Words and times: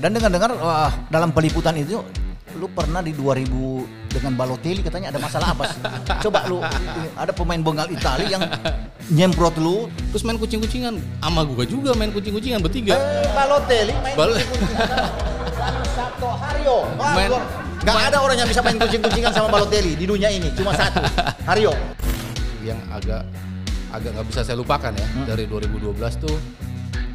Dan 0.00 0.16
dengar-dengar 0.16 0.50
wah, 0.56 0.88
dalam 1.06 1.28
peliputan 1.28 1.76
itu 1.76 2.00
lu 2.50 2.66
pernah 2.66 2.98
di 2.98 3.12
2000 3.12 3.46
dengan 4.10 4.32
Balotelli 4.34 4.80
katanya 4.80 5.14
ada 5.14 5.20
masalah 5.20 5.52
apa 5.52 5.64
sih? 5.66 5.80
Coba 6.24 6.48
lu 6.48 6.58
ada 7.14 7.30
pemain 7.30 7.60
Bengal 7.60 7.86
Italia 7.88 8.26
yang 8.28 8.42
nyemprot 9.08 9.54
lu. 9.56 9.86
Terus 10.10 10.24
main 10.24 10.34
kucing-kucingan, 10.34 10.96
sama 11.20 11.44
gua 11.44 11.62
juga 11.62 11.92
main 11.92 12.10
kucing-kucingan 12.10 12.58
bertiga. 12.58 12.96
Eh, 12.96 13.28
Balotelli 13.30 13.94
main 14.00 14.16
Bal- 14.16 14.34
kucing-kucingan 14.34 14.88
Sabto 15.90 16.28
Haryo. 16.32 16.76
Wah, 16.96 17.12
Main- 17.12 17.30
gua- 17.30 17.48
Nggak 17.80 18.12
ada 18.12 18.18
orang 18.20 18.36
yang 18.36 18.44
bisa 18.44 18.60
main 18.60 18.76
kucing-kucingan 18.76 19.32
sama 19.32 19.48
Balotelli 19.48 19.96
di 19.96 20.04
dunia 20.04 20.28
ini, 20.28 20.48
cuma 20.52 20.72
satu, 20.72 21.00
Haryo. 21.48 21.72
Yang 22.60 22.80
agak 22.90 23.22
agak 23.90 24.10
nggak 24.12 24.26
bisa 24.26 24.40
saya 24.42 24.54
lupakan 24.54 24.92
ya 24.92 25.06
Hmm. 25.08 25.26
dari 25.26 25.44
2012 25.44 25.92
tuh 26.16 26.36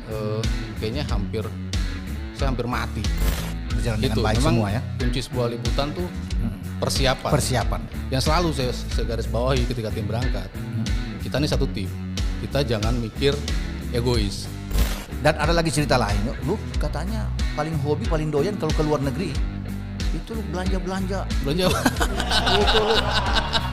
eh, 0.05 0.41
kayaknya 0.75 1.03
hampir 1.05 1.45
saya 2.35 2.51
hampir 2.51 2.67
mati. 2.67 3.03
Berjalan 3.75 3.97
dengan 3.99 4.15
Itu 4.15 4.21
baik 4.23 4.37
memang 4.39 4.53
semua 4.55 4.67
ya. 4.71 4.81
kunci 4.99 5.19
sebuah 5.23 5.47
liputan 5.51 5.87
tuh 5.91 6.07
persiapan. 6.75 7.31
Persiapan. 7.31 7.81
yang 8.11 8.21
selalu 8.21 8.51
saya, 8.53 8.71
saya 8.71 9.05
garis 9.07 9.27
bawahi 9.27 9.63
ketika 9.65 9.89
tim 9.89 10.05
berangkat. 10.05 10.47
Hmm. 10.53 10.85
Kita 11.23 11.39
ini 11.41 11.47
satu 11.49 11.65
tim. 11.71 11.89
Kita 12.43 12.61
jangan 12.61 12.93
mikir 12.99 13.33
egois. 13.91 14.45
Dan 15.23 15.33
ada 15.41 15.49
lagi 15.55 15.73
cerita 15.73 15.97
lain, 15.97 16.21
lu 16.45 16.53
katanya 16.77 17.25
paling 17.57 17.73
hobi, 17.81 18.05
paling 18.05 18.29
doyan 18.29 18.53
kalau 18.61 18.69
ke 18.69 18.83
luar 18.85 19.01
negeri. 19.01 19.33
Itu 20.13 20.37
lu 20.37 20.43
belanja-belanja. 20.53 21.25
Belanja 21.41 21.65
Itu 22.63 22.79
lu. 22.79 22.95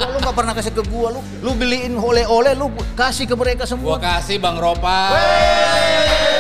Kok 0.00 0.08
lu 0.08 0.18
nggak 0.24 0.36
pernah 0.38 0.52
kasih 0.56 0.72
ke 0.72 0.82
gua 0.88 1.12
lu? 1.12 1.20
Lu 1.44 1.52
beliin 1.52 1.92
oleh-oleh, 1.94 2.56
lu 2.56 2.72
kasih 2.96 3.28
ke 3.28 3.34
mereka 3.36 3.68
gua 3.68 3.70
semua. 3.70 3.94
kasih 4.00 4.40
Bang 4.40 4.56
Ropa. 4.56 5.12
Luar 5.12 6.31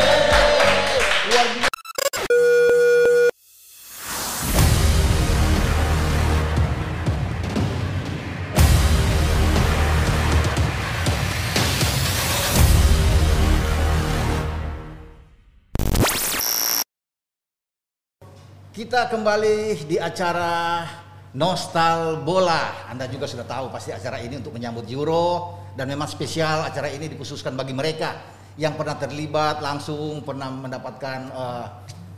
Kita 18.82 19.06
kembali 19.06 19.86
di 19.86 19.94
acara 19.94 20.82
Nostal 21.38 22.18
Bola. 22.26 22.90
Anda 22.90 23.06
juga 23.06 23.30
sudah 23.30 23.46
tahu 23.46 23.70
pasti 23.70 23.94
acara 23.94 24.18
ini 24.18 24.42
untuk 24.42 24.50
menyambut 24.58 24.90
Euro. 24.90 25.54
Dan 25.78 25.86
memang 25.86 26.10
spesial 26.10 26.66
acara 26.66 26.90
ini 26.90 27.06
dikhususkan 27.06 27.54
bagi 27.54 27.70
mereka 27.78 28.18
yang 28.58 28.74
pernah 28.74 28.98
terlibat 28.98 29.62
langsung 29.62 30.26
pernah 30.26 30.50
mendapatkan 30.50 31.18
eh, 31.30 31.66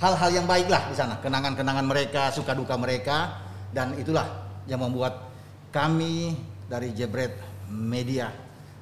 hal-hal 0.00 0.30
yang 0.32 0.48
baik 0.48 0.72
lah 0.72 0.88
di 0.88 0.96
sana, 0.96 1.20
kenangan-kenangan 1.20 1.84
mereka, 1.84 2.32
suka 2.32 2.56
duka 2.56 2.80
mereka. 2.80 3.44
Dan 3.68 4.00
itulah 4.00 4.24
yang 4.64 4.80
membuat 4.80 5.20
kami 5.68 6.32
dari 6.64 6.96
Jebret 6.96 7.44
Media 7.68 8.32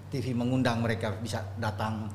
TV 0.06 0.30
mengundang 0.38 0.86
mereka 0.86 1.18
bisa 1.18 1.42
datang 1.58 2.06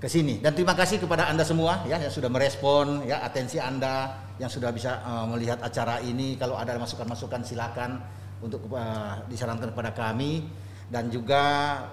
ke 0.00 0.08
sini. 0.08 0.40
Dan 0.40 0.56
terima 0.56 0.72
kasih 0.72 0.96
kepada 0.96 1.28
anda 1.28 1.44
semua 1.44 1.84
ya 1.84 2.00
yang 2.00 2.08
sudah 2.08 2.32
merespon 2.32 3.04
ya 3.04 3.20
atensi 3.20 3.60
anda 3.60 4.16
yang 4.40 4.48
sudah 4.48 4.72
bisa 4.72 4.96
eh, 5.04 5.26
melihat 5.28 5.60
acara 5.60 6.00
ini. 6.00 6.40
Kalau 6.40 6.56
ada 6.56 6.74
masukan-masukan 6.80 7.44
silakan 7.44 8.00
untuk 8.40 8.64
eh, 8.72 9.14
disarankan 9.28 9.70
kepada 9.70 9.92
kami. 9.92 10.48
Dan 10.90 11.06
juga 11.06 11.38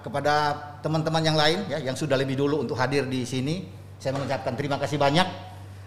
kepada 0.02 0.50
teman-teman 0.82 1.22
yang 1.22 1.38
lain 1.38 1.70
ya 1.70 1.78
yang 1.78 1.94
sudah 1.94 2.18
lebih 2.18 2.34
dulu 2.34 2.66
untuk 2.66 2.74
hadir 2.74 3.06
di 3.06 3.22
sini 3.22 3.62
saya 3.94 4.10
mengucapkan 4.18 4.58
terima 4.58 4.74
kasih 4.74 4.98
banyak. 4.98 5.22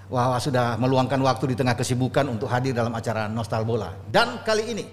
Wah, 0.08 0.40
sudah 0.40 0.80
meluangkan 0.80 1.20
waktu 1.20 1.52
di 1.52 1.56
tengah 1.60 1.76
kesibukan 1.76 2.24
untuk 2.32 2.48
hadir 2.48 2.72
dalam 2.72 2.96
acara 2.96 3.28
Nostal 3.28 3.68
Bola. 3.68 3.92
Dan 4.08 4.40
kali 4.48 4.64
ini 4.64 4.86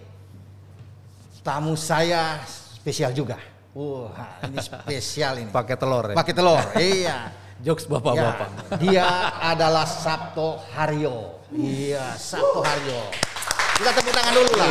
tamu 1.46 1.78
saya 1.78 2.42
spesial 2.42 3.14
juga 3.14 3.38
wah 3.72 4.12
ini 4.42 4.56
spesial 4.64 5.34
ini 5.38 5.50
Pakai 5.50 5.74
telur 5.74 6.04
ya. 6.08 6.14
pakai 6.14 6.32
telur 6.32 6.60
iya 6.78 7.32
Jokes 7.58 7.90
bapak-bapak. 7.90 8.78
Ya, 8.78 8.78
dia 8.78 9.06
adalah 9.42 9.82
Sabto 9.82 10.62
Haryo 10.70 11.42
iya 11.50 12.14
Sabto 12.14 12.62
Haryo 12.62 13.10
kita 13.74 13.90
tepuk 13.92 14.12
tangan 14.12 14.32
dulu 14.32 14.52
lah 14.54 14.68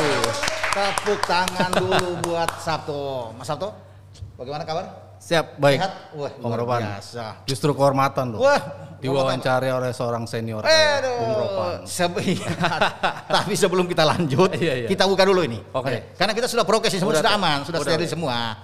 tepuk 0.70 1.20
tangan 1.24 1.72
dulu 1.74 2.08
buat 2.24 2.50
Sabto 2.58 3.04
Mas 3.34 3.46
Sabto 3.46 3.70
bagaimana 4.36 4.64
kabar 4.64 4.86
Siap, 5.18 5.58
baik. 5.58 5.82
sehat 5.82 5.94
wah 6.14 6.32
Bang 6.32 6.46
luar 6.48 6.60
Ropan. 6.62 6.80
biasa 6.88 7.42
Justru 7.44 7.74
kehormatan 7.74 8.32
loh. 8.32 8.40
wah 8.40 8.62
Diwawancari 8.98 9.68
oleh 9.68 9.92
seorang 9.92 10.24
senior 10.24 10.62
kayak 10.62 11.06
Bung 11.06 11.34
Ropan. 11.36 11.74
Sebe- 11.84 12.24
iya. 12.24 12.50
tapi 13.36 13.54
sebelum 13.54 13.86
kita 13.86 14.02
lanjut, 14.02 14.50
Iya, 14.54 14.74
iya. 14.76 14.88
kita 14.88 15.06
buka 15.06 15.22
dulu 15.22 15.42
ini. 15.42 15.62
Oke. 15.70 15.90
Ya. 15.92 16.02
Karena 16.16 16.34
kita 16.34 16.48
sudah 16.48 16.64
prokes 16.64 16.90
semua 16.92 17.14
sudah 17.14 17.34
aman, 17.34 17.62
sudah 17.62 17.78
Udah, 17.78 17.94
steril 17.94 18.06
Teh. 18.06 18.14
semua. 18.14 18.58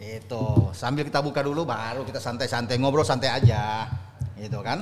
Itu 0.00 0.72
sambil 0.72 1.04
kita 1.04 1.20
buka 1.20 1.44
dulu, 1.44 1.68
baru 1.68 2.08
kita 2.08 2.16
santai-santai 2.16 2.80
ngobrol 2.80 3.04
santai 3.04 3.28
aja, 3.28 3.84
gitu 4.40 4.64
kan? 4.64 4.80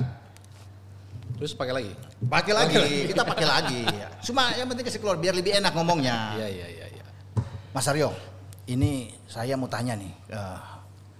Terus 1.35 1.51
pakai 1.51 1.73
lagi. 1.75 1.91
Pakai 2.23 2.53
lagi, 2.55 2.83
kita 3.11 3.27
pakai 3.27 3.47
lagi. 3.47 3.83
Cuma 4.23 4.55
yang 4.55 4.71
penting 4.71 4.87
kasih 4.87 5.03
keluar 5.03 5.19
biar 5.19 5.35
lebih 5.35 5.59
enak 5.59 5.75
ngomongnya. 5.75 6.39
Iya, 6.39 6.47
iya, 6.47 6.67
iya, 6.71 6.85
iya. 6.95 7.05
Mas 7.75 7.87
Aryo, 7.91 8.15
ini 8.71 9.11
saya 9.27 9.59
mau 9.59 9.67
tanya 9.67 9.99
nih 9.99 10.11
eh, 10.31 10.59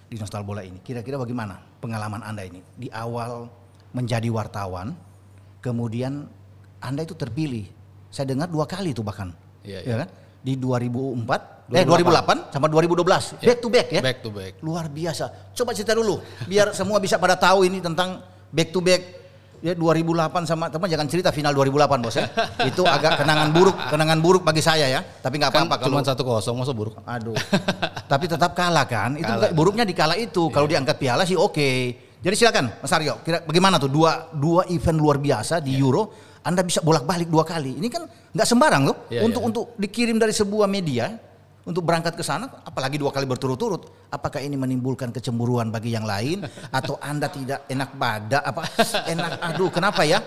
di 0.07 0.15
Nostal 0.15 0.47
Bola 0.47 0.63
ini. 0.63 0.79
Kira-kira 0.79 1.19
bagaimana 1.19 1.59
pengalaman 1.83 2.23
Anda 2.23 2.47
ini 2.47 2.63
di 2.79 2.87
awal 2.91 3.51
menjadi 3.91 4.31
wartawan, 4.31 4.95
kemudian 5.59 6.23
Anda 6.79 7.03
itu 7.03 7.19
terpilih. 7.19 7.67
Saya 8.07 8.31
dengar 8.31 8.47
dua 8.47 8.63
kali 8.63 8.95
itu 8.95 9.03
bahkan. 9.03 9.35
Iya, 9.67 9.83
Ya 9.83 9.91
iya. 9.91 9.95
kan? 10.07 10.09
Di 10.39 10.55
2004, 10.55 11.58
eh 11.69 11.85
2008 11.85 12.49
sama 12.49 12.65
2012. 12.67 13.39
Back 13.39 13.59
to 13.61 13.69
back 13.69 13.87
ya. 13.89 14.01
Back 14.01 14.17
to 14.21 14.29
back. 14.29 14.53
Luar 14.59 14.85
biasa. 14.87 15.53
Coba 15.53 15.71
cerita 15.71 15.93
dulu 15.93 16.17
biar 16.45 16.73
semua 16.77 16.97
bisa 16.97 17.15
pada 17.15 17.37
tahu 17.37 17.65
ini 17.65 17.77
tentang 17.79 18.19
back 18.49 18.69
to 18.69 18.81
back 18.81 19.01
ya 19.59 19.75
2008 19.75 20.47
sama 20.47 20.71
teman 20.71 20.87
jangan 20.87 21.07
cerita 21.11 21.29
final 21.29 21.51
2008 21.51 21.99
bos 22.01 22.15
ya. 22.15 22.25
Itu 22.69 22.81
agak 22.83 23.19
kenangan 23.19 23.51
buruk, 23.51 23.77
kenangan 23.91 24.19
buruk 24.23 24.41
bagi 24.41 24.63
saya 24.63 24.87
ya. 24.87 25.01
Tapi 25.03 25.35
nggak 25.37 25.51
Kan 25.51 25.67
apa-apa 25.67 25.85
cuma 25.85 25.99
kalau 26.01 26.07
satu 26.07 26.23
kosong 26.23 26.55
masa 26.57 26.73
buruk. 26.73 26.95
Aduh. 27.03 27.35
Tapi 28.07 28.25
tetap 28.25 28.55
kalah 28.55 28.87
kan? 28.87 29.19
Itu 29.19 29.29
Kalah. 29.29 29.51
buruknya 29.53 29.85
di 29.85 29.93
kala 29.93 30.15
itu. 30.15 30.49
Kalau 30.49 30.65
diangkat 30.65 30.97
piala 30.97 31.27
sih 31.27 31.37
oke. 31.37 31.69
Jadi 32.19 32.35
silakan 32.35 32.83
Mas 32.83 32.91
Aryo, 32.91 33.23
kira 33.23 33.39
bagaimana 33.47 33.79
tuh 33.79 33.87
dua 33.87 34.27
dua 34.35 34.67
event 34.67 34.99
luar 34.99 35.23
biasa 35.23 35.63
di 35.63 35.79
Euro 35.79 36.11
Anda 36.43 36.67
bisa 36.67 36.83
bolak-balik 36.83 37.31
dua 37.31 37.47
kali. 37.47 37.79
Ini 37.79 37.87
kan 37.87 38.03
nggak 38.35 38.47
sembarang 38.47 38.83
loh 38.87 39.07
Iya, 39.07 39.23
untuk 39.23 39.39
iya. 39.39 39.47
untuk 39.47 39.63
dikirim 39.79 40.19
dari 40.19 40.35
sebuah 40.35 40.67
media 40.67 41.15
untuk 41.67 41.83
berangkat 41.83 42.15
ke 42.15 42.23
sana 42.23 42.47
apalagi 42.63 42.95
dua 42.95 43.11
kali 43.11 43.27
berturut-turut. 43.27 44.09
Apakah 44.09 44.39
ini 44.39 44.55
menimbulkan 44.55 45.11
kecemburuan 45.11 45.69
bagi 45.69 45.91
yang 45.91 46.07
lain 46.07 46.45
atau 46.71 46.95
Anda 47.03 47.27
tidak 47.27 47.67
enak 47.67 47.89
pada 47.99 48.39
apa 48.43 48.63
enak 49.09 49.31
aduh 49.43 49.69
kenapa 49.69 50.01
ya? 50.07 50.23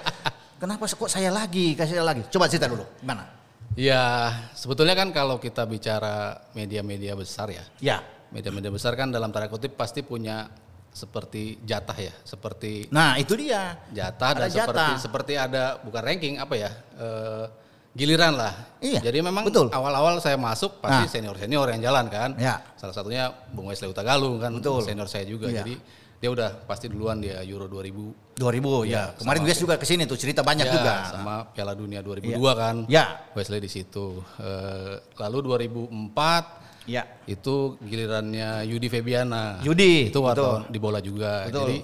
Kenapa 0.61 0.87
kok 0.87 1.11
saya 1.11 1.35
lagi, 1.35 1.75
kasih 1.75 1.99
saya 1.99 2.07
lagi? 2.07 2.23
Coba 2.31 2.47
cerita 2.47 2.71
dulu. 2.71 2.87
Gimana? 3.03 3.27
Ya, 3.75 4.31
sebetulnya 4.55 4.93
kan 4.95 5.11
kalau 5.11 5.41
kita 5.41 5.65
bicara 5.67 6.39
media-media 6.55 7.17
besar 7.19 7.51
ya. 7.51 7.65
Ya. 7.83 7.99
Media-media 8.31 8.71
besar 8.71 8.95
kan 8.95 9.11
dalam 9.11 9.33
tanda 9.35 9.49
kutip 9.51 9.75
pasti 9.75 10.05
punya 10.07 10.47
seperti 10.93 11.57
jatah 11.65 11.97
ya, 11.97 12.13
seperti 12.21 12.87
Nah, 12.93 13.17
itu 13.17 13.33
dia. 13.33 13.81
jatah 13.91 14.37
Ada 14.37 14.41
dan 14.45 14.49
seperti 14.53 14.77
jatah. 14.77 15.01
seperti 15.01 15.33
ada 15.41 15.63
bukan 15.81 16.03
ranking 16.05 16.37
apa 16.37 16.55
ya 16.55 16.71
eh, 17.01 17.45
giliran 17.93 18.33
lah. 18.35 18.53
Iya, 18.81 19.01
Jadi 19.05 19.21
memang 19.21 19.45
betul. 19.45 19.69
awal-awal 19.69 20.17
saya 20.19 20.41
masuk 20.41 20.81
pasti 20.81 21.05
Nah. 21.05 21.11
senior 21.13 21.37
senior 21.37 21.69
yang 21.71 21.83
jalan 21.83 22.09
kan. 22.09 22.31
Ya. 22.41 22.61
Salah 22.75 22.97
satunya 22.97 23.29
Bung 23.53 23.69
Wesley 23.69 23.89
Utagalung 23.89 24.41
kan 24.41 24.53
Betul. 24.57 24.81
senior 24.83 25.07
saya 25.07 25.29
juga. 25.29 25.53
Iya. 25.53 25.61
Jadi 25.61 25.75
dia 26.17 26.31
udah 26.31 26.51
pasti 26.65 26.87
duluan 26.87 27.19
dia 27.19 27.43
Euro 27.45 27.67
2000 27.67 28.33
2000 28.33 28.89
ya. 28.89 28.89
Iya, 28.89 29.03
Kemarin. 29.21 29.41
Wes 29.45 29.59
juga 29.59 29.75
ke 29.77 29.85
sini 29.85 30.07
tuh 30.07 30.17
cerita 30.17 30.41
banyak 30.41 30.67
Ya, 30.67 30.73
juga. 30.73 30.95
sama 31.11 31.35
Piala 31.53 31.75
Dunia 31.75 32.01
2002 32.01 32.33
Iya. 32.33 32.53
kan. 32.57 32.77
Ya. 32.89 33.05
Wesley 33.37 33.61
di 33.61 33.69
situ. 33.69 34.23
Eh, 34.41 34.95
lalu 35.19 35.39
2004 35.45 36.45
Ya. 36.89 37.05
itu 37.27 37.77
gilirannya 37.79 38.67
Yudi 38.67 38.89
Febiana. 38.89 39.61
Yudi, 39.63 40.09
itu 40.09 40.19
betul. 40.19 40.67
di 40.67 40.79
bola 40.81 40.99
juga. 40.99 41.47
Betul. 41.47 41.61
Jadi 41.63 41.77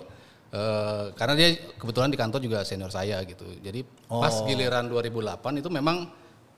eh, 0.50 1.04
karena 1.12 1.34
dia 1.34 1.48
kebetulan 1.74 2.08
di 2.08 2.16
kantor 2.16 2.40
juga 2.40 2.58
senior 2.62 2.88
saya 2.88 3.20
gitu. 3.22 3.44
Jadi 3.58 3.84
pas 4.06 4.32
Oh. 4.32 4.44
giliran 4.44 4.86
2008 4.86 5.56
itu 5.56 5.68
memang 5.68 6.08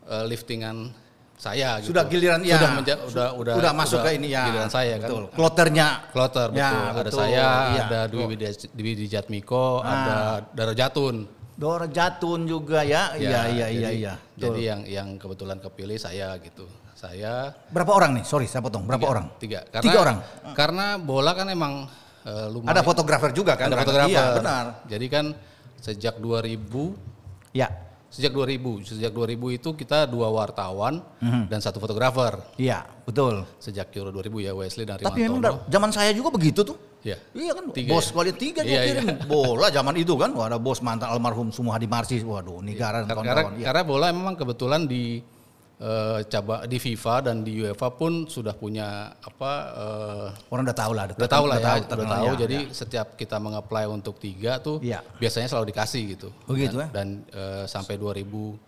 eh, 0.02 0.24
liftingan 0.26 0.90
saya 1.34 1.78
gitu. 1.78 1.90
Sudah 1.90 2.04
giliran 2.04 2.40
ya. 2.42 2.56
Sudah 2.56 2.70
menja- 2.74 3.00
udah 3.00 3.28
udah 3.32 3.54
Udah 3.56 3.72
masuk 3.72 4.00
ke 4.02 4.10
ini 4.12 4.28
ya. 4.28 4.44
Giliran 4.44 4.68
saya 4.68 4.94
betul. 4.96 5.24
kan. 5.26 5.34
Kloternya. 5.34 5.88
Kloter 6.10 6.48
betul. 6.48 6.60
Ya, 6.60 6.70
ada 6.70 7.00
betul. 7.00 7.18
saya, 7.18 7.46
Iya. 7.70 7.84
ada 7.86 8.00
Dwi 8.06 8.24
Dwi 8.70 8.92
Dijatmiko, 8.96 9.80
Ah. 9.80 9.88
ada 9.88 10.16
Dara 10.52 10.74
Jatun. 10.74 11.16
Dora 11.54 11.84
Jatun 11.86 12.44
juga 12.44 12.80
ya. 12.82 13.12
Iya 13.14 13.40
iya 13.48 13.66
iya 13.68 13.68
jadi, 13.68 13.96
iya. 13.98 14.14
Jadi 14.34 14.60
yang 14.62 14.80
yang 14.82 15.08
kebetulan 15.14 15.58
kepilih 15.58 15.96
saya 15.96 16.32
gitu. 16.38 16.64
Saya 16.92 17.52
Berapa 17.68 17.92
orang 17.94 18.16
nih? 18.16 18.24
Sorry, 18.24 18.44
saya 18.44 18.60
potong. 18.60 18.84
Berapa 18.84 19.00
tiga, 19.00 19.10
orang? 19.10 19.26
Tiga. 19.36 19.60
Tiga 19.78 19.98
orang. 19.98 20.18
Karena 20.52 20.96
bola 20.96 21.32
kan 21.32 21.48
emang 21.48 21.84
eh, 22.22 22.46
lumayan. 22.48 22.72
Ada 22.72 22.82
fotografer 22.82 23.30
juga 23.30 23.52
kan? 23.54 23.68
Ada 23.68 23.80
fotografer. 23.80 24.12
Iya, 24.12 24.24
benar. 24.36 24.64
Jadi 24.86 25.06
kan 25.06 25.24
sejak 25.76 26.16
2000 26.16 26.94
Ya. 27.50 27.66
Sejak 28.10 28.34
2000, 28.34 28.82
sejak 28.82 29.14
2000 29.14 29.54
itu 29.54 29.70
kita 29.70 30.02
dua 30.02 30.26
wartawan 30.28 30.98
dan 31.46 31.62
satu 31.62 31.78
fotografer. 31.78 32.42
Iya, 32.58 32.82
betul. 33.06 33.46
Sejak 33.56 33.94
Euro 33.94 34.10
2000 34.10 34.42
ya 34.42 34.50
Wesley 34.50 34.82
dan 34.82 34.98
Tapi 34.98 35.22
memang 35.22 35.38
Rimantono. 35.38 35.70
zaman 35.70 35.90
saya 35.94 36.10
juga 36.10 36.34
begitu 36.34 36.66
tuh. 36.66 36.74
Iya. 37.06 37.22
Iya 37.32 37.52
kan, 37.54 37.64
Tiga 37.70 37.94
bos 37.94 38.06
ya? 38.06 38.12
kali 38.12 38.32
tiga 38.34 38.60
Iya, 38.66 38.80
kirim 38.82 39.06
bola 39.24 39.70
zaman 39.70 39.94
itu 39.94 40.18
kan. 40.18 40.34
Wah, 40.34 40.50
ada 40.50 40.58
bos 40.58 40.82
mantan 40.82 41.06
almarhum 41.06 41.54
Sumuhadi 41.54 41.86
Marsis. 41.86 42.26
Waduh, 42.26 42.58
negara 42.60 43.06
dan 43.06 43.14
Karena, 43.14 43.30
kawan-kawan. 43.30 43.52
Iya. 43.56 43.64
karena 43.70 43.82
bola 43.86 44.06
memang 44.10 44.34
kebetulan 44.34 44.80
di 44.84 45.22
eh, 45.80 46.20
caba 46.28 46.68
di 46.68 46.76
FIFA 46.76 47.14
dan 47.24 47.40
di 47.40 47.56
UEFA 47.58 47.88
pun 47.90 48.28
sudah 48.28 48.52
punya 48.52 48.88
apa 49.16 49.52
eh, 49.72 50.52
Orang 50.52 50.62
udah 50.62 50.76
tahu 50.76 50.92
lah. 50.92 51.04
udah 51.08 51.24
tahu 51.26 51.44
lah 51.46 51.56
ya, 51.56 51.72
udah 51.82 52.06
tahu. 52.06 52.24
ya, 52.26 52.32
Jadi 52.38 52.56
ya. 52.62 52.72
setiap 52.72 53.06
kita 53.14 53.36
mengapply 53.36 53.88
untuk 53.88 54.20
tiga 54.20 54.60
tuh 54.60 54.76
Iya. 54.78 55.00
biasanya 55.16 55.48
selalu 55.48 55.72
dikasih 55.72 56.02
gitu. 56.14 56.28
Oh 56.44 56.52
gitu 56.52 56.76
ya? 56.76 56.88
dan, 56.92 57.24
Dan 57.24 57.32
eh, 57.32 57.64
sampai 57.64 57.96
2000 57.96 58.60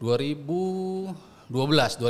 2012 0.00 1.12
2012 1.50 2.00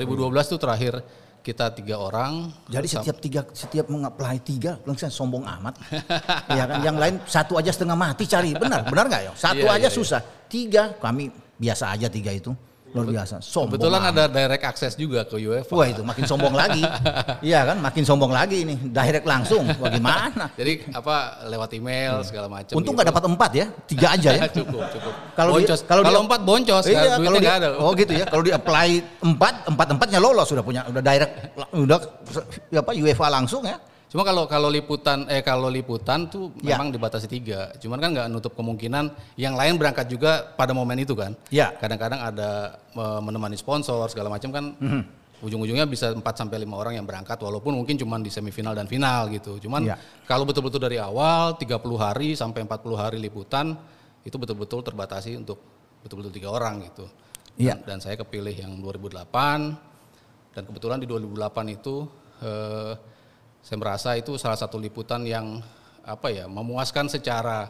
tuh 0.47 0.59
terakhir 0.59 0.95
kita 1.39 1.73
tiga 1.73 1.97
orang. 1.97 2.53
Jadi 2.69 2.85
setiap 2.87 3.17
tiga 3.19 3.41
setiap 3.51 3.89
mengapply 3.89 4.37
tiga 4.45 4.77
langsung 4.85 5.09
sombong 5.09 5.49
amat. 5.49 5.75
Iya 6.53 6.65
kan, 6.67 6.79
yang 6.83 6.97
lain 6.99 7.15
satu 7.25 7.57
aja 7.57 7.73
setengah 7.73 7.97
mati 7.97 8.25
cari. 8.25 8.53
Benar, 8.53 8.85
benar 8.85 9.05
nggak 9.09 9.23
ya? 9.25 9.33
Satu 9.33 9.65
Iya, 9.65 9.77
aja 9.81 9.89
iya, 9.89 9.91
susah. 9.91 10.21
Tiga 10.45 10.93
kami 10.99 11.29
biasa 11.57 11.95
aja 11.97 12.09
tiga 12.09 12.33
itu. 12.33 12.53
Luar 12.89 13.05
biasa. 13.05 13.39
Sombong. 13.39 13.77
kebetulan 13.77 14.03
ada 14.03 14.25
direct 14.27 14.65
access 14.65 14.93
juga 14.97 15.21
ke 15.23 15.37
UEFA. 15.37 15.73
Wah 15.73 15.87
itu 15.87 16.01
makin 16.01 16.25
sombong 16.25 16.53
lagi. 16.53 16.81
Iya 17.39 17.61
kan, 17.69 17.77
makin 17.79 18.03
sombong 18.03 18.33
lagi 18.33 18.65
ini. 18.65 18.75
Direct 18.81 19.23
langsung. 19.23 19.63
Bagaimana? 19.77 20.49
Jadi 20.61 20.89
apa 20.91 21.45
lewat 21.47 21.71
email 21.73 22.25
segala 22.25 22.49
macam. 22.49 22.75
Untung 22.75 22.93
gitu. 22.93 22.99
nggak 22.99 23.09
dapat 23.13 23.25
empat 23.29 23.51
ya, 23.53 23.67
tiga 23.85 24.07
aja 24.17 24.31
ya. 24.35 24.45
cukup 24.49 24.83
cukup. 24.91 25.15
Kalau 25.37 25.51
di- 25.53 25.57
boncos. 25.63 25.81
kalau 25.85 26.21
empat 26.25 26.41
boncos, 26.43 26.85
Iya, 26.89 27.17
kalau 27.17 27.39
di, 27.39 27.47
ada. 27.47 27.69
oh 27.77 27.93
gitu 27.93 28.13
ya. 28.13 28.25
Kalau 28.25 28.43
di 28.43 28.53
apply 28.53 28.89
empat, 29.21 29.55
empat 29.69 29.87
empatnya 29.95 30.19
lolos 30.19 30.47
sudah 30.49 30.65
punya, 30.65 30.83
udah 30.89 31.03
direct, 31.05 31.33
udah 31.77 31.99
apa 32.75 32.91
UEFA 32.93 33.27
langsung 33.29 33.63
ya. 33.63 33.77
Cuma 34.09 34.25
kalau 34.25 34.49
kalau 34.49 34.73
liputan 34.73 35.29
eh 35.29 35.45
kalau 35.45 35.69
liputan 35.69 36.25
tuh 36.33 36.49
Ya. 36.65 36.81
memang 36.81 36.89
dibatasi 36.89 37.29
tiga. 37.29 37.77
Cuman 37.77 38.01
kan 38.01 38.11
nggak 38.17 38.29
nutup 38.33 38.57
kemungkinan 38.57 39.13
yang 39.37 39.53
lain 39.53 39.77
berangkat 39.77 40.09
juga 40.09 40.49
pada 40.57 40.73
momen 40.73 40.97
itu 41.05 41.13
kan. 41.13 41.37
Ya. 41.53 41.77
Kadang-kadang 41.77 42.21
ada 42.25 42.81
menemani 42.97 43.61
sponsor 43.61 44.09
segala 44.09 44.33
macam 44.33 44.49
kan. 44.49 44.65
Mhm. 44.81 45.03
Ujung-ujungnya 45.39 45.87
bisa 45.87 46.11
4 46.11 46.25
sampai 46.35 46.59
lima 46.59 46.75
orang 46.75 46.99
yang 46.99 47.07
berangkat 47.07 47.39
walaupun 47.39 47.71
mungkin 47.71 47.95
cuma 47.95 48.19
di 48.19 48.27
semifinal 48.27 48.75
dan 48.75 48.91
final 48.91 49.29
gitu. 49.31 49.61
Cuman 49.63 49.87
Ya. 49.87 49.95
kalau 50.27 50.43
betul-betul 50.43 50.83
dari 50.83 50.99
awal 50.99 51.55
30 51.55 51.95
hari 52.01 52.35
sampai 52.35 52.65
40 52.67 52.97
hari 52.99 53.21
liputan 53.23 53.77
itu 54.27 54.35
betul-betul 54.35 54.83
terbatasi 54.83 55.39
untuk 55.39 55.61
betul-betul 56.03 56.33
tiga 56.33 56.49
orang 56.51 56.81
gitu. 56.91 57.07
Iya. 57.61 57.77
Dan, 57.85 57.87
dan 57.87 57.99
saya 58.03 58.17
kepilih 58.17 58.57
yang 58.57 58.73
2008 58.83 59.77
dan 60.57 60.63
kebetulan 60.65 60.99
di 60.99 61.07
2008 61.07 61.71
itu 61.71 62.09
eh, 62.43 62.95
saya 63.69 63.77
merasa 63.77 64.17
itu 64.17 64.41
salah 64.41 64.57
satu 64.57 64.81
liputan 64.81 65.29
yang 65.29 65.61
apa 66.01 66.33
ya 66.33 66.49
memuaskan 66.49 67.05
secara 67.13 67.69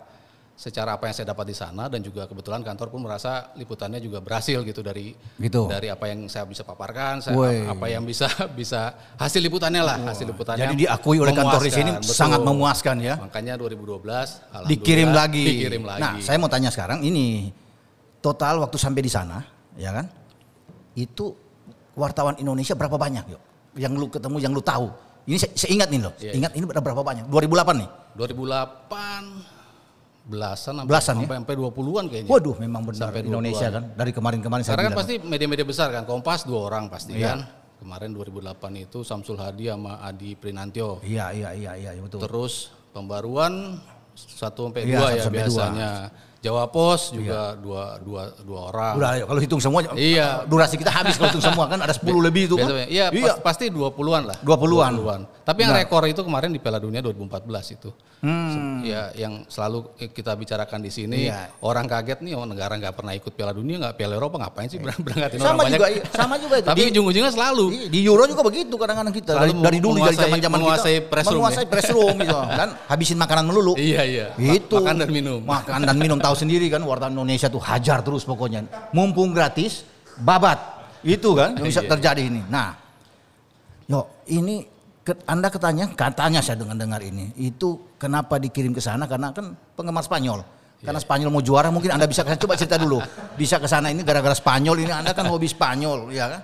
secara 0.55 0.95
apa 0.95 1.11
yang 1.11 1.15
saya 1.15 1.27
dapat 1.35 1.51
di 1.51 1.57
sana 1.59 1.91
dan 1.91 2.03
juga 2.03 2.27
kebetulan 2.31 2.63
kantor 2.63 2.91
pun 2.91 3.03
merasa 3.03 3.51
liputannya 3.59 3.99
juga 3.99 4.23
berhasil 4.23 4.63
gitu 4.63 4.79
dari 4.79 5.15
Gitu. 5.39 5.67
dari 5.67 5.91
apa 5.91 6.07
yang 6.07 6.31
saya 6.31 6.47
bisa 6.47 6.63
paparkan, 6.63 7.19
saya 7.19 7.35
apa 7.67 7.87
yang 7.91 8.07
bisa 8.07 8.27
bisa 8.59 8.95
hasil 9.19 9.43
liputannya 9.43 9.83
lah, 9.83 9.99
hasil 10.07 10.27
liputannya. 10.31 10.71
Jadi 10.71 10.87
diakui 10.87 11.19
oleh 11.19 11.35
kantor 11.35 11.63
di 11.67 11.71
sini 11.75 11.91
memuaskan, 11.95 12.15
sangat 12.15 12.41
betul. 12.43 12.51
memuaskan 12.55 12.97
ya. 13.03 13.15
Makanya 13.19 13.55
2012 13.59 13.87
alhamdulillah 13.87 14.67
Dikirim 14.71 15.11
lagi. 15.15 15.45
Dikirim 15.47 15.83
lagi. 15.83 16.03
Nah, 16.03 16.13
saya 16.23 16.37
mau 16.39 16.51
tanya 16.51 16.71
sekarang 16.71 17.03
ini 17.03 17.51
total 18.19 18.63
waktu 18.63 18.79
sampai 18.79 19.03
di 19.03 19.11
sana, 19.11 19.43
ya 19.79 19.95
kan? 19.95 20.07
Itu 20.99 21.35
wartawan 21.95 22.39
Indonesia 22.39 22.75
berapa 22.75 22.95
banyak, 22.99 23.25
yuk? 23.31 23.43
Yang 23.79 23.93
lu 23.95 24.07
ketemu, 24.11 24.37
yang 24.43 24.55
lu 24.55 24.63
tahu. 24.63 24.91
Ini 25.29 25.37
saya, 25.37 25.53
saya 25.53 25.71
ingat 25.77 25.89
nih 25.93 26.01
loh. 26.01 26.13
Iya, 26.17 26.33
ingat 26.41 26.53
ini 26.57 26.65
berapa 26.65 27.05
banyak? 27.05 27.29
2008 27.29 27.81
nih. 27.85 27.89
2008 28.17 30.25
belasan 30.29 30.73
sampai 30.81 30.89
Belasan 30.89 31.15
ya? 31.17 31.21
sampai, 31.25 31.37
sampai 31.45 31.55
20-an 31.57 32.05
kayaknya. 32.09 32.31
Waduh, 32.33 32.57
memang 32.57 32.83
benar 32.89 33.13
Sampai 33.13 33.21
Indonesia 33.25 33.69
20-an. 33.69 33.77
kan. 33.77 33.85
Dari 33.97 34.13
kemarin-kemarin 34.17 34.63
saya 34.65 34.73
Karena 34.77 34.89
kan 34.89 34.99
pasti 35.05 35.15
media-media 35.21 35.67
besar 35.69 35.89
kan, 35.93 36.03
Kompas 36.09 36.49
dua 36.49 36.61
orang 36.73 36.89
pasti 36.89 37.13
Iya. 37.13 37.29
kan. 37.37 37.41
Kemarin 37.79 38.11
2008 38.11 38.73
itu 38.75 39.05
Samsul 39.05 39.37
Hadi 39.37 39.69
sama 39.69 40.01
Adi 40.01 40.33
Prinantio. 40.35 40.99
Iya, 41.05 41.31
iya, 41.31 41.53
iya, 41.53 41.73
iya, 41.77 41.91
betul. 42.01 42.25
Terus 42.25 42.73
pembaruan 42.91 43.77
1 44.17 44.73
sampai 44.73 44.83
Iya, 44.85 44.97
2 44.97 45.05
satu 45.05 45.13
ya 45.13 45.23
sampai 45.29 45.45
dua. 45.45 45.65
Jawa 46.39 46.71
Pos 46.71 47.11
juga 47.11 47.59
dua, 47.59 47.99
dua, 47.99 48.31
dua 48.47 48.61
orang. 48.71 48.95
Udah, 48.95 49.11
ayo, 49.19 49.25
kalau 49.27 49.41
hitung 49.43 49.59
semua, 49.59 49.83
Iya. 49.91 50.47
durasi 50.47 50.79
kita 50.79 50.87
habis 50.89 51.19
kalau 51.19 51.35
hitung 51.35 51.43
semua 51.43 51.67
kan 51.67 51.83
ada 51.83 51.91
10 51.91 52.23
lebih 52.23 52.47
itu 52.47 52.55
kan. 52.55 52.71
Iya, 52.87 53.11
pas- 53.11 53.43
pasti 53.43 53.67
20-an 53.69 54.23
lah. 54.23 54.39
20-an. 54.47 55.27
Tapi 55.43 55.59
yang 55.67 55.75
Benar. 55.75 55.83
rekor 55.83 56.07
itu 56.07 56.23
kemarin 56.23 56.55
di 56.55 56.63
Piala 56.63 56.79
Dunia 56.79 57.03
2014 57.03 57.75
itu. 57.75 57.91
Hmm. 58.19 58.83
Ya, 58.83 59.15
yang 59.15 59.47
selalu 59.47 59.87
kita 60.11 60.35
bicarakan 60.35 60.83
di 60.83 60.91
sini, 60.91 61.31
Iya. 61.31 61.55
orang 61.61 61.87
kaget 61.87 62.19
nih, 62.19 62.35
oh 62.35 62.43
negara 62.43 62.75
nggak 62.75 62.91
pernah 62.93 63.15
ikut 63.15 63.31
Piala 63.31 63.55
Dunia, 63.55 63.79
nggak 63.79 63.95
Piala 63.95 64.15
Eropa, 64.15 64.43
ngapain 64.43 64.67
sih 64.67 64.77
berang- 64.77 64.99
berangkatin 64.99 65.39
orang 65.39 65.47
Sama 65.49 65.61
banyak? 65.61 65.73
juga, 65.73 65.87
iya, 65.89 66.03
sama 66.11 66.35
juga 66.35 66.55
itu. 66.57 66.67
Tapi 66.67 66.81
Di- 66.81 66.89
ujung-ujungnya 66.91 67.31
selalu. 67.31 67.65
Iya, 67.71 67.87
Di 67.89 67.99
Euro 68.03 68.23
juga 68.25 68.43
begitu 68.43 68.75
kadang-kadang 68.75 69.15
kita 69.15 69.31
dari, 69.33 69.39
Selalu 69.49 69.63
dari 69.63 69.79
dulu 69.79 69.87
dari 69.87 69.99
menguasai- 70.03 70.19
zaman-zaman 70.21 70.39
kita 70.51 70.59
menguasai 70.59 70.97
press 71.05 71.27
room 71.27 71.35
menguasai 71.37 71.63
ya. 71.63 71.71
press 71.71 71.89
room 71.89 72.15
gitu 72.17 72.37
kan 72.61 72.69
habisin 72.87 73.19
makanan 73.19 73.45
melulu. 73.45 73.73
Iya, 73.75 74.03
iya. 74.03 74.27
Itu 74.37 74.77
Makan 74.77 74.95
dan 74.97 75.09
minum. 75.09 75.41
Makan 75.41 75.81
dan 75.85 75.97
minum 75.97 76.19
tahu 76.19 76.35
sendiri 76.35 76.67
kan 76.67 76.83
wartawan 76.83 77.15
Indonesia 77.15 77.47
tuh 77.47 77.63
hajar 77.63 78.03
terus 78.03 78.23
pokoknya. 78.23 78.67
Mumpung 78.91 79.31
gratis 79.31 79.87
babat. 80.17 80.59
Itu 81.01 81.33
kan 81.33 81.55
yang 81.55 81.63
bisa 81.65 81.81
Iya. 81.81 81.91
terjadi 81.95 82.23
ini. 82.25 82.43
Nah, 82.45 82.75
yo 83.87 84.01
ini 84.27 84.67
anda 85.25 85.49
katanya 85.49 85.89
katanya 85.93 86.41
saya 86.41 86.59
dengar-dengar 86.59 87.01
ini 87.01 87.31
itu 87.37 87.79
kenapa 87.97 88.37
dikirim 88.37 88.73
ke 88.73 88.81
sana 88.81 89.05
karena 89.05 89.33
kan 89.33 89.55
penggemar 89.75 90.03
Spanyol. 90.03 90.41
Iya. 90.79 90.95
Karena 90.95 91.01
Spanyol 91.03 91.31
mau 91.31 91.43
juara 91.43 91.75
mungkin 91.75 91.91
Anda 91.91 92.07
bisa 92.07 92.23
coba 92.23 92.55
cerita 92.55 92.79
dulu. 92.79 93.03
Bisa 93.35 93.59
ke 93.59 93.67
sana 93.67 93.91
ini 93.91 94.07
gara-gara 94.07 94.31
Spanyol 94.31 94.87
ini 94.87 94.93
Anda 94.95 95.11
kan 95.11 95.27
hobi 95.27 95.51
Spanyol 95.51 96.15
ya 96.15 96.31
kan? 96.31 96.41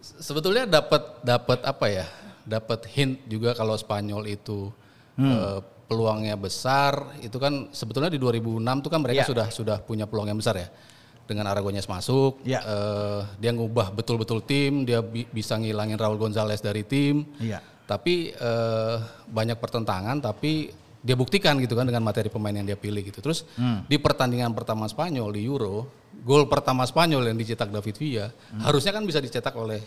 Sebetulnya 0.00 0.68
dapat 0.68 1.24
dapat 1.24 1.64
apa 1.64 1.86
ya? 1.88 2.04
Dapat 2.44 2.84
hint 2.88 3.24
juga 3.24 3.52
kalau 3.52 3.76
Spanyol 3.76 4.28
itu 4.28 4.68
Hmm. 5.16 5.32
eh, 5.32 5.60
peluangnya 5.88 6.36
besar. 6.36 7.16
Itu 7.18 7.40
kan 7.40 7.72
sebetulnya 7.72 8.12
di 8.12 8.20
2006 8.20 8.78
tuh 8.78 8.92
kan 8.92 9.00
mereka 9.00 9.24
Iya. 9.24 9.28
sudah 9.32 9.46
sudah 9.48 9.76
punya 9.80 10.04
peluang 10.04 10.28
yang 10.28 10.38
besar 10.38 10.54
ya. 10.54 10.68
Dengan 11.24 11.44
Aragones 11.44 11.84
masuk, 11.84 12.40
Iya. 12.44 12.60
eh, 12.60 13.20
dia 13.36 13.52
ngubah 13.52 13.92
betul-betul 13.92 14.44
tim, 14.44 14.84
dia 14.84 15.00
bi- 15.00 15.28
bisa 15.28 15.56
ngilangin 15.56 15.96
Raul 15.96 16.16
Gonzalez 16.16 16.60
dari 16.60 16.84
tim. 16.84 17.24
Iya. 17.40 17.60
Tapi 17.88 18.30
eh, 18.30 18.96
banyak 19.26 19.56
pertentangan, 19.56 20.20
tapi 20.20 20.68
dia 20.98 21.16
buktikan 21.16 21.56
gitu 21.56 21.72
kan 21.72 21.88
dengan 21.88 22.04
materi 22.04 22.28
pemain 22.28 22.52
yang 22.52 22.68
dia 22.68 22.76
pilih 22.76 23.00
gitu. 23.00 23.24
Terus 23.24 23.48
Hmm. 23.56 23.88
di 23.88 23.96
pertandingan 23.96 24.52
pertama 24.52 24.84
Spanyol 24.84 25.32
di 25.32 25.48
Euro, 25.48 25.88
gol 26.20 26.44
pertama 26.44 26.84
Spanyol 26.84 27.32
yang 27.32 27.38
dicetak 27.38 27.72
David 27.72 27.96
Villa, 27.96 28.26
harusnya 28.60 28.92
kan 28.92 29.08
bisa 29.08 29.18
dicetak 29.18 29.56
oleh 29.56 29.80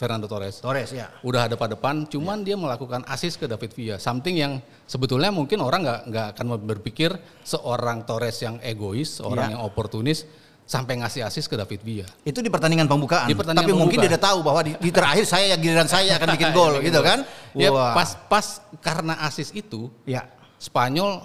Fernando 0.00 0.26
Torres. 0.26 0.58
Torres 0.58 0.90
ya. 0.90 1.12
Udah 1.22 1.46
ada 1.46 1.54
pada 1.54 1.76
depan, 1.76 2.08
cuman 2.08 2.42
dia 2.42 2.58
melakukan 2.58 3.04
assist 3.06 3.38
ke 3.38 3.46
David 3.46 3.70
Villa. 3.70 3.96
Something 4.00 4.34
yang 4.34 4.52
sebetulnya 4.82 5.30
mungkin 5.30 5.60
orang 5.62 5.84
nggak 5.84 6.00
nggak 6.10 6.26
akan 6.34 6.46
berpikir 6.64 7.10
seorang 7.44 8.02
Torres 8.02 8.40
yang 8.40 8.58
egois, 8.64 9.20
seorang 9.22 9.52
Iya. 9.52 9.52
yang 9.58 9.62
oportunis 9.62 10.24
sampai 10.64 10.96
ngasih 10.96 11.22
assist 11.22 11.46
ke 11.46 11.54
David 11.54 11.80
Villa. 11.80 12.08
Itu 12.22 12.38
di 12.38 12.48
pertandingan 12.48 12.86
pembukaan. 12.86 13.26
Di 13.26 13.34
pertandingan 13.34 13.66
Tapi 13.66 13.72
mungkin 13.74 13.98
dia 13.98 14.08
pembukaan. 14.08 14.16
udah 14.16 14.22
tahu 14.22 14.38
bahwa 14.40 14.60
di, 14.62 14.72
di 14.78 14.90
terakhir 14.90 15.24
saya 15.24 15.46
ya 15.48 15.56
giliran 15.56 15.86
saya 15.86 16.16
akan 16.16 16.28
bikin 16.32 16.50
gol 16.56 16.74
gitu 16.78 17.00
kan. 17.00 17.18
Ya 17.52 17.68
pas 17.70 18.16
pas 18.26 18.46
karena 18.78 19.14
assist 19.20 19.52
itu 19.52 19.92
Ya. 20.02 20.24
Spanyol 20.56 21.18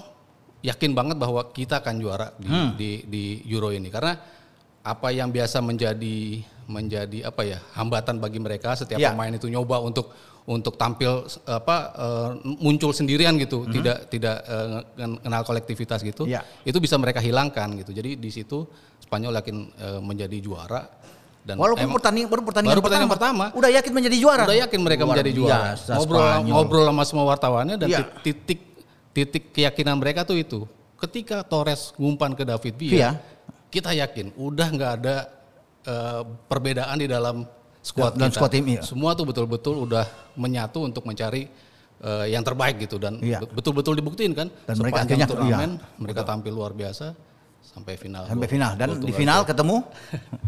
yakin 0.59 0.91
banget 0.91 1.15
bahwa 1.15 1.45
kita 1.47 1.79
akan 1.79 1.95
juara 1.97 2.33
di, 2.35 2.47
Hmm. 2.47 2.69
di, 2.73 2.91
di 3.05 3.23
Euro 3.47 3.69
ini 3.69 3.87
karena 3.87 4.17
apa 4.81 5.07
yang 5.09 5.29
biasa 5.29 5.61
menjadi 5.61 6.41
menjadi 6.65 7.23
apa 7.23 7.41
ya 7.43 7.59
hambatan 7.73 8.17
bagi 8.17 8.39
mereka 8.39 8.73
setiap 8.73 8.97
Ya. 8.97 9.13
pemain 9.13 9.31
itu 9.31 9.45
nyoba 9.45 9.79
untuk 9.79 10.11
untuk 10.43 10.75
tampil 10.75 11.23
apa 11.45 11.75
eh, 11.93 12.29
muncul 12.57 12.91
sendirian 12.91 13.35
gitu 13.35 13.67
tidak 13.67 14.07
tidak 14.07 14.41
eh, 14.41 14.67
nge- 14.97 15.19
kenal 15.21 15.43
kolektivitas 15.43 15.99
gitu 16.01 16.23
Hmm. 16.23 16.33
Ya. 16.33 16.41
itu 16.63 16.79
bisa 16.79 16.95
mereka 16.95 17.19
hilangkan 17.19 17.77
gitu 17.77 17.91
jadi 17.91 18.15
di 18.15 18.29
situ 18.29 18.65
Spanyol 19.07 19.39
yakin 19.39 19.55
eh, 19.73 19.99
menjadi 20.03 20.37
juara 20.37 20.81
dan 21.41 21.55
Walaupun 21.55 21.79
emang- 21.81 21.95
pertandingan 21.95 22.27
baru 22.27 22.41
pertandingan, 22.43 22.75
Baru 22.75 22.83
pertandingan 22.83 23.13
pertama. 23.15 23.45
Udah 23.55 23.71
yakin 23.71 23.91
menjadi 23.95 24.17
juara. 24.19 24.43
Udah 24.43 24.57
yakin 24.61 24.79
mereka 24.83 25.01
Luar 25.01 25.11
menjadi 25.15 25.31
juara. 25.31 25.55
biasa, 25.71 25.91
Ngobrol 25.95 26.19
Spanyol. 26.19 26.51
ngobrol 26.51 26.83
sama 26.85 27.03
semua 27.07 27.25
wartawannya 27.25 27.75
dan 27.77 27.87
Iya. 27.87 27.99
tit- 28.03 28.43
titik 28.43 28.59
titik 29.15 29.43
keyakinan 29.49 29.95
mereka 29.95 30.21
tuh 30.21 30.35
itu. 30.35 30.67
Ketika 30.97 31.41
Torres 31.41 31.95
ngumpan 31.95 32.35
ke 32.35 32.43
David 32.43 32.75
Villa, 32.75 32.91
Villa. 32.91 33.11
kita 33.69 33.95
yakin 33.95 34.35
udah 34.35 34.67
nggak 34.67 34.91
ada 34.99 35.15
eh, 35.81 36.21
perbedaan 36.45 36.99
di 36.99 37.07
dalam 37.07 37.47
squad 37.79 38.13
kita. 38.13 38.27
squad 38.29 38.51
tim, 38.51 38.67
iya. 38.67 38.83
Semua 38.83 39.15
tuh 39.15 39.23
betul-betul 39.23 39.87
udah 39.87 40.03
menyatu 40.35 40.83
untuk 40.83 41.01
mencari 41.01 41.47
eh, 41.97 42.25
yang 42.29 42.43
terbaik 42.43 42.77
gitu 42.77 42.99
dan 42.99 43.17
Iya. 43.17 43.39
be- 43.39 43.55
betul-betul 43.55 43.95
dibuktiin 43.95 44.35
kan. 44.35 44.51
Dan 44.67 44.75
mereka 44.77 45.01
akhirnya- 45.01 45.25
turnamen 45.25 45.71
iya. 45.73 45.95
mereka 45.97 46.21
tampil 46.21 46.51
luar 46.51 46.69
biasa 46.69 47.15
sampai 47.77 47.93
final. 47.95 48.23
Sampai 48.25 48.47
final 48.47 48.71
dan 48.73 48.89
di 48.97 49.13
final 49.13 49.41
ketemu 49.43 49.77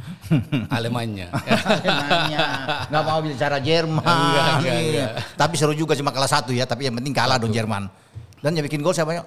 Alemanya. 0.76 1.28
Alemania. 1.70 2.46
Nggak 2.90 3.04
mau 3.06 3.20
bicara 3.22 3.58
Jerman. 3.60 4.02
Enggak, 4.02 4.46
enggak, 4.58 4.78
enggak. 4.82 5.10
Tapi 5.36 5.54
seru 5.54 5.74
juga 5.74 5.94
cuma 5.94 6.10
kalah 6.10 6.28
satu 6.28 6.50
ya, 6.50 6.66
tapi 6.66 6.90
yang 6.90 6.98
penting 6.98 7.14
kalah 7.14 7.38
dong 7.38 7.50
Jerman. 7.50 7.86
Dan 8.40 8.56
yang 8.56 8.66
bikin 8.66 8.82
gol 8.82 8.92
siapa 8.92 9.14
ya? 9.14 9.24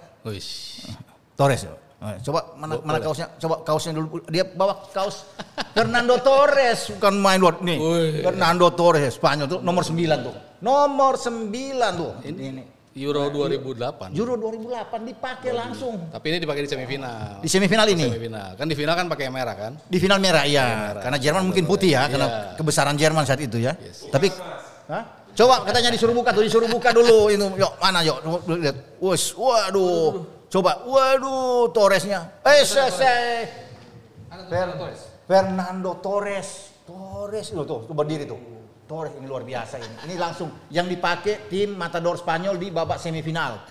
Torres. 1.34 1.62
Eh, 2.02 2.18
Coba 2.18 2.58
mana 2.58 2.74
Bo- 2.74 2.82
mana 2.82 2.98
boleh. 2.98 3.06
kaosnya? 3.06 3.26
Coba 3.38 3.54
kaosnya 3.62 3.92
dulu. 3.94 4.18
Dia 4.26 4.42
bawa 4.42 4.74
kaos 4.90 5.22
Fernando 5.70 6.18
Torres 6.18 6.90
bukan 6.92 7.14
main 7.14 7.38
luar 7.38 7.62
nih. 7.62 7.78
Fernando 8.20 8.74
Torres 8.74 9.14
Spanyol 9.14 9.46
tuh 9.46 9.60
nomor 9.62 9.86
9 9.86 9.94
tuh. 10.18 10.34
Nomor 10.58 11.14
9 11.14 11.54
tuh. 11.94 12.10
Ini, 12.26 12.42
ini. 12.50 12.62
Euro 12.92 13.32
2008. 13.32 14.12
Euro 14.12 14.36
2008 14.36 15.00
dipakai 15.08 15.50
langsung 15.56 16.12
Tapi 16.12 16.26
ini 16.28 16.38
dipakai 16.44 16.62
di 16.64 16.70
semifinal. 16.70 17.40
di 17.40 17.48
semifinal 17.48 17.86
ini. 17.88 18.04
Semifinal. 18.12 18.52
Kan 18.52 18.66
di 18.68 18.76
final 18.76 18.92
kan 18.92 19.06
pakai 19.08 19.32
merah 19.32 19.56
kan? 19.56 19.72
Di 19.88 19.96
final 19.96 20.20
merah 20.20 20.44
iya. 20.44 20.92
merah. 20.92 21.00
Karena 21.00 21.16
Jerman 21.16 21.48
mungkin 21.48 21.64
putih 21.64 21.96
ya, 21.96 22.04
Iya. 22.04 22.12
karena 22.12 22.26
kebesaran 22.60 22.96
Jerman 23.00 23.24
saat 23.24 23.40
itu 23.40 23.56
ya. 23.56 23.72
Tapi 24.12 24.28
Hah? 24.92 25.04
Coba 25.32 25.64
katanya 25.64 25.88
disuruh 25.88 26.12
buka 26.12 26.36
tuh, 26.36 26.44
disuruh 26.44 26.68
buka 26.68 26.92
dulu 26.92 27.32
itu. 27.32 27.46
Yuk, 27.56 27.72
mana 27.80 28.04
yuk? 28.04 28.20
Lihat. 28.60 29.00
Wus, 29.00 29.32
waduh. 29.32 30.28
Coba, 30.52 30.84
waduh, 30.84 31.72
Torresnya. 31.72 32.44
Eh, 32.44 32.60
selesai. 32.60 33.48
Fer- 34.52 34.76
Fernando 35.24 35.96
Torres. 36.04 36.76
Torres 36.84 37.48
loh 37.56 37.64
tuh, 37.64 37.88
tuh 37.88 37.94
berdiri 37.96 38.28
tuh. 38.28 38.36
Torres 38.92 39.16
ini 39.16 39.24
luar 39.24 39.40
biasa 39.40 39.80
ini. 39.80 39.96
Ini 40.04 40.20
langsung 40.20 40.52
yang 40.68 40.84
dipakai 40.84 41.48
tim 41.48 41.72
Matador 41.72 42.20
Spanyol 42.20 42.60
di 42.60 42.68
babak 42.68 43.00
semifinal. 43.00 43.64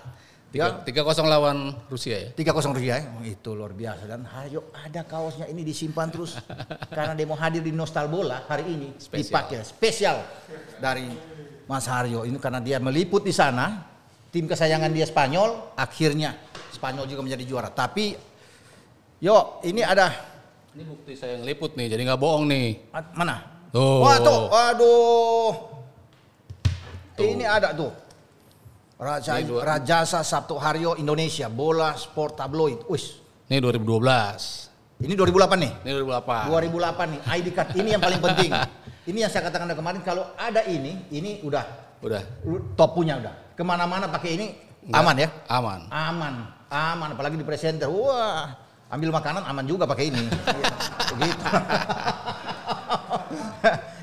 Ya, 0.50 0.82
Tiga 0.82 1.00
3-0 1.06 1.30
lawan 1.30 1.72
Rusia 1.86 2.26
ya. 2.26 2.28
3-0 2.34 2.74
Rusia 2.74 2.94
ya. 2.98 3.06
Oh, 3.06 3.22
itu 3.22 3.50
luar 3.54 3.70
biasa 3.70 4.04
dan 4.04 4.26
ayo 4.42 4.66
ada 4.74 5.06
kaosnya 5.06 5.46
ini 5.46 5.62
disimpan 5.62 6.10
terus 6.10 6.36
karena 6.96 7.14
dia 7.14 7.24
mau 7.24 7.38
hadir 7.38 7.62
di 7.62 7.70
Nostal 7.70 8.10
Bola 8.10 8.42
hari 8.50 8.66
ini 8.68 8.98
Spesial. 8.98 9.30
dipakai 9.30 9.58
spesial 9.64 10.18
dari 10.76 11.06
Mas 11.70 11.86
Haryo 11.88 12.26
ini 12.28 12.36
karena 12.36 12.60
dia 12.60 12.76
meliput 12.82 13.24
di 13.24 13.32
sana 13.32 13.80
tim 14.28 14.44
kesayangan 14.44 14.92
dia 14.92 15.08
Spanyol 15.08 15.72
akhirnya 15.72 16.36
Spanyol 16.68 17.08
juga 17.08 17.24
menjadi 17.24 17.44
juara 17.48 17.70
tapi 17.72 18.12
yo 19.22 19.62
ini 19.64 19.80
ada 19.86 20.10
Ini 20.72 20.88
bukti 20.88 21.12
saya 21.16 21.36
ngeliput 21.36 21.76
nih, 21.76 21.84
jadi 21.92 22.00
nggak 22.08 22.16
bohong 22.16 22.48
nih. 22.48 22.80
mana 23.12 23.51
Tuh. 23.72 23.98
wah 23.98 24.18
tuh 24.18 24.40
waduh 24.46 25.52
ini 27.18 27.42
ada 27.42 27.72
tuh 27.72 27.88
Raja 28.96 29.40
Ini 29.40 29.50
Rajasa 29.50 30.22
Sabtu 30.22 30.54
Haryo 30.54 30.94
Indonesia 30.94 31.50
bola 31.50 31.96
sport 31.96 32.36
tabloid 32.36 32.86
wis 32.86 33.18
Ini 33.48 33.58
2012. 33.58 35.02
ini 35.02 35.12
2008 35.12 35.58
nih 35.58 35.72
Ini 35.82 35.90
2008. 35.98 36.46
2008 36.46 37.10
nih 37.10 37.20
ID 37.34 37.46
card 37.50 37.68
ini 37.74 37.88
yang 37.90 38.00
paling 38.00 38.22
penting. 38.22 38.50
Ini 39.10 39.18
yang 39.18 39.30
saya 39.34 39.50
katakan 39.50 39.66
dari 39.66 39.74
kemarin 39.74 39.98
kalau 40.00 40.30
ada 40.38 40.62
ini, 40.62 40.94
ini 41.10 41.42
udah 41.42 41.66
Udah. 41.98 42.22
top 42.78 42.94
punya 42.94 43.18
udah. 43.18 43.34
Ke 43.58 43.66
mana-mana 43.66 44.06
pakai 44.06 44.38
ini 44.38 44.46
Nggak- 44.86 45.02
aman 45.02 45.16
ya? 45.18 45.28
Aman. 45.50 45.80
Aman, 45.90 46.34
aman. 46.70 47.08
Apalagi 47.10 47.34
di 47.34 47.42
presenter, 47.42 47.90
wah 47.90 48.54
ambil 48.86 49.10
makanan 49.10 49.42
aman 49.42 49.66
juga 49.66 49.90
pakai 49.90 50.06
ini. 50.06 50.22
Iya, 50.54 50.70
Begitu. 51.10 51.42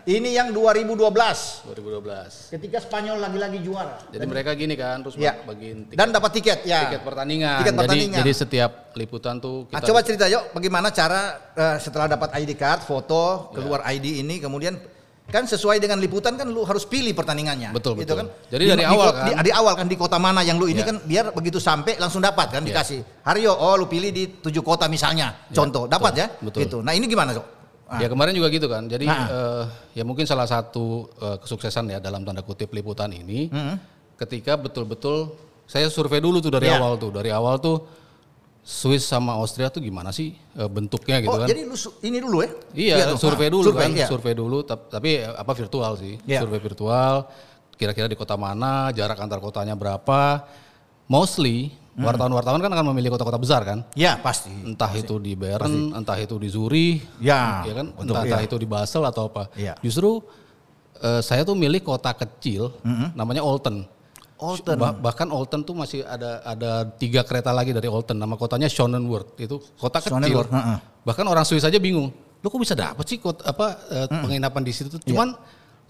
ini 0.10 0.34
yang 0.34 0.50
2012 0.50 1.70
2012. 1.70 2.50
ketika 2.50 2.82
Spanyol 2.82 3.22
lagi-lagi 3.22 3.62
juara. 3.62 4.02
Jadi 4.10 4.26
mereka 4.26 4.52
gini 4.54 4.74
kan, 4.74 5.06
terus 5.06 5.14
Ya. 5.16 5.38
bagiin 5.40 5.86
tiket, 5.86 5.98
Dan 5.98 6.08
dapat 6.10 6.32
tiket 6.34 6.60
ya. 6.66 6.90
tiket 6.90 7.02
pertandingan. 7.06 7.62
Tiket 7.62 7.70
Jadi- 7.70 7.80
pertandingan. 7.80 8.20
Jadi, 8.20 8.32
setiap 8.34 8.72
liputan 8.94 9.38
tuh 9.38 9.70
Nah, 9.70 9.78
kita 9.78 9.88
coba 9.88 10.00
cerita 10.02 10.26
yuk 10.26 10.50
bagaimana 10.50 10.90
cara 10.90 11.22
eh, 11.54 11.78
setelah 11.78 12.10
dapat 12.10 12.34
ID 12.36 12.52
card, 12.54 12.82
foto, 12.82 13.54
keluar 13.54 13.86
Ya. 13.86 13.94
ID 13.94 14.20
ini 14.20 14.40
kemudian 14.40 14.82
kan 15.30 15.46
sesuai 15.46 15.78
dengan 15.78 16.02
liputan 16.02 16.34
kan 16.34 16.50
lu 16.50 16.66
harus 16.66 16.90
pilih 16.90 17.14
pertandingannya. 17.14 17.70
Betul, 17.70 18.02
gitu 18.02 18.18
betul. 18.18 18.18
kan. 18.18 18.50
Jadi 18.50 18.64
dari 18.66 18.82
awal 18.82 19.06
ko- 19.06 19.14
kan? 19.14 19.26
Di, 19.30 19.34
di 19.46 19.52
awal 19.54 19.74
kan 19.78 19.86
di 19.86 19.94
kota 19.94 20.18
mana 20.18 20.42
yang 20.42 20.58
lu 20.58 20.66
ini 20.66 20.82
Ya. 20.82 20.90
kan 20.90 20.98
biar 21.06 21.26
begitu 21.30 21.62
sampai 21.62 22.02
langsung 22.02 22.18
dapat 22.18 22.50
kan 22.50 22.66
Ya. 22.66 22.74
dikasih. 22.74 23.06
Haryo, 23.22 23.54
oh 23.54 23.78
lu 23.78 23.86
pilih 23.86 24.10
di 24.10 24.42
tujuh 24.42 24.66
kota 24.66 24.90
misalnya. 24.90 25.46
Contoh, 25.54 25.86
dapat 25.86 26.14
ya? 26.18 26.28
betul. 26.42 26.66
Gitu. 26.66 26.78
Nah, 26.82 26.98
ini 26.98 27.06
gimana, 27.06 27.38
Sok? 27.38 27.59
Ah, 27.90 27.98
Ya 27.98 28.08
kemarin 28.08 28.32
juga 28.32 28.54
gitu 28.54 28.70
kan. 28.70 28.86
Jadi 28.86 29.10
Nah. 29.10 29.26
eh, 29.26 29.64
ya 29.98 30.04
mungkin 30.06 30.22
salah 30.24 30.46
satu 30.46 31.10
eh, 31.18 31.38
kesuksesan 31.42 31.90
ya 31.90 31.98
dalam 31.98 32.22
tanda 32.22 32.40
kutip 32.40 32.70
liputan 32.70 33.10
ini 33.10 33.50
Hmm. 33.50 33.82
ketika 34.16 34.54
betul-betul 34.54 35.34
saya 35.66 35.90
survei 35.90 36.22
dulu 36.22 36.38
tuh 36.38 36.54
dari 36.54 36.70
Ya. 36.70 36.78
awal 36.78 36.96
tuh. 36.96 37.10
Dari 37.10 37.34
awal 37.34 37.58
tuh 37.58 37.82
Swiss 38.62 39.02
sama 39.04 39.34
Austria 39.34 39.74
tuh 39.74 39.82
gimana 39.82 40.14
sih 40.14 40.38
eh, 40.54 40.70
bentuknya 40.70 41.18
gitu 41.18 41.34
oh, 41.34 41.42
kan. 41.42 41.50
jadi 41.50 41.66
lu 41.66 41.74
ini 42.06 42.18
dulu 42.22 42.38
ya? 42.46 42.50
Iya, 42.78 42.96
tuh. 43.18 43.26
survei 43.26 43.50
Ah, 43.50 43.52
dulu 43.52 43.66
survei, 43.66 43.82
kan, 43.82 43.92
iya. 43.98 44.06
survei 44.06 44.34
dulu 44.34 44.58
tap- 44.62 44.86
tapi 44.88 45.26
apa 45.26 45.52
virtual 45.58 45.98
sih. 45.98 46.22
Iya. 46.24 46.46
Survei 46.46 46.62
virtual 46.62 47.26
kira-kira 47.74 48.06
di 48.06 48.14
kota 48.14 48.38
mana, 48.38 48.94
jarak 48.94 49.18
antar 49.18 49.42
kotanya 49.42 49.74
berapa. 49.74 50.46
Mostly. 51.08 51.74
Wartawan-wartawan 52.00 52.60
kan 52.64 52.72
akan 52.72 52.86
memilih 52.96 53.12
kota-kota 53.12 53.36
besar 53.36 53.62
kan. 53.68 53.84
Ya, 53.94 54.16
pasti. 54.20 54.50
Entah 54.64 54.90
itu 54.96 55.20
di 55.20 55.36
Bern, 55.36 55.92
entah 55.92 56.16
itu 56.16 56.40
di 56.40 56.48
Zurich, 56.48 57.04
Ya, 57.20 57.64
ya 57.68 57.74
kan, 57.76 57.92
betul, 57.92 58.16
entah, 58.16 58.24
entah 58.24 58.42
iya. 58.42 58.48
itu 58.48 58.56
di 58.56 58.68
Basel 58.68 59.04
atau 59.04 59.28
apa. 59.28 59.52
Iya. 59.54 59.76
Justru 59.84 60.24
eh, 61.00 61.20
saya 61.20 61.44
tuh 61.44 61.56
milih 61.56 61.84
kota 61.84 62.16
kecil, 62.16 62.72
namanya 63.14 63.44
Olten. 63.44 63.84
Olten. 64.40 64.80
Bah- 64.80 64.96
bahkan 64.96 65.28
Olten 65.28 65.68
tuh 65.68 65.76
masih 65.76 66.08
ada 66.08 66.40
ada 66.48 66.88
tiga 66.88 67.28
kereta 67.28 67.52
lagi 67.52 67.76
dari 67.76 67.92
Olten. 67.92 68.16
Nama 68.16 68.40
kotanya 68.40 68.72
Schonenwörth. 68.72 69.36
Itu 69.36 69.60
kota 69.76 70.00
kecil. 70.00 70.16
Schonenwörth, 70.16 70.52
heeh. 70.56 70.78
Bahkan 71.04 71.26
orang 71.28 71.44
Swiss 71.44 71.68
aja 71.68 71.76
bingung. 71.76 72.08
Lu 72.40 72.48
kok 72.48 72.56
bisa 72.56 72.72
dapet 72.72 73.04
sih 73.04 73.20
kota, 73.20 73.44
apa 73.44 73.76
eh, 73.92 74.08
penginapan 74.08 74.64
di 74.64 74.72
situ? 74.72 74.96
Cuman 75.04 75.36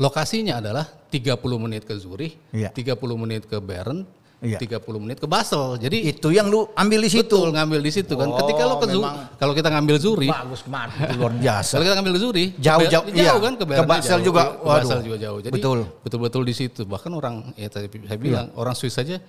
lokasinya 0.02 0.58
adalah 0.58 0.90
30 1.14 1.38
menit 1.62 1.86
ke 1.86 1.94
Zurich, 1.94 2.42
Iya. 2.50 2.74
30 2.74 2.98
menit 3.22 3.46
ke 3.46 3.62
Bern, 3.62 4.02
Iya. 4.40 4.56
30 4.56 5.04
menit 5.04 5.20
ke 5.20 5.28
Basel. 5.28 5.76
Jadi 5.76 6.16
Itu 6.16 6.32
yang 6.32 6.48
lu 6.48 6.72
ambil 6.72 7.04
di 7.04 7.12
situ. 7.12 7.28
betul 7.28 7.52
ngambil 7.52 7.80
di 7.84 7.92
situ 7.92 8.14
kan. 8.16 8.32
Oh, 8.32 8.40
Ketika 8.40 8.64
lo 8.64 8.80
ke 8.80 8.88
Zu- 8.88 9.04
memang. 9.04 9.16
kalau 9.36 9.52
kita 9.52 9.68
ngambil 9.68 9.96
Zurich, 10.00 10.32
Bagus 10.32 10.62
banget, 10.64 10.96
itu 10.96 11.16
luar 11.20 11.34
biasa. 11.36 11.70
kalau 11.76 11.84
kita 11.84 11.96
ngambil 12.00 12.14
Zurich, 12.16 12.50
Jauh-jauh, 12.56 13.04
ke 13.04 13.12
Ber- 13.12 13.20
iya. 13.20 13.28
jauh 13.28 13.42
kan 13.44 13.54
ke 13.54 13.64
Ke 13.68 13.84
Basel 13.84 14.10
jauh, 14.16 14.26
juga, 14.26 14.42
ke 14.56 14.64
Basel 14.66 15.00
juga 15.04 15.18
jauh. 15.20 15.40
Jadi 15.44 15.54
Betul. 15.54 15.80
betul-betul 16.02 16.44
di 16.48 16.54
situ. 16.56 16.82
Bahkan 16.84 17.12
orang 17.12 17.36
ya 17.54 17.68
tadi 17.68 17.92
saya 18.08 18.16
bilang 18.16 18.48
orang 18.56 18.72
Swiss 18.74 18.96
saja, 18.96 19.20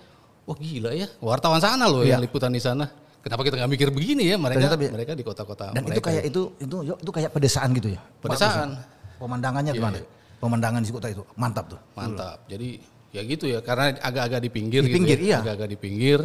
wah 0.47 0.55
gila 0.55 0.95
ya, 0.95 1.11
wartawan 1.19 1.59
sana 1.59 1.91
loh 1.91 2.07
Iya. 2.07 2.15
yang 2.15 2.23
liputan 2.23 2.49
di 2.49 2.63
sana. 2.63 2.87
Kenapa 3.19 3.43
kita 3.43 3.59
nggak 3.59 3.69
mikir 3.69 3.89
begini 3.91 4.31
ya? 4.31 4.39
Mereka 4.39 4.57
Ternyata 4.63 4.77
mereka 4.95 5.13
di 5.13 5.21
kota-kota 5.21 5.75
Dan 5.75 5.85
mereka. 5.85 5.93
itu 5.93 6.01
kayak 6.01 6.23
itu 6.25 6.43
itu 6.57 6.77
itu 6.97 7.11
kayak 7.11 7.31
pedesaan 7.31 7.69
gitu 7.75 7.89
ya. 7.93 8.01
Pedesaan. 8.17 8.69
Ya. 8.73 8.83
Pemandangannya 9.19 9.73
Iya, 9.75 9.81
gimana? 9.83 9.99
iya. 9.99 10.07
Pemandangan 10.39 10.81
di 10.81 10.89
kota 10.89 11.11
itu 11.11 11.23
mantap 11.35 11.67
tuh. 11.69 11.81
mantap. 11.93 12.47
Jadi 12.47 12.79
ya 13.11 13.23
gitu 13.23 13.45
ya, 13.45 13.59
karena 13.61 13.95
agak-agak 13.97 14.41
di 14.41 14.51
pinggir 14.51 14.83
Di 14.83 14.89
gitu 14.89 14.97
pinggir, 14.97 15.19
ya. 15.19 15.25
iya. 15.25 15.39
Agak-agak 15.41 15.69
di 15.69 15.79
pinggir. 15.79 16.21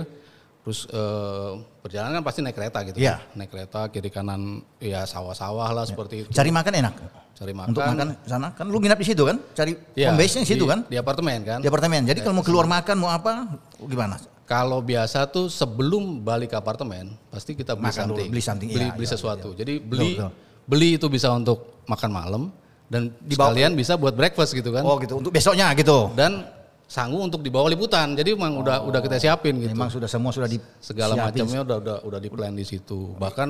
Terus 0.65 0.89
eh, 0.89 1.51
perjalanan 1.79 2.17
kan 2.17 2.23
pasti 2.25 2.41
naik 2.41 2.57
kereta 2.57 2.81
gitu. 2.83 2.97
Iya. 2.97 3.21
kan. 3.21 3.37
Naik 3.37 3.49
kereta 3.49 3.79
kiri 3.87 4.09
kanan 4.09 4.41
ya 4.77 5.05
sawah-sawah 5.05 5.69
lah 5.71 5.85
seperti 5.85 6.25
itu. 6.25 6.29
Cari 6.33 6.49
makan 6.49 6.73
enak. 6.75 6.93
Cari 7.35 7.53
makan. 7.53 7.69
Untuk 7.69 7.83
makan 7.85 8.07
sana 8.25 8.47
kan 8.49 8.65
lu 8.65 8.81
nginap 8.81 8.97
di 8.97 9.05
situ 9.05 9.23
kan? 9.23 9.37
Cari 9.53 9.77
Iya, 9.93 10.09
home 10.09 10.17
base-nya 10.17 10.41
di 10.41 10.49
situ 10.49 10.65
di- 10.65 10.71
kan? 10.71 10.79
Di 10.87 10.97
apartemen 10.97 11.39
kan. 11.43 11.59
Di 11.61 11.67
apartemen. 11.69 12.01
Jadi 12.01 12.19
kalau 12.21 12.35
mau 12.35 12.45
keluar 12.45 12.65
makan 12.65 12.95
mau 12.97 13.13
apa? 13.13 13.45
Gimana? 13.77 14.17
Kalau 14.45 14.81
biasa 14.81 15.25
tuh 15.27 15.49
sebelum 15.49 16.21
balik 16.21 16.53
ke 16.53 16.57
apartemen 16.57 17.13
pasti 17.29 17.53
kita 17.53 17.73
beli 17.73 17.89
Makan 17.89 18.01
dulu, 18.03 18.17
something, 18.17 18.29
beli 18.29 18.41
something, 18.41 18.69
beli, 18.69 18.85
iya, 18.85 18.93
beli 18.93 19.05
iya, 19.05 19.13
sesuatu. 19.13 19.47
Jadi 19.53 19.73
beli 19.77 20.09
betul. 20.17 20.29
beli 20.65 20.89
itu 20.97 21.07
bisa 21.09 21.29
untuk 21.29 21.81
makan 21.85 22.09
malam 22.09 22.43
dan 22.85 23.09
Dibawa- 23.19 23.53
sekalian 23.53 23.73
bisa 23.73 23.97
buat 23.97 24.13
breakfast 24.13 24.53
gitu 24.53 24.69
kan. 24.69 24.81
Oh 24.81 24.97
gitu. 24.97 25.17
Untuk 25.17 25.29
besoknya 25.29 25.73
gitu. 25.73 26.09
Dan 26.13 26.45
sanggup 26.85 27.21
untuk 27.25 27.41
dibawa 27.41 27.67
liputan. 27.67 28.13
Jadi 28.13 28.37
memang 28.37 28.61
udah 28.61 28.85
udah 28.85 28.99
kita 29.01 29.17
siapin 29.17 29.57
gitu. 29.57 29.73
Memang 29.73 29.89
sudah 29.89 30.09
semua 30.09 30.31
sudah 30.31 30.49
di 30.49 30.57
Segala 30.79 31.17
macamnya 31.17 31.61
udah 31.61 31.77
udah 31.81 31.97
udah 32.05 32.19
di 32.19 32.29
plan 32.29 32.53
di 32.53 32.63
situ. 32.63 33.13
Bahkan 33.17 33.49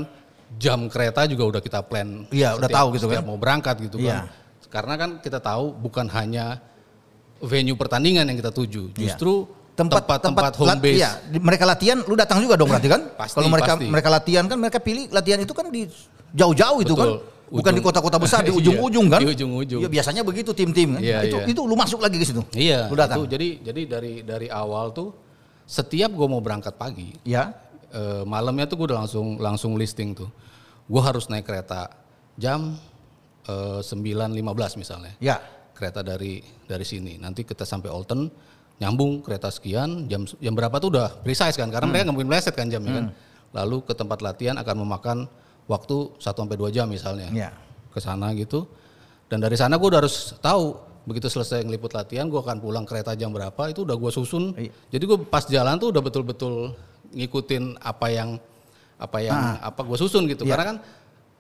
jam 0.55 0.87
kereta 0.87 1.27
juga 1.27 1.57
udah 1.57 1.61
kita 1.61 1.79
plan. 1.83 2.23
Iya, 2.31 2.55
udah 2.55 2.69
tahu 2.69 2.87
gitu 2.95 3.07
kan. 3.07 3.21
mau 3.21 3.35
berangkat 3.35 3.75
gitu 3.83 3.99
Iya. 3.99 4.23
kan. 4.25 4.43
Karena 4.65 4.93
kan 4.95 5.09
kita 5.19 5.39
tahu 5.39 5.71
bukan 5.71 6.07
hanya 6.11 6.59
venue 7.39 7.75
pertandingan 7.75 8.25
yang 8.25 8.35
kita 8.35 8.51
tuju, 8.51 8.91
Iya. 8.95 9.11
justru 9.11 9.45
tempat 9.75 10.07
tempat-tempat 10.07 10.53
home 10.55 10.69
lat- 10.71 10.79
base. 10.79 10.97
Iya, 10.97 11.11
mereka 11.37 11.63
latihan, 11.67 11.97
lu 12.01 12.15
datang 12.15 12.39
juga 12.39 12.55
dong 12.55 12.71
berarti 12.71 12.87
kan? 12.87 13.01
Pasti, 13.13 13.35
Kalau 13.35 13.49
mereka 13.51 13.73
pasti. 13.75 13.85
mereka 13.91 14.09
latihan 14.09 14.43
kan 14.47 14.57
mereka 14.57 14.79
pilih 14.79 15.03
latihan 15.11 15.39
itu 15.43 15.51
kan 15.51 15.67
di 15.67 15.83
jauh-jauh 16.31 16.79
itu 16.79 16.95
kan. 16.95 17.09
Betul. 17.45 17.61
Bukan 17.61 17.71
di 17.71 17.77
Ujung. 17.77 17.87
kota-kota 17.93 18.17
besar 18.17 18.39
di 18.41 18.49
Iya, 18.53 18.57
ujung-ujung 18.57 19.05
kan? 19.05 19.21
di 19.21 19.27
ujung-ujung. 19.29 19.81
Iya, 19.85 19.89
biasanya 19.89 20.21
begitu 20.25 20.49
tim-tim 20.51 20.97
kan. 20.97 21.01
Iya, 21.01 21.17
itu 21.29 21.37
iya. 21.37 21.45
itu 21.53 21.61
lu 21.61 21.77
masuk 21.77 22.01
lagi 22.01 22.17
ke 22.17 22.25
situ. 22.25 22.41
Iya, 22.51 22.89
Lu 22.89 22.97
datang. 22.97 23.21
itu 23.21 23.29
jadi 23.29 23.47
jadi 23.61 23.81
dari 23.85 24.13
dari 24.25 24.47
awal 24.49 24.89
tuh 24.89 25.13
setiap 25.65 26.09
gue 26.09 26.27
mau 26.27 26.41
berangkat 26.41 26.73
pagi, 26.73 27.13
Ya. 27.21 27.53
eh, 27.89 28.25
malamnya 28.25 28.65
tuh 28.65 28.81
gue 28.81 28.87
udah 28.89 29.05
langsung 29.05 29.37
langsung 29.37 29.77
listing 29.77 30.13
tuh. 30.13 30.29
Gue 30.85 31.01
harus 31.01 31.29
naik 31.29 31.45
kereta 31.45 31.89
jam 32.35 32.77
eh, 33.45 33.81
9.15 33.81 34.81
misalnya. 34.81 35.13
Ya. 35.21 35.37
Kereta 35.77 36.01
dari 36.01 36.41
dari 36.65 36.81
sini. 36.81 37.21
Nanti 37.21 37.45
kita 37.45 37.61
sampai 37.61 37.93
Olten, 37.93 38.31
nyambung 38.77 39.21
kereta 39.21 39.53
sekian, 39.53 40.09
jam 40.09 40.25
jam 40.25 40.53
berapa 40.57 40.81
tuh 40.81 40.89
udah 40.97 41.21
precise 41.21 41.53
kan? 41.53 41.69
Karena 41.69 41.85
mereka 41.85 42.09
nggak 42.09 42.15
mungkin 42.15 42.29
meleset 42.31 42.55
kan 42.57 42.65
jamnya 42.73 42.91
kan. 42.91 43.07
lalu 43.53 43.85
ke 43.85 43.93
tempat 43.93 44.19
latihan 44.19 44.57
akan 44.57 44.75
memakan 44.83 45.17
waktu 45.65 46.13
1 46.17 46.21
sampai 46.21 46.57
2 46.57 46.75
jam 46.75 46.85
misalnya. 46.89 47.29
Iya. 47.33 47.49
Ke 47.89 47.99
sana 48.01 48.33
gitu. 48.37 48.69
Dan 49.25 49.41
dari 49.41 49.57
sana 49.57 49.79
gue 49.81 49.87
udah 49.89 50.01
harus 50.05 50.37
tahu 50.37 50.77
begitu 51.05 51.29
selesai 51.29 51.61
ngeliput 51.61 51.93
latihan 51.93 52.25
gue 52.25 52.41
akan 52.41 52.57
pulang 52.57 52.85
kereta 52.85 53.13
jam 53.13 53.29
berapa 53.29 53.69
itu 53.69 53.85
udah 53.85 53.97
gue 53.97 54.11
susun. 54.13 54.53
Iya. 54.57 54.71
Jadi 54.93 55.03
gue 55.05 55.17
pas 55.25 55.43
jalan 55.45 55.75
tuh 55.77 55.89
udah 55.93 56.01
betul-betul 56.01 56.73
ngikutin 57.13 57.77
apa 57.81 58.07
yang 58.09 58.29
apa 58.95 59.17
yang 59.19 59.37
apa 59.61 59.81
gue 59.81 59.97
susun 59.97 60.29
gitu. 60.29 60.45
Iya. 60.45 60.51
Karena 60.55 60.65
kan 60.73 60.77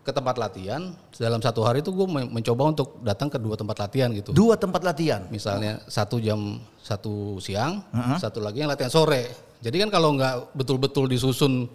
ke 0.05 0.13
tempat 0.13 0.37
latihan 0.37 0.93
dalam 1.17 1.41
satu 1.41 1.65
hari 1.65 1.81
itu 1.81 1.89
gue 1.89 2.05
mencoba 2.05 2.69
untuk 2.69 3.01
datang 3.01 3.25
ke 3.25 3.41
dua 3.41 3.57
tempat 3.57 3.89
latihan 3.89 4.13
gitu. 4.13 4.37
Dua 4.37 4.53
tempat 4.53 4.85
latihan. 4.85 5.25
Misalnya 5.33 5.81
satu 5.89 6.21
jam 6.21 6.61
satu 6.77 7.41
siang, 7.41 7.81
satu 8.21 8.37
lagi 8.37 8.61
yang 8.61 8.69
latihan 8.69 8.93
sore. 8.93 9.33
Jadi 9.65 9.81
kan 9.81 9.89
kalau 9.89 10.13
nggak 10.13 10.53
betul-betul 10.53 11.09
disusun 11.09 11.65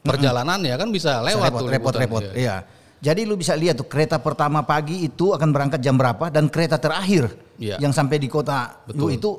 perjalanan 0.00 0.60
ya 0.64 0.74
kan 0.80 0.88
bisa 0.88 1.20
lewat 1.20 1.50
repot, 1.52 1.60
tuh 1.60 1.68
repot, 1.68 1.94
repot. 1.94 2.22
iya. 2.32 2.34
Iya. 2.36 2.56
Jadi 3.00 3.24
lu 3.24 3.32
bisa 3.40 3.56
lihat 3.56 3.80
tuh 3.80 3.88
kereta 3.88 4.20
pertama 4.20 4.60
pagi 4.60 5.08
itu 5.08 5.32
akan 5.32 5.48
berangkat 5.56 5.80
jam 5.80 5.96
berapa 5.96 6.28
dan 6.28 6.52
kereta 6.52 6.76
terakhir 6.76 7.32
Iya. 7.60 7.76
yang 7.80 7.92
sampai 7.92 8.16
di 8.20 8.28
kota 8.28 8.80
lu 8.96 9.08
Betul. 9.08 9.16
itu 9.16 9.30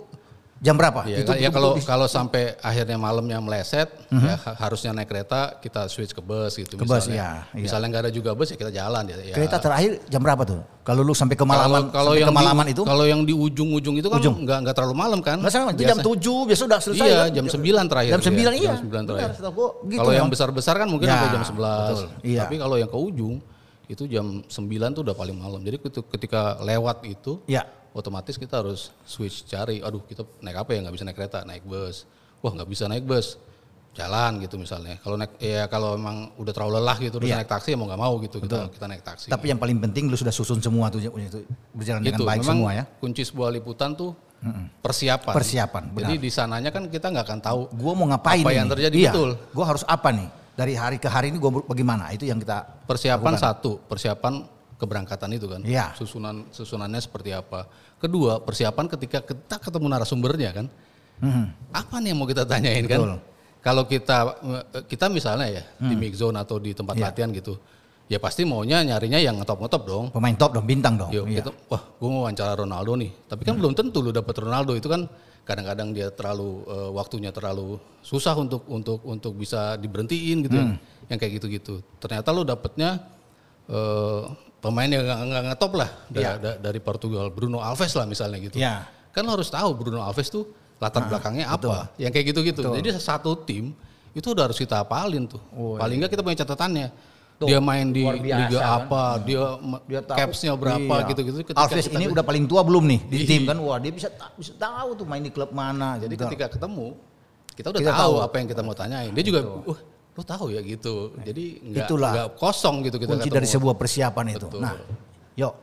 jam 0.62 0.78
berapa? 0.78 1.02
Iya, 1.04 1.18
itu 1.20 1.26
kan- 1.26 1.36
ya 1.36 1.50
betul-betul 1.50 1.58
kalau 1.58 1.72
di- 1.74 1.88
kalau 1.90 2.08
sampai 2.08 2.44
akhirnya 2.56 2.94
malamnya 2.96 3.38
meleset, 3.38 3.90
ya 4.08 4.38
ha- 4.38 4.56
harusnya 4.60 4.94
naik 4.94 5.10
kereta 5.10 5.58
kita 5.58 5.90
switch 5.90 6.14
ke 6.14 6.22
bus 6.22 6.54
gitu 6.54 6.78
Ke 6.78 6.86
bus, 6.86 7.02
misalnya. 7.04 7.12
iya, 7.12 7.30
iya. 7.52 7.64
Misalnya 7.66 7.88
nggak 7.90 8.04
ada 8.06 8.12
juga 8.12 8.32
bus 8.32 8.48
ya 8.48 8.56
kita 8.56 8.70
jalan 8.72 9.04
ya. 9.04 9.18
ya. 9.24 9.34
kereta 9.34 9.58
terakhir 9.58 10.06
jam 10.06 10.22
berapa 10.22 10.46
tuh? 10.46 10.62
Kalau 10.82 11.02
lu 11.02 11.12
sampai 11.12 11.34
ke 11.34 11.42
kalau 11.42 11.50
Malaman, 11.52 11.82
kalau 11.90 12.12
sampai 12.12 12.22
yang 12.22 12.30
ke 12.30 12.36
Malaman 12.36 12.66
di, 12.66 12.72
itu 12.72 12.82
kalau 12.84 13.06
yang 13.06 13.22
di 13.22 13.34
ujung-ujung 13.34 13.96
itu 13.98 14.08
kan 14.08 14.18
Ujung. 14.18 14.36
nggak 14.40 14.58
nggak 14.62 14.76
terlalu 14.76 14.96
malam 14.96 15.20
kan? 15.20 15.38
Nggak 15.38 15.50
sama, 15.52 15.70
itu 15.72 15.82
jam 15.84 15.98
7 15.98 16.14
biasa 16.46 16.62
udah 16.64 16.80
selesai 16.80 17.02
Iya, 17.04 17.18
kan? 17.18 17.30
jam 17.32 17.46
9 17.48 17.86
terakhir. 17.88 18.12
Jam 18.12 18.22
9 18.24 18.54
iya. 18.56 18.72
Jam 18.72 18.78
9 18.84 19.04
terakhir. 19.04 19.30
Gitu 19.34 19.50
kalau 19.98 20.12
yang 20.12 20.22
memang. 20.22 20.30
besar-besar 20.30 20.76
kan 20.76 20.88
mungkin 20.88 21.06
Ya, 21.06 21.14
sampai 21.16 21.30
jam 21.32 21.44
11. 21.44 21.90
betul, 21.90 22.06
iya. 22.24 22.42
Tapi 22.44 22.56
kalau 22.58 22.76
yang 22.76 22.88
ke 22.88 23.00
ujung 23.00 23.36
itu 23.88 24.04
jam 24.06 24.26
9 24.44 24.94
tuh 24.94 25.02
udah 25.04 25.14
paling 25.14 25.34
malam. 25.36 25.60
Jadi 25.60 25.78
ketika 26.08 26.58
lewat 26.60 27.02
itu 27.04 27.42
Iya. 27.46 27.66
Otomatis 27.92 28.36
kita 28.36 28.60
harus 28.60 28.90
switch 29.04 29.44
cari. 29.46 29.80
Aduh, 29.80 30.02
kita 30.02 30.24
naik 30.40 30.58
apa 30.58 30.70
ya? 30.72 30.80
nggak 30.82 30.96
bisa 30.96 31.04
naik 31.04 31.18
kereta, 31.18 31.44
naik 31.44 31.64
bus. 31.64 32.08
Wah, 32.40 32.52
nggak 32.52 32.68
bisa 32.68 32.88
naik 32.88 33.04
bus. 33.04 33.36
Jalan 33.92 34.40
gitu 34.40 34.56
misalnya. 34.56 34.96
Kalau 35.04 35.20
naik 35.20 35.36
ya 35.36 35.68
kalau 35.68 36.00
emang 36.00 36.32
udah 36.40 36.54
terlalu 36.56 36.80
lelah 36.80 36.96
gitu 36.96 37.20
terus 37.20 37.28
Iya. 37.28 37.44
naik 37.44 37.52
taksi 37.52 37.76
ya 37.76 37.78
mau 37.78 37.92
nggak 37.92 38.00
mau 38.00 38.14
gitu 38.24 38.38
kita 38.40 38.58
kita 38.72 38.86
naik 38.88 39.04
taksi. 39.04 39.28
Tapi 39.28 39.46
yang 39.52 39.60
paling 39.60 39.84
penting 39.84 40.08
lu 40.08 40.16
sudah 40.16 40.32
susun 40.32 40.64
semua 40.64 40.88
tuh 40.88 41.04
itu 41.04 41.12
berjalan 41.76 42.00
gitu. 42.00 42.16
dengan 42.16 42.24
baik 42.24 42.40
Memang 42.40 42.56
semua 42.56 42.70
ya. 42.72 42.84
kunci 43.04 43.28
sebuah 43.28 43.52
liputan 43.52 43.92
tuh 43.92 44.16
persiapan. 44.80 45.34
Persiapan, 45.36 45.84
benar. 45.92 46.08
Jadi 46.08 46.16
di 46.18 46.30
sananya 46.32 46.72
kan 46.72 46.88
kita 46.88 47.12
nggak 47.12 47.26
akan 47.28 47.40
tahu 47.44 47.60
Gua 47.76 47.94
mau 47.94 48.08
ngapain 48.10 48.42
Apa 48.42 48.50
ini? 48.50 48.60
yang 48.64 48.70
terjadi, 48.72 48.96
iya. 48.96 49.12
betul. 49.12 49.30
Gua 49.52 49.66
harus 49.68 49.84
apa 49.84 50.10
nih? 50.10 50.28
Dari 50.52 50.74
hari 50.76 50.96
ke 50.96 51.08
hari 51.08 51.28
ini 51.30 51.38
gua 51.38 51.52
bagaimana? 51.62 52.10
Itu 52.16 52.24
yang 52.24 52.40
kita 52.40 52.88
persiapan 52.88 53.36
lakukan. 53.36 53.44
satu, 53.44 53.72
persiapan 53.86 54.34
keberangkatan 54.82 55.30
itu 55.32 55.46
kan. 55.46 55.62
Iya. 55.62 55.94
Susunan 55.94 56.50
susunannya 56.50 56.98
seperti 56.98 57.30
apa. 57.30 57.70
Kedua, 58.02 58.42
persiapan 58.42 58.90
ketika 58.90 59.22
kita 59.22 59.62
ketemu 59.62 59.86
narasumbernya 59.88 60.50
kan. 60.52 60.66
Apa 61.70 62.02
nih 62.02 62.12
yang 62.12 62.20
mau 62.20 62.26
kita 62.26 62.44
tanyain 62.44 62.82
Mhm. 62.82 62.90
Betul. 62.90 62.98
kan? 63.14 63.22
Kalau 63.62 63.84
kita 63.86 64.18
kita 64.90 65.06
misalnya 65.06 65.46
ya 65.48 65.64
di 65.78 65.94
mix 65.94 66.18
zone 66.18 66.34
atau 66.36 66.58
di 66.58 66.74
tempat 66.74 66.98
Iya. 66.98 67.14
latihan 67.14 67.30
gitu. 67.30 67.62
Ya 68.10 68.18
pasti 68.18 68.42
maunya 68.44 68.82
nyarinya 68.82 69.22
yang 69.22 69.38
ngetop-ngetop 69.40 69.82
dong. 69.86 70.06
Pemain 70.12 70.34
top 70.36 70.58
dong, 70.58 70.66
bintang 70.68 70.98
dong. 71.00 71.14
Yuk, 71.14 71.30
Iya. 71.30 71.46
kita, 71.46 71.50
wah 71.70 71.80
gue 71.80 72.10
mau 72.10 72.26
wawancara 72.26 72.58
Ronaldo 72.58 72.98
nih. 73.00 73.08
Tapi 73.30 73.42
kan 73.46 73.56
belum 73.56 73.72
tentu 73.72 74.02
lu 74.04 74.12
dapet 74.12 74.36
Ronaldo 74.36 74.76
itu 74.76 74.90
kan 74.90 75.08
kadang-kadang 75.48 75.94
dia 75.94 76.10
terlalu 76.12 76.66
eh, 76.68 76.90
waktunya 76.92 77.30
terlalu 77.32 77.78
susah 78.02 78.34
untuk 78.36 78.66
untuk 78.68 79.00
untuk 79.06 79.38
bisa 79.38 79.78
diberhentiin 79.78 80.38
gitu 80.44 80.58
Hmm. 80.58 80.76
ya. 80.76 81.14
Yang 81.14 81.18
kayak 81.22 81.34
gitu-gitu. 81.40 81.74
Ternyata 82.02 82.34
lu 82.34 82.42
dapetnya 82.44 82.98
eh, 83.70 84.22
pemain 84.62 84.86
yang 84.86 85.02
nggak 85.02 85.20
nggak 85.26 85.44
ngetop 85.50 85.72
lah 85.74 85.90
da- 86.08 86.22
Iya. 86.22 86.32
da- 86.38 86.60
dari 86.62 86.78
Portugal, 86.78 87.28
Bruno 87.28 87.60
Alves 87.60 87.92
lah 87.92 88.06
misalnya 88.06 88.38
gitu. 88.40 88.56
Iya. 88.56 88.86
Kan 89.10 89.26
lo 89.26 89.34
harus 89.34 89.50
tahu 89.50 89.74
Bruno 89.74 90.00
Alves 90.00 90.30
tuh 90.30 90.46
latar 90.78 91.04
belakangnya 91.04 91.50
apa. 91.50 91.90
Yang 91.98 92.12
kayak 92.14 92.26
gitu-gitu. 92.32 92.62
Jadi 92.72 92.90
satu 92.96 93.36
tim 93.36 93.74
itu 94.12 94.28
udah 94.28 94.46
harus 94.46 94.56
kita 94.56 94.80
hafalin 94.80 95.26
tuh. 95.26 95.42
Paling 95.76 95.98
nggak 96.00 96.12
kita 96.12 96.22
punya 96.22 96.38
catatannya. 96.40 96.90
dia 97.42 97.58
main 97.58 97.90
di 97.90 98.06
biasa 98.06 98.38
liga 98.38 98.60
kan. 98.62 98.78
apa, 98.86 99.02
dia, 99.26 99.42
Dia 99.90 100.02
tahu. 100.06 100.14
capsnya 100.14 100.54
berapa 100.54 100.94
Iya. 100.94 101.10
gitu-gitu. 101.10 101.36
Ketika 101.42 101.58
Alves 101.58 101.90
kita- 101.90 101.98
ini 101.98 102.06
udah 102.08 102.22
paling 102.22 102.46
tua 102.46 102.62
belum 102.62 102.86
nih 102.86 103.00
di 103.02 103.18
Iya. 103.18 103.26
tim 103.26 103.42
kan? 103.50 103.58
Wah, 103.58 103.82
dia 103.82 103.90
bisa 103.90 104.08
bisa 104.38 104.54
tahu 104.54 104.94
tuh 104.94 105.10
main 105.10 105.26
di 105.26 105.34
klub 105.34 105.50
mana. 105.50 105.98
Jadi 105.98 106.14
gitu. 106.14 106.30
ketika 106.30 106.54
ketemu 106.54 106.94
kita 107.52 107.74
udah 107.74 107.82
Kita 107.82 107.94
tahu, 107.98 108.14
tahu. 108.14 108.16
apa 108.22 108.36
yang 108.38 108.48
kita 108.48 108.62
mau 108.62 108.78
tanyain. 108.78 109.10
Dia 109.10 109.26
juga, 109.26 109.42
wah, 109.42 109.80
lo 110.12 110.24
tahu 110.24 110.52
ya 110.52 110.60
gitu. 110.60 111.16
Jadi 111.18 111.44
nggak 111.64 111.88
Itulah 111.88 112.12
nggak 112.12 112.30
kosong 112.36 112.84
gitu 112.84 113.00
kita 113.00 113.10
kunci 113.10 113.26
ketemu. 113.26 113.38
dari 113.38 113.48
sebuah 113.48 113.76
persiapan 113.76 114.26
itu. 114.30 114.46
Betul. 114.46 114.60
Nah, 114.60 114.76
yuk, 115.34 115.54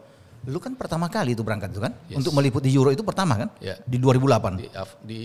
lu 0.45 0.57
kan 0.57 0.73
pertama 0.73 1.07
kali 1.07 1.37
itu 1.37 1.45
berangkat 1.45 1.69
tuh 1.71 1.85
kan? 1.85 1.93
Yes. 2.09 2.17
Untuk 2.17 2.33
meliput 2.33 2.61
di 2.61 2.73
Euro 2.73 2.89
itu 2.89 3.05
pertama 3.05 3.37
kan? 3.37 3.49
Ya. 3.61 3.77
Di 3.83 4.01
2008. 4.01 4.57
di, 4.57 4.67
di 5.05 5.21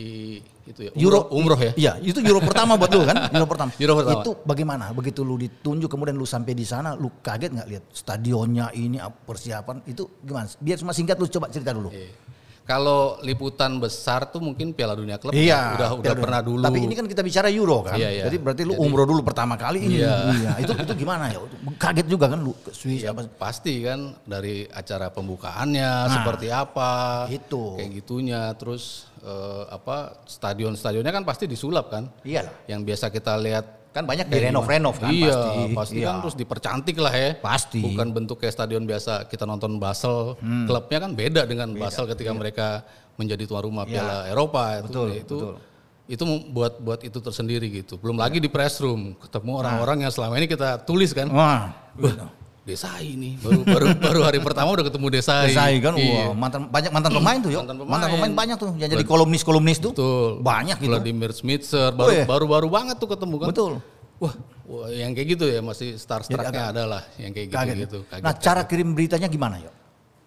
itu 0.63 0.79
ya 0.79 0.91
Euro 0.97 1.27
umroh, 1.31 1.55
ya. 1.55 1.71
Iya, 1.73 1.91
itu 1.99 2.19
Euro 2.19 2.39
pertama 2.39 2.75
buat 2.75 2.91
lu 2.91 3.03
kan? 3.03 3.15
Euro 3.35 3.47
pertama. 3.47 3.71
Euro 3.75 3.93
pertama. 3.97 4.19
Itu 4.19 4.31
bagaimana? 4.43 4.85
Begitu 4.91 5.23
lu 5.23 5.35
ditunjuk 5.35 5.87
kemudian 5.87 6.15
lu 6.15 6.27
sampai 6.27 6.51
di 6.51 6.63
sana, 6.63 6.91
lu 6.93 7.07
kaget 7.19 7.51
nggak 7.53 7.67
lihat 7.69 7.83
stadionnya 7.91 8.75
ini 8.75 8.99
ap- 8.99 9.23
persiapan 9.23 9.83
itu 9.85 10.03
gimana? 10.19 10.51
Biar 10.57 10.75
cuma 10.77 10.91
singkat 10.91 11.15
lu 11.15 11.27
coba 11.27 11.47
cerita 11.47 11.71
dulu. 11.71 11.87
Iya. 11.89 12.11
Kalau 12.63 13.19
liputan 13.19 13.75
besar 13.75 14.31
tuh 14.31 14.39
mungkin 14.39 14.71
Piala 14.71 14.95
Dunia 14.95 15.19
Klub 15.19 15.35
Iya, 15.35 15.75
udah 15.75 15.89
udah 15.99 16.15
pernah 16.15 16.39
dulu. 16.39 16.63
Tapi 16.63 16.79
ini 16.79 16.95
kan 16.95 17.03
kita 17.03 17.19
bicara 17.19 17.51
Euro 17.51 17.83
kan. 17.83 17.99
Iya, 17.99 18.09
iya. 18.09 18.23
Jadi 18.31 18.37
berarti 18.39 18.63
lu 18.63 18.71
Jadi- 18.71 18.83
umroh 18.87 19.03
dulu 19.03 19.19
pertama 19.19 19.59
kali 19.59 19.83
ini. 19.83 19.99
Iya. 19.99 20.15
Iya. 20.31 20.51
Itu 20.63 20.71
itu 20.73 20.93
gimana 20.95 21.27
ya? 21.27 21.43
Kaget 21.75 22.07
juga 22.07 22.31
kan 22.31 22.39
lu 22.39 22.55
ke 22.55 22.71
Swiss 22.71 23.03
Ya, 23.03 23.11
apa? 23.11 23.27
pasti 23.27 23.83
kan 23.83 24.15
dari 24.23 24.63
acara 24.65 25.11
pembukaannya 25.11 25.91
Nah, 26.07 26.15
seperti 26.15 26.47
apa 26.49 26.91
itu. 27.27 27.75
kayak 27.75 27.91
gitunya 27.99 28.55
terus 28.55 29.11
eh, 29.19 29.63
apa 29.67 30.23
stadion-stadionnya 30.23 31.11
kan 31.11 31.23
pasti 31.23 31.43
disulap 31.45 31.91
kan 31.91 32.07
Iyalah. 32.23 32.63
yang 32.67 32.79
biasa 32.81 33.07
kita 33.07 33.35
lihat 33.39 33.82
Kan 33.93 34.03
banyak 34.03 34.25
kayak 34.25 34.49
direnov-renov 34.49 34.95
kan 34.97 35.07
iya, 35.07 35.29
pasti. 35.29 35.61
pasti 35.71 35.95
Iya. 35.95 36.05
kan 36.07 36.15
terus 36.19 36.35
dipercantik 36.35 36.97
lah 36.97 37.13
ya 37.13 37.29
Pasti. 37.37 37.77
Hmm. 37.77 37.85
bukan 37.87 38.07
bentuk 38.11 38.37
kayak 38.37 38.51
stadion 38.51 38.83
biasa 38.83 39.29
kita 39.29 39.45
nonton 39.45 39.77
Basel 39.77 40.33
klubnya 40.65 40.97
kan 40.99 41.11
beda 41.13 41.41
dengan 41.43 41.69
Basel 41.71 42.03
ketika 42.07 42.31
mereka 42.31 42.67
menjadi 43.13 43.45
tuan 43.45 43.61
rumah 43.61 43.85
Iya. 43.85 43.93
Piala 43.95 44.17
Eropa 44.27 44.63
itu 44.75 44.85
Betul, 44.89 45.07
itu 45.13 45.37
betul. 45.37 45.55
itu 46.03 46.23
buat 46.49 46.73
buat 46.77 46.99
itu 47.01 47.15
tersendiri 47.15 47.69
gitu 47.71 47.95
belum 47.95 48.17
lagi 48.17 48.37
di 48.37 48.49
press 48.49 48.77
room 48.77 49.13
ketemu 49.15 49.51
Nah. 49.51 49.59
orang-orang 49.61 49.97
yang 50.01 50.11
selama 50.11 50.35
ini 50.35 50.47
kita 50.47 50.81
tulis 50.81 51.13
kan 51.13 51.29
Wah, 51.29 51.69
gitu. 51.95 52.25
Desai 52.63 53.19
nih 53.19 53.35
baru 53.43 53.59
baru 53.67 53.85
baru 53.99 54.19
hari 54.23 54.39
pertama 54.39 54.71
udah 54.71 54.87
ketemu 54.87 55.07
Desai. 55.11 55.51
Desai 55.51 55.83
kan, 55.83 55.99
Iya. 55.99 56.31
wah, 56.31 56.35
mantan 56.35 56.71
banyak 56.71 56.91
mantan 56.95 57.11
pemain 57.11 57.37
tuh, 57.43 57.51
yuk. 57.51 57.59
Mantan 57.59 57.75
pemain. 57.75 57.91
Mantan 57.91 58.09
pemain 58.15 58.33
banyak 58.39 58.55
tuh 58.55 58.71
yang 58.79 58.87
jadi 58.87 59.03
kolumnis-kolumnis 59.03 59.77
tuh. 59.83 59.91
Betul. 59.91 60.31
Banyak 60.39 60.77
gitu. 60.79 60.87
Vladimir 60.87 61.31
Smitser 61.35 61.91
Oh, 61.91 61.99
baru 61.99 62.11
iya. 62.15 62.23
baru 62.23 62.45
baru 62.47 62.67
banget 62.71 62.95
tuh 63.03 63.11
ketemu 63.11 63.35
kan. 63.35 63.47
Betul. 63.51 63.73
Wah, 64.23 64.33
wah 64.63 64.87
yang 64.87 65.11
kayak 65.11 65.27
gitu 65.35 65.45
ya 65.51 65.59
masih 65.59 65.99
star 65.99 66.23
starnya 66.23 66.71
ada 66.71 66.87
lah 66.87 67.03
yang 67.19 67.35
kayak 67.35 67.51
gitu 67.51 67.57
Kaget. 67.59 67.75
gitu. 67.83 67.97
nah, 68.23 68.31
cara 68.39 68.61
kirim 68.63 68.95
beritanya 68.95 69.27
gimana, 69.27 69.59
yuk? 69.59 69.73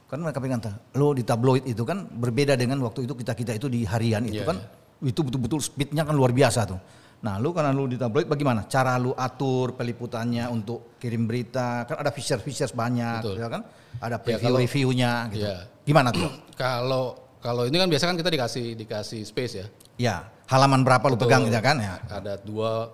Kan 0.04 0.20
mereka 0.20 0.36
pengen 0.36 0.60
tahu. 0.60 0.76
Lo 0.92 1.16
di 1.16 1.24
tabloid 1.24 1.64
itu 1.64 1.88
kan 1.88 2.04
berbeda 2.04 2.52
dengan 2.52 2.76
waktu 2.84 3.08
itu 3.08 3.16
kita-kita 3.16 3.56
itu 3.56 3.72
di 3.72 3.88
harian 3.88 4.28
itu 4.28 4.44
Iya, 4.44 4.52
kan. 4.52 4.60
Itu 5.00 5.24
betul-betul 5.24 5.64
speednya 5.64 6.04
kan 6.04 6.12
luar 6.12 6.36
biasa 6.36 6.68
tuh. 6.68 6.76
Nah, 7.16 7.40
lu 7.40 7.50
karena 7.50 7.72
lu 7.72 7.88
di 7.88 7.96
tabloid 7.96 8.28
bagaimana? 8.28 8.68
Cara 8.68 9.00
lu 9.00 9.16
atur 9.16 9.72
peliputannya 9.72 10.46
untuk 10.52 10.94
kirim 11.00 11.24
berita, 11.24 11.88
kan 11.88 11.96
ada 11.98 12.12
features-features 12.12 12.76
banyak, 12.76 13.24
Betul. 13.24 13.40
ya 13.40 13.48
kan? 13.48 13.62
Ada 13.96 14.16
Ya, 14.16 14.22
preview-reviewnya 14.22 15.12
gitu. 15.32 15.48
Iya. 15.48 15.56
Gimana 15.88 16.12
tuh? 16.12 16.28
Kalau 16.60 17.16
kalau 17.40 17.62
ini 17.62 17.78
kan 17.78 17.86
biasa 17.86 18.10
kan 18.10 18.16
kita 18.18 18.30
dikasih 18.32 18.74
dikasih 18.74 19.20
space 19.22 19.54
ya. 19.54 19.66
Ya, 19.96 20.16
halaman 20.50 20.82
berapa 20.82 21.04
lu 21.08 21.14
Betul. 21.16 21.30
pegang 21.30 21.42
ya 21.46 21.60
kan 21.62 21.76
ya? 21.78 21.94
Ada 22.10 22.42
dua 22.42 22.90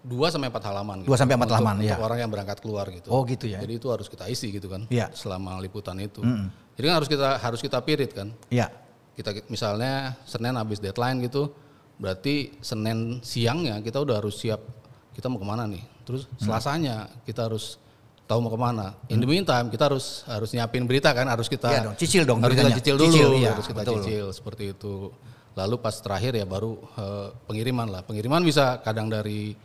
dua 0.00 0.30
sampai 0.30 0.48
empat 0.48 0.64
halaman. 0.70 1.02
Dua 1.04 1.18
sampai 1.18 1.34
empat 1.34 1.50
halaman, 1.52 1.82
untuk 1.82 1.90
ya. 1.90 1.96
orang 1.98 2.18
yang 2.22 2.30
berangkat 2.30 2.58
keluar 2.62 2.86
gitu. 2.94 3.10
Oh, 3.10 3.26
gitu 3.26 3.50
ya. 3.50 3.58
Jadi 3.58 3.76
itu 3.82 3.90
harus 3.90 4.06
kita 4.06 4.30
isi 4.30 4.54
gitu 4.54 4.70
kan. 4.70 4.86
Iya. 4.88 5.10
Selama 5.12 5.58
liputan 5.58 5.98
itu. 5.98 6.22
Jadi 6.78 6.84
kan 6.86 6.94
harus 7.02 7.08
kita 7.10 7.28
harus 7.42 7.60
kita 7.60 7.78
pirit 7.82 8.12
kan. 8.16 8.30
Iya. 8.48 8.70
kita 9.16 9.32
misalnya 9.48 10.12
Senin 10.28 10.52
habis 10.60 10.76
deadline 10.76 11.24
gitu, 11.24 11.48
berarti 11.96 12.52
Senin 12.60 13.24
siangnya 13.24 13.80
kita 13.80 14.00
udah 14.00 14.20
harus 14.20 14.36
siap 14.36 14.60
kita 15.16 15.32
mau 15.32 15.40
ke 15.40 15.48
mana 15.48 15.64
nih. 15.64 15.84
Terus 16.04 16.28
Selasanya 16.38 17.08
kita 17.24 17.48
harus 17.48 17.80
tahu 18.28 18.38
mau 18.44 18.52
ke 18.52 18.60
mana. 18.60 18.94
In 19.08 19.22
the 19.22 19.28
meantime 19.28 19.72
kita 19.72 19.88
harus 19.88 20.22
harus 20.28 20.52
nyiapin 20.52 20.84
berita 20.84 21.10
kan, 21.16 21.26
harus 21.26 21.48
kita 21.48 21.72
Iya 21.72 21.80
dong, 21.88 21.96
cicil 21.96 22.22
dong 22.28 22.38
harus 22.44 22.56
kita 22.58 22.70
cicil 22.76 22.94
dulu, 23.00 23.08
Cicil, 23.10 23.30
iya, 23.40 23.50
harus 23.56 23.66
kita 23.66 23.82
betul. 23.82 23.94
cicil 24.02 24.26
seperti 24.34 24.64
itu. 24.76 24.94
Lalu 25.56 25.74
pas 25.80 25.96
terakhir 25.96 26.36
ya 26.36 26.44
baru 26.44 26.76
eh, 27.00 27.28
pengiriman 27.48 27.88
lah. 27.88 28.00
Pengiriman 28.04 28.44
bisa 28.44 28.76
kadang 28.84 29.08
dari 29.08 29.56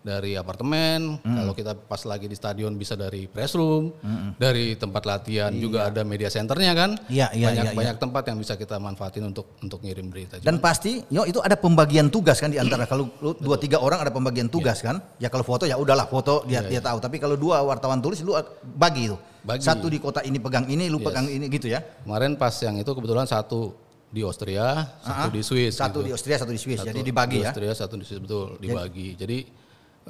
dari 0.00 0.32
apartemen, 0.32 1.20
kalau 1.20 1.52
kita 1.52 1.76
pas 1.76 2.00
lagi 2.08 2.24
di 2.24 2.32
stadion 2.32 2.72
bisa 2.74 2.96
dari 2.96 3.28
press 3.28 3.52
room, 3.52 3.92
dari 4.40 4.72
tempat 4.74 5.04
latihan 5.04 5.52
juga 5.52 5.92
ada 5.92 6.00
media 6.02 6.32
centernya 6.32 6.72
kan. 6.72 6.90
Iya, 7.12 7.28
iya, 7.36 7.52
banyak 7.52 7.64
iya, 7.68 7.72
iya. 7.72 7.78
banyak 7.78 7.96
tempat 8.00 8.22
yang 8.32 8.38
bisa 8.40 8.56
kita 8.56 8.80
manfaatin 8.80 9.28
untuk 9.28 9.60
untuk 9.60 9.84
ngirim 9.84 10.08
berita. 10.08 10.40
Dan 10.40 10.56
pasti, 10.56 11.04
yo 11.12 11.28
itu 11.28 11.38
ada 11.44 11.54
pembagian 11.54 12.08
tugas 12.08 12.40
kan 12.40 12.48
di 12.48 12.56
antara 12.56 12.88
kalau 12.88 13.12
lu 13.20 13.36
dua 13.36 13.60
tiga 13.60 13.80
orang 13.80 14.00
ada 14.00 14.12
pembagian 14.12 14.48
tugas 14.48 14.80
kan. 14.80 15.04
Ya 15.20 15.28
kalau 15.28 15.44
foto 15.44 15.68
ya 15.68 15.76
udahlah 15.76 16.08
foto 16.08 16.48
dia 16.48 16.64
dia 16.64 16.80
tahu. 16.80 16.96
Tapi 16.96 17.20
kalau 17.20 17.36
dua 17.36 17.60
wartawan 17.60 18.00
tulis 18.00 18.24
lu 18.24 18.32
bagi 18.64 19.12
itu. 19.12 19.16
Bagi. 19.40 19.64
Satu 19.64 19.88
di 19.88 19.96
kota 19.96 20.20
ini 20.20 20.36
pegang 20.36 20.68
ini, 20.68 20.92
lu 20.92 21.00
pegang 21.00 21.24
ini 21.24 21.48
gitu 21.48 21.68
ya. 21.68 21.80
Kemarin 21.80 22.36
pas 22.36 22.52
yang 22.60 22.76
itu 22.76 22.92
kebetulan 22.92 23.24
satu 23.24 23.72
di 24.10 24.20
Austria, 24.26 24.90
satu 25.00 25.28
Ah, 25.28 25.32
di 25.32 25.40
Swiss. 25.40 25.78
Satu 25.78 26.02
gitu. 26.02 26.06
di 26.06 26.10
Austria, 26.12 26.36
satu 26.36 26.52
di 26.52 26.60
Swiss. 26.60 26.82
Satu 26.82 26.90
Jadi 26.90 27.00
dibagi 27.00 27.38
di 27.38 27.46
ya. 27.46 27.54
Austria, 27.54 27.72
satu 27.72 27.94
di 27.94 28.04
Swiss 28.04 28.20
betul, 28.20 28.58
dibagi. 28.58 29.08
Jadi 29.14 29.38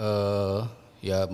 eh 0.00 0.60
ya 1.00 1.28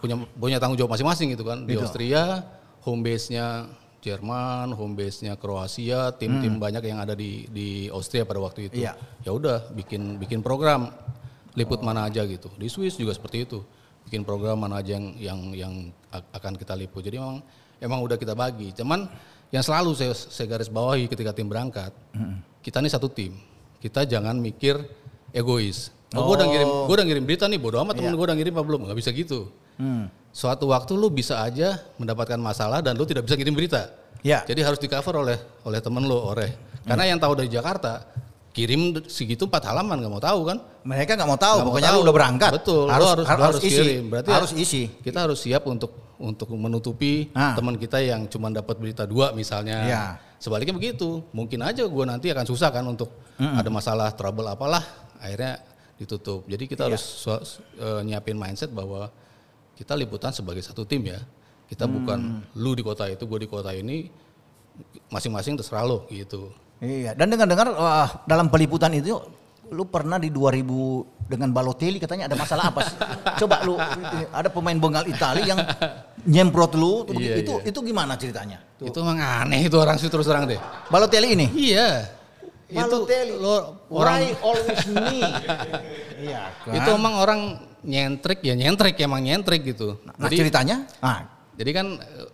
punya 0.00 0.16
punya 0.36 0.56
tanggung 0.56 0.76
jawab 0.80 0.96
masing-masing 0.96 1.36
gitu 1.36 1.44
kan. 1.44 1.68
Di. 1.68 1.76
Austria 1.76 2.44
home 2.80 3.04
base-nya 3.04 3.68
Jerman, 4.00 4.72
home 4.72 4.96
base-nya 4.96 5.36
Kroasia, 5.36 6.16
tim-tim 6.16 6.56
banyak 6.56 6.80
yang 6.88 7.04
ada 7.04 7.12
di 7.12 7.44
di 7.52 7.92
Austria 7.92 8.24
pada 8.24 8.40
waktu 8.40 8.72
itu. 8.72 8.80
Hmm. 8.80 8.84
Iya. 8.88 8.92
Ya 9.28 9.30
udah 9.36 9.58
bikin 9.76 10.16
bikin 10.16 10.40
program 10.40 10.88
liput 11.52 11.84
mana 11.84 12.08
aja 12.08 12.24
gitu. 12.24 12.48
Di 12.56 12.72
Swiss 12.72 12.96
juga 12.96 13.12
seperti 13.12 13.44
itu. 13.44 13.60
Bikin 14.08 14.24
program 14.24 14.64
mana 14.64 14.80
aja 14.80 14.96
yang 14.96 15.12
yang 15.20 15.40
yang 15.52 15.74
akan 16.10 16.56
kita 16.56 16.72
liput. 16.72 17.04
Jadi 17.04 17.20
memang 17.20 17.44
emang 17.76 18.00
udah 18.00 18.16
kita 18.16 18.32
bagi. 18.32 18.72
Cuman 18.72 19.04
yang 19.52 19.60
selalu 19.60 19.92
saya, 19.92 20.16
saya 20.16 20.46
garis 20.48 20.72
bawahi 20.72 21.04
ketika 21.04 21.36
tim 21.36 21.50
berangkat, 21.50 21.92
kita 22.64 22.80
ini 22.80 22.88
satu 22.88 23.12
tim. 23.12 23.36
Kita 23.84 24.08
jangan 24.08 24.40
mikir 24.40 24.80
egois. 25.36 25.92
Oh, 26.10 26.26
gue 26.26 26.34
udah 26.42 26.46
ngirim, 26.50 26.68
gue 26.90 26.94
udah 26.98 27.06
ngirim 27.06 27.24
berita 27.24 27.44
nih, 27.46 27.58
bodo 27.62 27.78
amat 27.86 27.94
temen 27.94 28.10
gue 28.18 28.26
udah 28.26 28.34
ngirim 28.34 28.54
apa 28.58 28.66
belum? 28.66 28.80
Nggak 28.90 28.98
bisa 28.98 29.10
gitu. 29.14 29.46
Suatu 30.30 30.70
waktu 30.70 30.92
lu 30.94 31.10
bisa 31.10 31.42
aja 31.42 31.78
mendapatkan 31.98 32.38
masalah 32.38 32.78
dan 32.82 32.94
lu 32.94 33.06
tidak 33.06 33.26
bisa 33.26 33.34
kirim 33.38 33.54
berita. 33.54 33.90
Ya. 34.20 34.42
Jadi 34.46 34.60
harus 34.62 34.78
di 34.78 34.86
cover 34.86 35.22
oleh 35.22 35.38
oleh 35.64 35.80
temen 35.80 36.02
lu, 36.04 36.14
oleh 36.14 36.50
karena 36.84 37.08
yang 37.08 37.18
tahu 37.22 37.38
dari 37.38 37.48
Jakarta 37.48 38.04
kirim 38.50 38.98
segitu 39.06 39.46
empat 39.46 39.62
halaman 39.70 40.02
nggak 40.02 40.12
mau 40.12 40.18
tahu 40.22 40.40
kan? 40.50 40.58
Mereka 40.82 41.14
nggak 41.14 41.30
mau 41.30 41.38
tahu, 41.38 41.56
mau 41.62 41.66
pokoknya 41.70 41.90
tahu. 41.94 41.96
lu 41.96 42.04
udah 42.04 42.14
berangkat. 42.14 42.50
Betul, 42.52 42.84
harus 42.90 43.06
harus, 43.14 43.26
lu 43.30 43.42
harus, 43.46 43.62
isi. 43.62 43.70
kirim. 43.70 44.02
Berarti 44.10 44.28
ya 44.28 44.34
harus 44.36 44.52
isi. 44.58 44.82
Kita 45.00 45.18
harus 45.24 45.38
siap 45.38 45.62
untuk 45.70 45.90
untuk 46.20 46.50
menutupi 46.52 47.30
Ah. 47.32 47.54
teman 47.56 47.78
kita 47.78 48.02
yang 48.02 48.26
cuma 48.26 48.50
dapat 48.50 48.76
berita 48.76 49.06
dua 49.06 49.30
misalnya. 49.32 49.76
Ya. 49.86 50.02
Sebaliknya 50.42 50.74
begitu, 50.74 51.22
mungkin 51.30 51.62
aja 51.62 51.86
gua 51.86 52.04
nanti 52.04 52.28
akan 52.34 52.44
susah 52.44 52.68
kan 52.74 52.82
untuk 52.84 53.08
ada 53.38 53.70
masalah 53.72 54.12
trouble 54.12 54.44
apalah, 54.44 54.84
akhirnya 55.16 55.62
ditutup. 56.00 56.48
Jadi 56.48 56.64
kita 56.64 56.88
Iya. 56.88 56.96
harus 56.96 57.04
eh, 57.76 58.00
nyiapin 58.02 58.34
mindset 58.34 58.72
bahwa 58.72 59.12
kita 59.76 59.92
liputan 59.92 60.32
sebagai 60.32 60.64
satu 60.64 60.82
tim 60.82 61.04
ya. 61.04 61.20
Kita 61.68 61.84
Hmm. 61.84 61.94
bukan 61.94 62.18
lu 62.56 62.72
di 62.72 62.82
kota 62.82 63.06
itu, 63.06 63.22
gue 63.22 63.44
di 63.44 63.48
kota 63.48 63.70
ini, 63.70 64.08
masing-masing 65.08 65.54
terserah 65.54 65.84
lo 65.84 66.08
gitu. 66.08 66.50
Iya, 66.80 67.12
dan 67.12 67.28
dengar-dengar 67.28 67.76
wah, 67.76 68.24
dalam 68.24 68.48
peliputan 68.48 68.88
itu 68.96 69.20
lu 69.70 69.86
pernah 69.86 70.18
di 70.18 70.32
2000 70.34 71.06
dengan 71.30 71.54
Balotelli 71.54 72.02
katanya 72.02 72.26
ada 72.26 72.34
masalah 72.34 72.74
apa 72.74 72.80
sih? 72.82 72.96
Coba 73.46 73.62
lu 73.62 73.78
ada 74.26 74.48
pemain 74.50 74.74
Bengal 74.74 75.06
Itali 75.06 75.46
yang 75.46 75.60
nyemprot 76.26 76.74
lu 76.74 77.06
tuh 77.06 77.14
Iya, 77.14 77.38
itu 77.38 77.52
iya. 77.60 77.70
itu 77.70 77.78
gimana 77.84 78.18
ceritanya? 78.18 78.58
Tuh. 78.80 78.90
Itu 78.90 78.98
emang 79.04 79.20
aneh 79.22 79.70
itu 79.70 79.76
orang 79.78 79.94
sih 79.94 80.10
terus 80.10 80.26
terang 80.26 80.48
deh. 80.50 80.58
Balotelli 80.90 81.38
ini. 81.38 81.46
Iya. 81.70 82.18
Balotelli. 82.70 83.34
Itu 83.34 83.42
lo 83.42 83.56
orang 83.90 84.18
Why 84.18 84.26
always 84.42 84.84
me? 84.90 85.18
iya 86.26 86.42
kan. 86.62 86.74
itu 86.76 86.90
emang 86.94 87.14
orang 87.18 87.40
nyentrik 87.80 88.44
ya 88.44 88.54
nyentrik 88.54 88.94
emang 89.00 89.24
nyentrik 89.24 89.64
gitu. 89.64 89.98
nah, 90.04 90.28
jadi 90.28 90.36
ceritanya? 90.46 90.76
Ah, 91.00 91.24
jadi 91.60 91.70
kan 91.76 91.86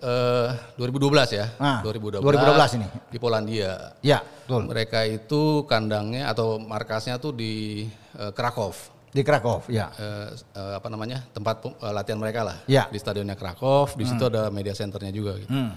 eh 0.03 0.49
2012 0.79 1.39
ya. 1.39 1.47
Ah, 1.59 1.83
2012. 1.83 2.23
2012 2.23 2.79
ini. 2.79 2.87
Di 3.11 3.19
Polandia. 3.19 3.99
ya, 3.99 4.23
betul. 4.23 4.71
Mereka 4.71 5.01
itu 5.11 5.67
kandangnya 5.67 6.31
atau 6.31 6.63
markasnya 6.63 7.19
tuh 7.19 7.35
di 7.35 7.87
eh, 8.15 8.31
Krakow. 8.31 8.71
Di 9.11 9.25
Krakow, 9.25 9.65
ya. 9.67 9.91
Eh, 9.97 10.31
eh, 10.31 10.73
apa 10.79 10.87
namanya? 10.93 11.27
tempat 11.35 11.59
eh, 11.65 11.91
latihan 11.91 12.23
mereka 12.23 12.47
lah. 12.47 12.57
Ya. 12.71 12.87
Di 12.87 13.03
stadionnya 13.03 13.35
Krakow, 13.35 13.91
di 13.99 14.05
situ 14.07 14.31
ada 14.31 14.53
media 14.53 14.77
centernya 14.77 15.11
juga 15.11 15.41
gitu. 15.43 15.51
Hmm. 15.51 15.75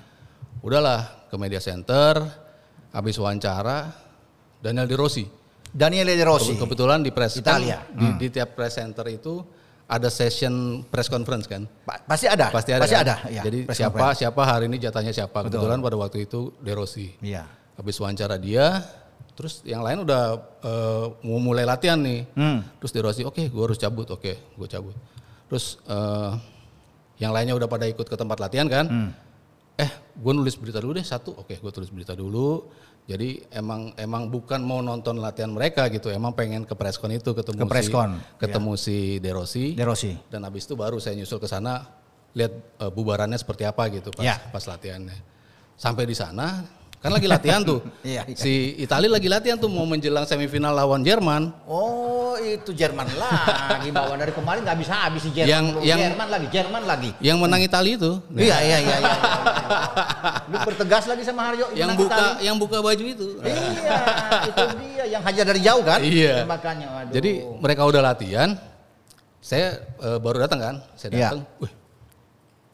Udahlah 0.60 1.32
ke 1.32 1.36
media 1.40 1.64
center, 1.64 2.20
habis 2.92 3.16
wawancara 3.16 4.09
Daniel 4.60 4.86
De 4.86 4.96
Rossi. 4.96 5.26
Daniele 5.70 6.14
De 6.14 6.24
Rossi. 6.24 6.54
Kebe- 6.54 6.66
Kebetulan 6.66 7.00
di 7.00 7.12
press 7.12 7.36
Italia. 7.36 7.80
kan, 7.82 7.96
di, 7.96 8.08
di 8.18 8.28
tiap 8.30 8.54
press 8.54 8.76
center 8.76 9.06
itu 9.08 9.40
ada 9.86 10.06
session 10.08 10.86
press 10.86 11.08
conference 11.08 11.46
kan. 11.46 11.66
Pa- 11.84 12.02
pasti 12.04 12.26
ada. 12.26 12.50
Pasti 12.50 12.72
ada. 12.74 12.84
Pasti 12.84 12.96
kan? 12.96 13.04
ada. 13.06 13.16
ya, 13.28 13.42
Jadi 13.46 13.60
siapa 13.70 13.96
conference. 13.96 14.18
siapa 14.20 14.42
hari 14.44 14.66
ini 14.66 14.78
jatahnya 14.78 15.14
siapa. 15.14 15.46
Kebetulan 15.46 15.80
pada 15.80 15.96
waktu 15.96 16.26
itu 16.26 16.54
De 16.58 16.74
Rossi. 16.74 17.14
Iya. 17.22 17.46
Habis 17.74 17.96
wawancara 17.98 18.36
dia, 18.36 18.84
terus 19.34 19.64
yang 19.64 19.80
lain 19.80 20.04
udah 20.04 20.36
mau 21.24 21.40
mulai 21.40 21.64
latihan 21.64 21.96
nih. 21.96 22.28
Hmm. 22.34 22.60
Terus 22.78 22.92
De 22.92 23.00
Rossi, 23.00 23.22
oke 23.24 23.40
gue 23.40 23.64
harus 23.64 23.78
cabut, 23.78 24.10
oke 24.10 24.32
gue 24.36 24.68
cabut. 24.68 24.94
Terus 25.48 25.80
eh, 25.88 26.32
yang 27.18 27.32
lainnya 27.32 27.56
udah 27.56 27.66
pada 27.66 27.86
ikut 27.86 28.04
ke 28.04 28.16
tempat 28.16 28.38
latihan 28.38 28.68
kan. 28.68 28.86
Hmm. 28.86 29.10
Eh 29.74 29.88
gue 30.12 30.34
nulis 30.36 30.54
berita 30.54 30.84
dulu 30.84 30.92
deh 30.94 31.08
satu, 31.08 31.32
oke 31.34 31.56
gue 31.56 31.72
tulis 31.72 31.88
berita 31.88 32.12
dulu. 32.12 32.68
Jadi 33.10 33.42
emang 33.50 33.90
emang 33.98 34.30
bukan 34.30 34.62
mau 34.62 34.86
nonton 34.86 35.18
latihan 35.18 35.50
mereka 35.50 35.90
gitu, 35.90 36.14
emang 36.14 36.38
pengen 36.38 36.62
ke 36.62 36.78
preskon 36.78 37.10
itu 37.10 37.34
ketemu 37.34 37.66
Ke 37.66 37.66
preskon, 37.66 38.22
si, 38.22 38.38
ketemu 38.38 38.72
si 38.78 38.98
De 39.18 39.32
Rossi. 39.34 39.66
De 39.74 39.82
Rossi. 39.82 40.14
Dan 40.30 40.46
habis 40.46 40.70
itu 40.70 40.78
baru 40.78 41.02
saya 41.02 41.18
nyusul 41.18 41.42
ke 41.42 41.50
sana 41.50 41.90
lihat 42.38 42.54
eh, 42.54 42.92
bubarannya 42.94 43.34
seperti 43.42 43.66
apa 43.66 43.90
gitu 43.90 44.14
pas 44.14 44.22
Ya. 44.22 44.38
pas 44.54 44.62
latihannya. 44.62 45.18
Sampai 45.74 46.06
di 46.06 46.14
sana 46.14 46.62
kan 47.00 47.12
lagi 47.12 47.28
latihan 47.28 47.64
tuh. 47.64 47.80
Iya, 48.04 48.28
iya. 48.28 48.36
Si 48.36 48.76
Italia 48.76 49.08
lagi 49.08 49.32
latihan 49.32 49.56
tuh 49.56 49.72
mau 49.72 49.84
menjelang 49.84 50.28
semifinal 50.28 50.76
lawan 50.76 51.00
Jerman. 51.00 51.52
Oh 51.64 52.36
itu 52.36 52.72
Jerman 52.72 53.08
lagi 53.16 53.88
bawa 53.90 54.16
dari 54.16 54.32
kemarin 54.32 54.64
nggak 54.64 54.80
bisa 54.80 54.94
habis 55.08 55.24
si 55.24 55.32
Jerman. 55.32 55.48
Yang- 55.48 55.68
yang- 55.84 56.02
Jerman 56.12 56.28
lagi, 56.28 56.48
Jerman 56.52 56.84
lagi. 56.84 57.10
Yang 57.24 57.38
menang 57.40 57.62
Italia 57.64 57.94
itu. 57.96 58.12
Iya 58.32 58.58
iya 58.60 58.78
iya. 58.78 58.78
iya, 58.84 58.98
iya. 59.00 59.16
Lu 60.52 60.58
bertegas 60.60 61.04
lagi 61.08 61.24
sama 61.24 61.42
Haryo. 61.48 61.66
yang 61.72 61.96
buka 61.96 62.16
Itali. 62.20 62.44
yang 62.44 62.56
buka 62.60 62.78
baju 62.84 63.04
itu. 63.08 63.28
Iya 63.44 64.00
itu 64.44 64.64
dia 64.84 65.04
yang 65.08 65.22
hajar 65.24 65.46
dari 65.48 65.62
jauh 65.64 65.84
kan. 65.88 66.00
Iya. 66.04 66.44
Makanya. 66.44 66.88
Jadi 67.12 67.32
mereka 67.60 67.88
udah 67.88 68.02
latihan. 68.04 68.60
Saya 69.40 69.80
eh, 70.04 70.20
baru 70.20 70.44
datang 70.44 70.60
kan. 70.60 70.76
Saya 71.00 71.10
Iya. 71.16 71.20
datang. 71.32 71.42
Wih. 71.64 71.72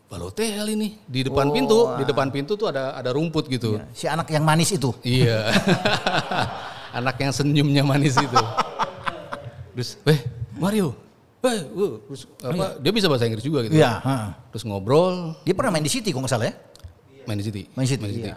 Balotelli 0.05 0.73
nih 0.77 0.91
di 1.09 1.19
depan 1.25 1.49
pintu, 1.49 1.97
di 1.97 2.05
depan 2.05 2.29
pintu 2.29 2.53
tuh 2.53 2.69
ada 2.69 2.93
ada 2.93 3.09
rumput 3.09 3.49
gitu. 3.49 3.81
si 3.89 4.05
anak 4.05 4.29
yang 4.29 4.45
manis 4.45 4.69
itu. 4.69 4.93
Iya. 5.01 5.49
Anak 6.95 7.19
yang 7.19 7.35
senyumnya 7.35 7.83
manis 7.83 8.15
itu. 8.15 8.31
Terus, 9.75 9.99
"Eh, 10.07 10.19
Mario." 10.55 10.95
Eh, 11.45 11.61
uh, 11.75 12.01
terus 12.09 12.25
apa? 12.41 12.79
Dia 12.81 12.89
bisa 12.89 13.05
bahasa 13.05 13.27
Inggris 13.29 13.45
juga 13.45 13.61
gitu. 13.67 13.77
Iya. 13.77 14.01
ha. 14.01 14.33
Terus 14.49 14.63
ngobrol, 14.65 15.37
Dia 15.45 15.53
pernah 15.53 15.75
main 15.77 15.85
di 15.85 15.91
City 15.91 16.09
kok 16.09 16.17
nggak 16.17 16.31
salah 16.31 16.47
ya. 16.49 16.55
main 17.29 17.37
di 17.37 17.45
City. 17.45 17.69
Main 17.77 17.85
City, 17.85 18.09
iya. 18.21 18.33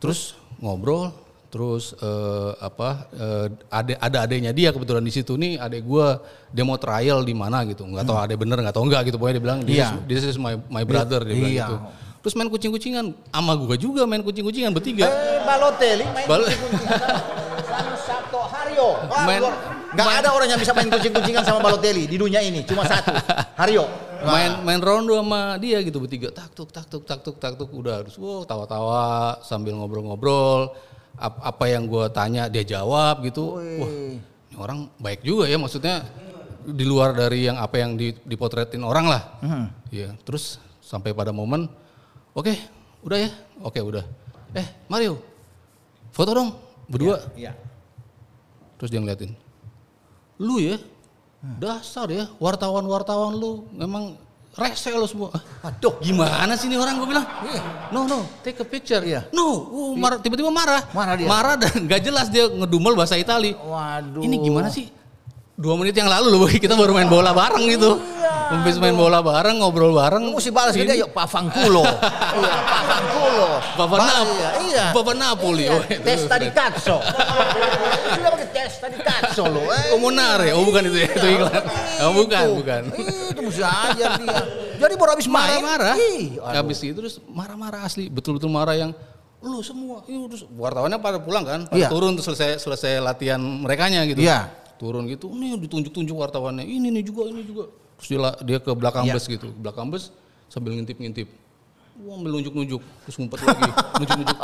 Terus 0.00 0.32
ngobrol, 0.56 1.12
terus 1.48 1.96
eh, 1.96 2.50
apa? 2.58 3.08
eh, 3.10 3.46
ada 3.68 3.92
ada 3.98 4.18
adanya 4.24 4.52
dia 4.52 4.68
kebetulan 4.68 5.00
di 5.00 5.08
situ 5.08 5.34
nih, 5.34 5.56
adek 5.56 5.82
gua 5.82 6.20
demo 6.48 6.76
trial 6.76 7.20
di 7.20 7.32
mana 7.32 7.64
gitu. 7.64 7.82
Nggak 7.82 8.04
tahu 8.04 8.18
adek 8.18 8.36
bener 8.36 8.56
nggak 8.60 8.72
tahu 8.72 8.84
enggak 8.84 9.02
gitu. 9.04 9.16
Pokoknya 9.16 9.36
dia 9.36 9.44
bilang 9.44 9.60
Hmm. 9.60 9.70
Iya. 9.70 9.88
this, 10.04 10.20
is- 10.20 10.24
this 10.24 10.24
is 10.32 10.36
my 10.36 10.54
my 10.68 10.84
brother 10.84 11.20
dia 11.20 11.32
bilang 11.32 11.52
Iya. 11.52 11.66
gitu. 11.66 11.76
Terus 12.18 12.34
main 12.34 12.48
kucing-kucingan, 12.48 13.04
ama 13.30 13.52
gua 13.54 13.74
juga 13.74 14.02
main 14.04 14.20
kucing-kucingan 14.20 14.70
bertiga. 14.70 15.06
Eh 15.06 15.40
Balotelli 15.42 16.04
main 16.10 16.26
Bal- 16.26 16.44
kucing-kucingan 16.44 16.98
sama, 16.98 17.18
sama 17.64 17.94
Sato 17.96 18.40
Haryo. 18.44 18.88
Main- 19.24 19.40
luar- 19.40 19.60
nggak 19.88 20.08
ada 20.20 20.28
orang 20.30 20.48
yang 20.48 20.60
bisa 20.60 20.72
main 20.72 20.88
kucing-kucingan 20.88 21.42
sama 21.42 21.58
Balotelli 21.60 22.04
di 22.04 22.16
dunia 22.16 22.40
ini. 22.40 22.60
Cuma 22.62 22.84
satu, 22.84 23.14
Haryo. 23.56 23.84
Wah. 24.18 24.34
main 24.34 24.50
main 24.66 24.80
rondo 24.82 25.14
sama 25.14 25.62
dia 25.62 25.78
gitu 25.78 26.02
bertiga 26.02 26.34
tak 26.34 26.50
tuk 26.50 26.74
tak 26.74 26.90
tuk 26.90 27.06
tak 27.06 27.22
tuk 27.22 27.38
tak 27.38 27.54
tuk 27.54 27.70
udah 27.70 28.02
terus 28.02 28.18
wow 28.18 28.42
tawa-tawa 28.42 29.38
sambil 29.46 29.78
ngobrol-ngobrol 29.78 30.74
apa 31.20 31.64
yang 31.66 31.84
gue 31.84 32.04
tanya 32.10 32.46
dia 32.46 32.62
jawab 32.64 33.20
gitu 33.22 33.58
wah 33.58 33.62
Wih. 33.84 34.18
ini 34.22 34.56
orang 34.56 34.86
baik 34.96 35.20
juga 35.20 35.44
ya 35.44 35.58
maksudnya 35.58 36.06
di 36.64 36.84
luar 36.84 37.12
dari 37.12 37.44
yang 37.44 37.56
apa 37.56 37.76
yang 37.76 37.94
di- 37.94 38.16
dipotretin 38.22 38.82
orang 38.82 39.06
lah 39.06 39.22
Hmm. 39.40 39.66
Iya 39.88 40.14
terus 40.22 40.60
sampai 40.78 41.12
pada 41.12 41.30
momen 41.30 41.66
oke 42.32 42.52
udah 43.02 43.18
ya 43.18 43.30
oke 43.58 43.78
udah 43.78 44.04
eh 44.52 44.66
Mario 44.86 45.18
foto 46.12 46.30
dong 46.30 46.50
berdua 46.86 47.20
Iya. 47.34 47.52
Terus 48.78 48.94
dia 48.94 49.02
ngeliatin, 49.02 49.34
lu 50.38 50.62
ya, 50.62 50.78
dasar 51.58 52.06
ya, 52.06 52.30
wartawan-wartawan 52.38 53.34
lu 53.34 53.66
memang 53.74 54.14
rese 54.58 54.90
lu 54.90 55.06
semua. 55.06 55.30
Aduh. 55.62 56.02
Gimana 56.02 56.58
sih 56.58 56.66
ini 56.66 56.74
orang 56.74 56.98
gue 56.98 57.08
bilang? 57.08 57.26
No 57.94 58.10
no, 58.10 58.26
take 58.42 58.58
a 58.58 58.66
picture. 58.66 59.00
Iya. 59.00 59.30
No, 59.30 59.70
uh, 59.70 59.92
marah, 59.94 60.18
tiba-tiba 60.18 60.50
marah. 60.50 60.82
Marah 60.90 61.14
dia. 61.14 61.28
Marah 61.30 61.54
dan 61.54 61.78
gak 61.90 62.02
jelas 62.02 62.26
dia 62.28 62.50
ngedumel 62.50 62.98
bahasa 62.98 63.14
Itali. 63.14 63.54
Waduh. 63.54 64.20
Ini 64.26 64.36
gimana 64.42 64.68
sih? 64.68 64.98
dua 65.58 65.74
menit 65.74 65.90
yang 65.98 66.06
lalu 66.06 66.38
loh 66.38 66.46
kita 66.46 66.78
baru 66.78 66.94
main 66.94 67.10
bola 67.10 67.34
bareng 67.34 67.66
gitu. 67.66 67.98
Habis 68.48 68.80
main 68.80 68.96
bola 68.96 69.20
bareng, 69.20 69.60
ngobrol 69.60 69.92
bareng. 69.92 70.24
Mesti 70.32 70.48
balas 70.48 70.72
ke 70.72 70.82
dia, 70.82 70.96
yuk 70.96 71.12
Pak 71.12 71.28
Fangkulo. 71.28 71.84
Iya, 72.38 72.54
Pak 72.64 72.82
Fangkulo. 72.84 73.48
Bapak 73.76 73.98
Balas, 73.98 74.08
Nap, 74.08 74.26
iya, 74.32 74.50
Iya. 74.64 74.84
Bapak 74.90 75.14
Napoli. 75.14 75.64
Iya, 75.66 75.78
itu 75.84 76.10
sudah. 76.18 76.30
tadi 76.30 76.46
katso. 76.50 76.96
Sudah 78.08 78.30
pakai 78.32 78.48
tes 78.50 78.72
tadi 78.78 78.98
katso 78.98 79.42
lo. 79.54 79.62
Eh, 79.68 79.84
Komunare, 79.92 80.48
oh 80.54 80.62
bukan 80.64 80.82
itu 80.86 80.98
ya, 80.98 81.08
itu 81.10 81.26
iklan. 81.28 81.62
Oh, 82.00 82.12
bukan, 82.14 82.44
itu. 82.44 82.54
bukan. 82.56 82.82
Itu 83.30 83.40
mesti 83.42 83.62
ajar 83.62 84.10
dia. 84.18 84.36
Jadi 84.78 84.94
baru 84.94 85.10
habis 85.12 85.28
main. 85.28 85.58
Marah-marah. 85.60 85.96
Habis 86.54 86.78
itu 86.82 86.94
terus 86.96 87.14
marah-marah 87.26 87.80
asli, 87.84 88.06
betul-betul 88.08 88.48
marah 88.48 88.74
yang 88.74 88.90
lu 89.38 89.62
semua, 89.62 90.02
iya 90.10 90.18
terus 90.26 90.42
wartawannya 90.50 90.98
pada 90.98 91.22
pulang 91.22 91.46
kan, 91.46 91.60
pada 91.70 91.78
Iya. 91.78 91.86
turun 91.86 92.18
terus 92.18 92.26
selesai 92.26 92.58
selesai 92.58 92.98
latihan 92.98 93.38
merekanya 93.38 94.02
gitu. 94.02 94.18
Iya. 94.18 94.50
Turun 94.78 95.06
gitu, 95.06 95.30
nih 95.30 95.54
ditunjuk-tunjuk 95.58 96.10
wartawannya, 96.10 96.62
ini 96.62 96.90
nih 96.90 97.06
juga, 97.06 97.30
ini 97.30 97.46
juga. 97.46 97.70
Terus 97.98 98.08
dia, 98.08 98.18
dia 98.40 98.58
ke 98.58 98.70
belakang 98.70 99.04
Iya. 99.04 99.14
bus 99.14 99.24
gitu, 99.26 99.50
ke 99.50 99.58
belakang 99.58 99.86
bus 99.86 100.14
sambil 100.46 100.72
ngintip-ngintip. 100.72 101.26
Wah, 101.98 102.14
ambil 102.14 102.38
nunjuk-nunjuk, 102.38 102.78
terus 103.02 103.16
ngumpet 103.16 103.42
lagi, 103.42 103.68
nunjuk-nunjuk. 103.98 104.38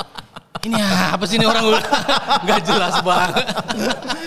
Ini 0.64 0.74
apa 1.12 1.24
sih 1.24 1.36
ini 1.36 1.44
orang 1.44 1.64
nggak 2.44 2.60
jelas 2.64 2.94
banget. 2.98 3.44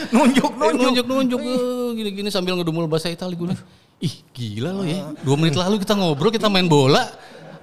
Nunjuk, 0.10 0.48
Eh, 0.48 0.60
nunjuk. 0.70 0.80
nunjuk-nunjuk 1.04 1.42
eh, 1.42 1.90
gini-gini 1.94 2.30
sambil 2.30 2.56
ngedumul 2.56 2.86
bahasa 2.86 3.10
Itali 3.10 3.34
gue 3.34 3.52
ih 3.98 4.16
gila 4.32 4.70
lo 4.72 4.84
ya. 4.86 5.10
Dua 5.20 5.34
menit 5.34 5.58
lalu 5.58 5.82
kita 5.82 5.92
ngobrol, 5.92 6.30
kita 6.30 6.46
main 6.46 6.70
bola, 6.70 7.10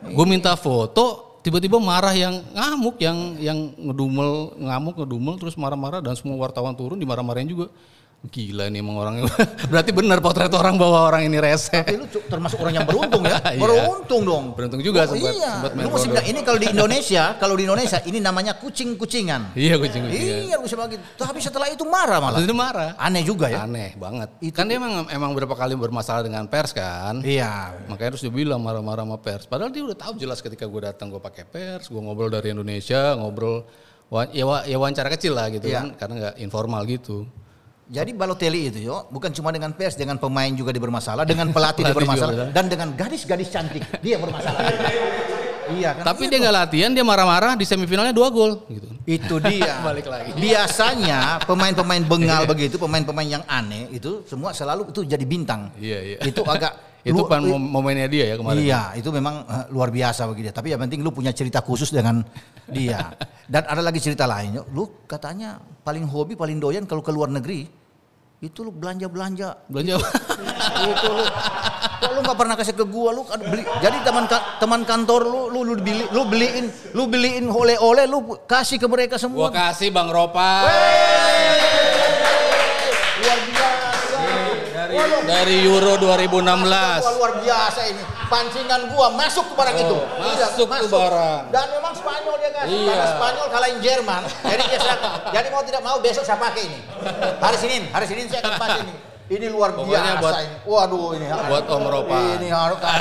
gue 0.04 0.26
minta 0.26 0.52
foto, 0.54 1.38
tiba-tiba 1.40 1.78
marah 1.78 2.10
yang 2.10 2.42
ngamuk, 2.50 2.98
yang 2.98 3.18
yang 3.38 3.58
ngedumel, 3.78 4.58
ngamuk, 4.58 4.94
ngedumel, 4.98 5.34
terus 5.38 5.54
marah-marah 5.54 6.02
dan 6.02 6.12
semua 6.12 6.34
wartawan 6.36 6.74
turun 6.74 6.98
dimarah-marahin 6.98 7.46
juga. 7.46 7.70
Gila 8.24 8.72
nih 8.72 8.80
emang 8.80 8.96
orangnya. 8.96 9.28
Berarti 9.70 9.92
benar 9.92 10.16
potret 10.18 10.48
orang 10.50 10.80
bahwa 10.80 11.04
orang 11.04 11.28
ini 11.28 11.36
rese. 11.36 11.68
Tapi 11.84 12.00
lu 12.00 12.08
termasuk 12.08 12.56
orang 12.56 12.80
yang 12.80 12.86
beruntung 12.88 13.20
ya. 13.20 13.36
Iya. 13.54 13.60
beruntung 13.60 14.22
dong. 14.24 14.44
Beruntung 14.56 14.80
juga 14.80 15.04
Oh, 15.04 15.12
sempat- 15.12 15.36
iya. 15.36 15.52
sempat 15.60 15.72
main 15.76 15.84
Lu 15.84 15.90
mesti 15.92 16.08
bilang 16.08 16.26
ini 16.26 16.40
kalau 16.40 16.58
di 16.58 16.68
Indonesia, 16.72 17.24
kalau 17.36 17.54
di 17.54 17.62
Indonesia 17.68 17.98
ini 18.08 18.18
namanya 18.18 18.56
kucing-kucingan. 18.56 19.52
Iya 19.52 19.76
kucing-kucingan. 19.76 20.40
Iya, 20.48 20.54
lu 20.56 20.64
bisa 20.64 20.76
begitu. 20.80 21.02
Tapi 21.14 21.38
setelah 21.38 21.68
itu 21.68 21.84
marah 21.84 22.18
malah. 22.18 22.40
Terus 22.40 22.48
dia 22.48 22.56
marah. 22.56 22.90
Aneh 22.96 23.22
juga 23.22 23.46
ya. 23.52 23.68
Aneh 23.68 23.92
banget. 23.94 24.28
Itu- 24.40 24.56
kan 24.56 24.64
dia 24.72 24.80
emang 24.80 25.04
emang 25.12 25.30
berapa 25.36 25.52
kali 25.52 25.76
bermasalah 25.76 26.24
dengan 26.24 26.48
pers 26.48 26.72
kan. 26.72 27.20
Iya. 27.20 27.76
Makanya 27.92 28.16
terus 28.16 28.24
dia 28.24 28.32
bilang 28.32 28.64
marah-marah 28.64 29.04
sama 29.04 29.20
pers. 29.20 29.44
Padahal 29.44 29.68
dia 29.68 29.84
udah 29.84 29.98
tahu 30.00 30.16
jelas 30.16 30.40
ketika 30.40 30.64
gue 30.64 30.80
datang 30.80 31.12
gue 31.12 31.20
pakai 31.20 31.44
pers, 31.44 31.92
gue 31.92 32.00
ngobrol 32.00 32.32
dari 32.32 32.56
Indonesia, 32.56 33.12
ngobrol 33.14 33.68
ya, 34.32 34.44
ya 34.64 34.76
wawancara 34.80 35.12
kecil 35.12 35.36
lah 35.36 35.52
gitu 35.52 35.68
Iya. 35.68 35.84
kan, 35.84 35.86
karena 36.00 36.14
nggak 36.18 36.34
informal 36.40 36.82
gitu. 36.88 37.28
Jadi 37.84 38.16
Balotelli 38.16 38.72
itu 38.72 38.80
yo 38.80 39.04
bukan 39.12 39.28
cuma 39.28 39.52
dengan 39.52 39.68
pers, 39.70 39.92
dengan 39.92 40.16
pemain 40.16 40.48
juga 40.50 40.72
bermasalah, 40.72 41.28
dengan 41.28 41.52
pelatih 41.52 41.84
Pelatih 41.84 41.96
bermasalah, 42.00 42.32
bermasalah. 42.32 42.56
dan 42.56 42.64
dengan 42.72 42.88
gadis-gadis 42.96 43.48
cantik 43.52 43.84
dia 44.00 44.16
bermasalah. 44.16 44.60
iya 45.70 45.92
kan? 45.92 46.04
Tapi 46.08 46.22
Iya 46.24 46.30
dia 46.30 46.38
nggak 46.44 46.56
latihan, 46.56 46.90
dia 46.92 47.04
marah-marah 47.04 47.52
di 47.54 47.64
semifinalnya 47.64 48.16
dua 48.16 48.32
gol 48.32 48.64
gitu. 48.68 48.88
itu 49.04 49.34
dia. 49.44 49.80
Balik 49.88 50.08
lagi. 50.08 50.32
Biasanya 50.32 51.44
pemain-pemain 51.44 52.00
bengal 52.00 52.42
begitu, 52.52 52.80
pemain-pemain 52.80 53.28
yang 53.40 53.44
aneh 53.44 53.92
itu 53.92 54.24
semua 54.24 54.56
selalu 54.56 54.88
itu 54.88 55.04
jadi 55.04 55.24
bintang. 55.28 55.68
Iya 55.76 55.98
iya. 56.00 56.18
Itu 56.24 56.40
agak 56.40 56.72
itu 57.04 57.20
lu- 57.20 57.28
pan 57.28 57.44
momennya 57.44 58.08
dia 58.08 58.24
ya 58.32 58.36
kemarin. 58.40 58.58
Iya, 58.58 58.82
itu 58.96 59.08
memang 59.12 59.44
eh, 59.44 59.64
luar 59.68 59.92
biasa 59.92 60.24
bagi 60.24 60.48
dia. 60.48 60.54
Tapi 60.56 60.72
yang 60.72 60.80
penting 60.80 61.04
lu 61.04 61.12
punya 61.12 61.30
cerita 61.30 61.60
khusus 61.60 61.92
dengan 61.92 62.24
dia. 62.66 63.12
Dan 63.52 63.68
ada 63.68 63.84
lagi 63.84 64.00
cerita 64.00 64.24
lain, 64.24 64.56
lu 64.72 65.04
katanya 65.04 65.60
paling 65.84 66.08
hobi, 66.08 66.32
paling 66.32 66.56
doyan 66.56 66.88
kalau 66.88 67.04
ke 67.04 67.12
luar 67.12 67.28
negeri 67.28 67.68
itu 68.40 68.60
lu 68.60 68.72
belanja-belanja. 68.72 69.68
Belanja 69.68 70.00
itu 70.84 71.08
lu. 71.08 71.24
Kok 71.94 72.10
lu 72.10 72.20
nggak 72.20 72.36
pernah 72.36 72.54
kasih 72.54 72.74
ke 72.74 72.84
gua? 72.84 73.08
Lu 73.12 73.24
kan 73.24 73.40
beli 73.40 73.64
jadi 73.80 73.96
teman 74.00 74.24
ka- 74.24 74.60
teman 74.60 74.84
kantor 74.84 75.24
lu 75.24 75.40
lu 75.48 75.60
lu 75.62 75.74
beli 75.78 76.04
lu 76.08 76.22
beliin 76.24 76.66
lu 76.92 77.04
beliin 77.04 77.44
oleh-oleh 77.48 78.04
lu 78.04 78.36
kasih 78.44 78.76
ke 78.76 78.84
mereka 78.84 79.16
semua. 79.16 79.48
Gua 79.48 79.52
kasih 79.54 79.88
Bang 79.88 80.08
Ropa 80.08 80.64
luar 80.64 81.13
dari 85.24 85.56
Euro 85.62 85.94
2016. 85.96 86.40
Wah, 87.00 87.12
luar 87.12 87.32
biasa 87.38 87.80
ini. 87.86 88.02
Pancingan 88.24 88.88
gua 88.88 89.10
masuk 89.10 89.44
ke 89.46 89.54
barang 89.54 89.76
itu. 89.76 89.96
Iya, 90.18 90.46
masuk 90.50 90.66
ke 90.66 90.88
barang. 90.88 91.42
dan 91.48 91.66
memang 91.70 91.92
Spanyol 91.92 92.34
dia 92.36 92.50
kasih 92.50 92.72
Iya. 92.74 92.88
karena 92.90 93.06
Spanyol 93.10 93.46
kalahin 93.48 93.78
Jerman. 93.78 94.22
Jadi 94.24 94.62
dia 94.64 94.80
jadi 95.30 95.48
mau 95.48 95.62
tidak 95.62 95.82
mau 95.82 95.96
besok 95.98 96.22
saya 96.22 96.38
pakai 96.38 96.62
ini. 96.64 96.78
Hari 97.36 97.56
Senin 97.56 97.82
hari 97.88 98.06
Senin 98.06 98.26
saya 98.26 98.40
akan 98.42 98.54
pakai 98.56 98.80
ini. 98.82 98.94
Ini 99.24 99.46
luar 99.48 99.72
Pokoknya 99.72 100.04
biasa 100.04 100.20
buat- 100.20 100.36
ini. 100.38 100.56
Waduh 100.64 101.08
ini 101.14 101.26
buat 101.48 101.64
Om 101.66 101.84
Ropa. 101.86 102.16
ini 102.34 102.48
harus 102.48 102.76
luar 102.76 103.00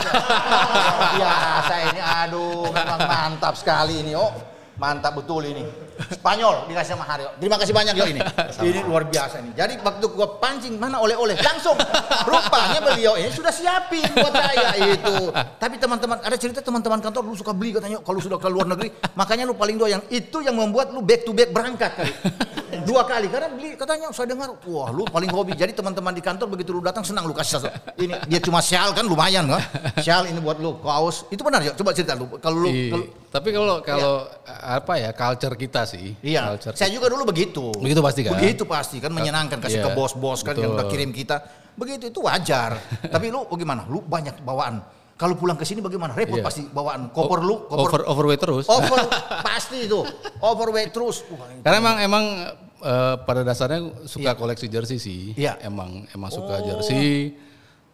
biasa 1.12 1.74
ini. 1.86 2.00
Aduh 2.00 2.64
memang 2.70 3.00
mantap 3.02 3.54
sekali 3.54 4.00
ini 4.00 4.14
oh. 4.14 4.32
Mantap 4.74 5.14
betul 5.14 5.46
ini 5.46 5.62
Spanyol 6.14 6.66
dikasih 6.68 6.94
sama 6.96 7.06
Haryo 7.06 7.30
terima 7.38 7.58
kasih 7.58 7.74
banyak 7.74 7.94
yo 7.94 8.06
ini. 8.08 8.22
Ini 8.60 8.80
luar 8.86 9.04
biasa 9.06 9.40
ini. 9.40 9.52
Jadi 9.54 9.78
waktu 9.80 10.06
gua 10.10 10.40
pancing 10.40 10.76
mana 10.78 11.00
oleh-oleh 11.00 11.38
langsung. 11.40 11.76
Rupanya 12.24 12.80
beliau 12.80 13.14
ini 13.16 13.30
sudah 13.30 13.52
siapin 13.52 14.06
buat 14.14 14.34
saya 14.34 14.74
itu. 14.80 15.30
Tapi 15.34 15.76
teman-teman 15.78 16.18
ada 16.22 16.38
cerita 16.38 16.60
teman-teman 16.60 17.00
kantor 17.00 17.22
lu 17.24 17.36
suka 17.36 17.52
beli 17.52 17.76
katanya 17.76 18.00
kalau 18.02 18.20
sudah 18.20 18.38
ke 18.38 18.48
luar 18.48 18.66
negeri 18.66 18.90
makanya 19.14 19.46
lu 19.46 19.54
paling 19.54 19.78
doyan 19.78 20.02
itu 20.10 20.42
yang 20.42 20.56
membuat 20.56 20.90
lu 20.92 21.02
back 21.02 21.24
to 21.24 21.32
back 21.32 21.52
berangkat 21.52 21.92
kali. 21.94 22.14
Dua 22.84 23.06
kali 23.06 23.30
karena 23.30 23.48
beli 23.54 23.78
katanya 23.78 24.10
saya 24.10 24.34
dengar 24.34 24.50
wah 24.66 24.90
lu 24.90 25.06
paling 25.06 25.30
hobi. 25.30 25.54
Jadi 25.54 25.74
teman-teman 25.74 26.12
di 26.12 26.24
kantor 26.24 26.48
begitu 26.50 26.74
lu 26.74 26.82
datang 26.82 27.06
senang 27.06 27.26
lu 27.26 27.34
kasih 27.34 27.64
ini 28.00 28.18
dia 28.26 28.40
cuma 28.42 28.60
sial 28.60 28.92
kan 28.92 29.06
lumayan 29.06 29.46
kan? 29.46 29.62
Sial 30.02 30.26
ini 30.26 30.42
buat 30.42 30.58
lu 30.58 30.82
kaos. 30.82 31.30
Itu 31.30 31.46
benar 31.46 31.62
ya 31.62 31.72
coba 31.74 31.94
cerita 31.94 32.18
lu 32.18 32.26
kalau 32.42 32.66
lu 32.66 32.70
Iya. 32.74 32.92
kalau- 32.92 33.10
Tapi 33.34 33.50
kalau 33.50 33.76
kalau 33.82 34.16
apa 34.46 34.94
ya 35.02 35.10
culture 35.10 35.58
kita 35.58 35.83
sih. 35.86 36.16
Iya, 36.20 36.56
culture 36.56 36.74
saya 36.74 36.90
juga 36.90 37.08
dulu 37.08 37.24
begitu. 37.26 37.72
Begitu 37.76 38.00
pasti 38.00 38.22
kan? 38.22 38.36
Begitu 38.36 38.64
pasti 38.64 38.98
kan 38.98 39.10
menyenangkan 39.10 39.58
kasih 39.58 39.80
Iya, 39.80 39.86
ke 39.86 39.90
bos-bos 39.94 40.42
kan 40.42 40.54
yang 40.54 40.72
betul. 40.72 40.80
udah 40.80 40.88
kirim 40.88 41.10
kita. 41.10 41.36
Begitu 41.74 42.10
itu 42.10 42.20
wajar. 42.22 42.78
Tapi 43.14 43.28
lu 43.28 43.46
bagaimana? 43.46 43.86
Lu 43.86 44.00
banyak 44.00 44.42
bawaan. 44.42 44.84
Kalau 45.14 45.34
pulang 45.34 45.56
ke 45.56 45.64
sini 45.64 45.80
bagaimana? 45.80 46.12
Repot 46.12 46.36
Iya. 46.36 46.44
pasti 46.44 46.62
bawaan. 46.66 47.08
Koper 47.10 47.40
lu, 47.40 47.66
koper 47.66 47.80
over 47.80 48.02
overweight 48.08 48.42
terus. 48.42 48.66
over 48.66 48.98
pasti 49.48 49.86
itu. 49.86 50.02
Overweight 50.40 50.90
terus. 50.90 51.22
Wah. 51.30 51.48
Karena 51.62 51.78
emang 51.80 51.96
emang 52.00 52.26
eh, 52.84 53.16
pada 53.20 53.42
dasarnya 53.42 54.04
suka 54.04 54.34
koleksi 54.34 54.68
jersey 54.68 54.98
sih. 54.98 55.32
Iya. 55.34 55.56
Emang 55.62 56.04
emang 56.10 56.28
suka 56.28 56.60
Oh. 56.60 56.66
jersey. 56.68 57.38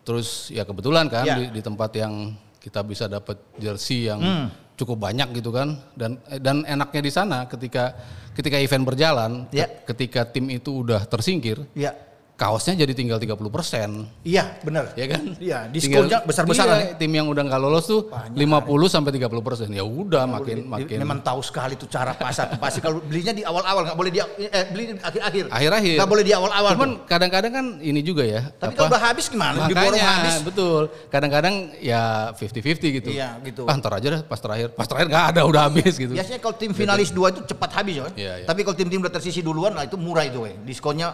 Terus 0.02 0.50
ya 0.50 0.64
kebetulan 0.64 1.06
kan 1.06 1.22
Iya. 1.22 1.36
di, 1.38 1.60
di 1.60 1.62
tempat 1.62 1.92
yang 1.94 2.34
kita 2.58 2.82
bisa 2.82 3.06
dapat 3.06 3.38
jersey 3.56 4.08
yang 4.08 4.20
Hmm. 4.20 4.48
Cukup 4.80 5.04
banyak 5.04 5.28
gitu 5.36 5.52
kan 5.52 5.76
dan 5.94 6.16
eh, 6.26 6.40
dan 6.40 6.64
enaknya 6.64 7.02
di 7.04 7.12
sana 7.12 7.44
ketika 7.46 7.92
ketika 8.32 8.56
event 8.56 8.88
berjalan 8.88 9.32
Iya. 9.52 9.68
ke- 9.68 9.92
ketika 9.92 10.24
tim 10.24 10.48
itu 10.48 10.82
udah 10.82 11.04
tersingkir 11.04 11.68
Iya. 11.76 11.92
Kaosnya 12.40 12.88
jadi 12.88 12.94
tinggal 12.96 13.20
30 13.20 13.36
persen 13.52 14.08
Iya, 14.24 14.56
benar. 14.64 14.96
ya 14.96 15.06
kan? 15.12 15.22
Iya, 15.36 15.68
diskonnya 15.68 16.24
besar-besaran 16.24 16.78
iya, 16.80 16.96
tim 16.96 17.12
yang 17.12 17.28
udah 17.28 17.44
nggak 17.44 17.60
lolos 17.60 17.84
tuh 17.84 18.08
50 18.32 18.40
sampai 18.88 19.12
30 19.12 19.44
persen. 19.44 19.68
Ya 19.76 19.84
udah 19.84 20.24
makin 20.24 20.64
Di- 20.64 20.68
makin 20.68 20.98
Memang 21.04 21.20
tahu 21.20 21.44
sekali 21.44 21.76
tuh 21.76 21.92
cara 21.92 22.16
pasar. 22.16 22.56
Pasti 22.56 22.80
kalau 22.80 23.04
belinya 23.04 23.36
di 23.36 23.44
awal-awal 23.44 23.92
nggak 23.92 23.98
boleh 24.00 24.12
di 24.16 24.20
eh, 24.24 24.66
beli 24.72 24.84
di 24.88 24.94
akhir-akhir. 24.96 25.46
akhir-akhir. 25.52 25.96
Nggak 26.00 26.10
boleh 26.10 26.24
di 26.24 26.32
awal-awal. 26.32 26.72
Cuman 26.80 26.92
kadang-kadang 27.04 27.52
kan 27.52 27.66
ini 27.84 28.00
juga 28.00 28.24
ya. 28.24 28.48
Tapi 28.56 28.72
apa, 28.72 28.80
kalau 28.80 28.90
udah 28.96 29.02
habis 29.04 29.26
gimana? 29.28 29.58
Makanya 29.68 30.04
habis. 30.24 30.36
betul. 30.40 30.82
Kadang-kadang 31.12 31.76
ya 31.84 32.32
50-50 32.40 32.98
gitu. 33.04 33.10
Iya, 33.12 33.36
gitu. 33.44 33.68
Ah, 33.68 33.76
ntar 33.76 34.00
aja 34.00 34.08
deh 34.16 34.22
pas 34.24 34.40
terakhir. 34.40 34.72
Pas 34.72 34.88
terakhir 34.88 35.12
nggak 35.12 35.26
ada 35.36 35.42
udah 35.44 35.62
habis 35.68 36.00
gitu. 36.00 36.16
Biasanya 36.16 36.40
kalau 36.40 36.56
tim 36.56 36.72
finalis 36.72 37.12
dua 37.12 37.36
itu 37.36 37.44
cepat 37.44 37.84
habis 37.84 38.00
ya. 38.00 38.08
Iya, 38.16 38.34
iya. 38.44 38.48
Tapi 38.48 38.64
kalau 38.64 38.80
tim-tim 38.80 39.04
udah 39.04 39.12
tersisi 39.12 39.44
duluan, 39.44 39.76
nah 39.76 39.84
itu 39.84 40.00
murah 40.00 40.24
itu, 40.24 40.48
we. 40.48 40.56
diskonnya 40.64 41.12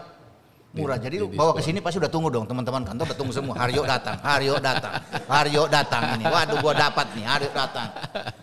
murah. 0.76 1.00
Jadi 1.00 1.16
lu 1.18 1.32
di 1.32 1.40
bawa 1.40 1.56
ke 1.56 1.64
sini 1.64 1.80
pasti 1.80 1.98
udah 1.98 2.12
tunggu 2.12 2.28
dong 2.28 2.46
teman-teman 2.46 2.84
kantor 2.84 3.08
udah 3.08 3.18
tunggu 3.18 3.34
semua. 3.34 3.56
Haryo 3.56 3.82
datang, 3.88 4.20
Haryo 4.20 4.56
datang, 4.60 4.94
Haryo 5.26 5.64
datang 5.72 6.04
ini. 6.20 6.28
Waduh 6.28 6.60
gua 6.60 6.76
dapat 6.76 7.08
nih, 7.16 7.24
Haryo 7.24 7.50
datang. 7.56 7.88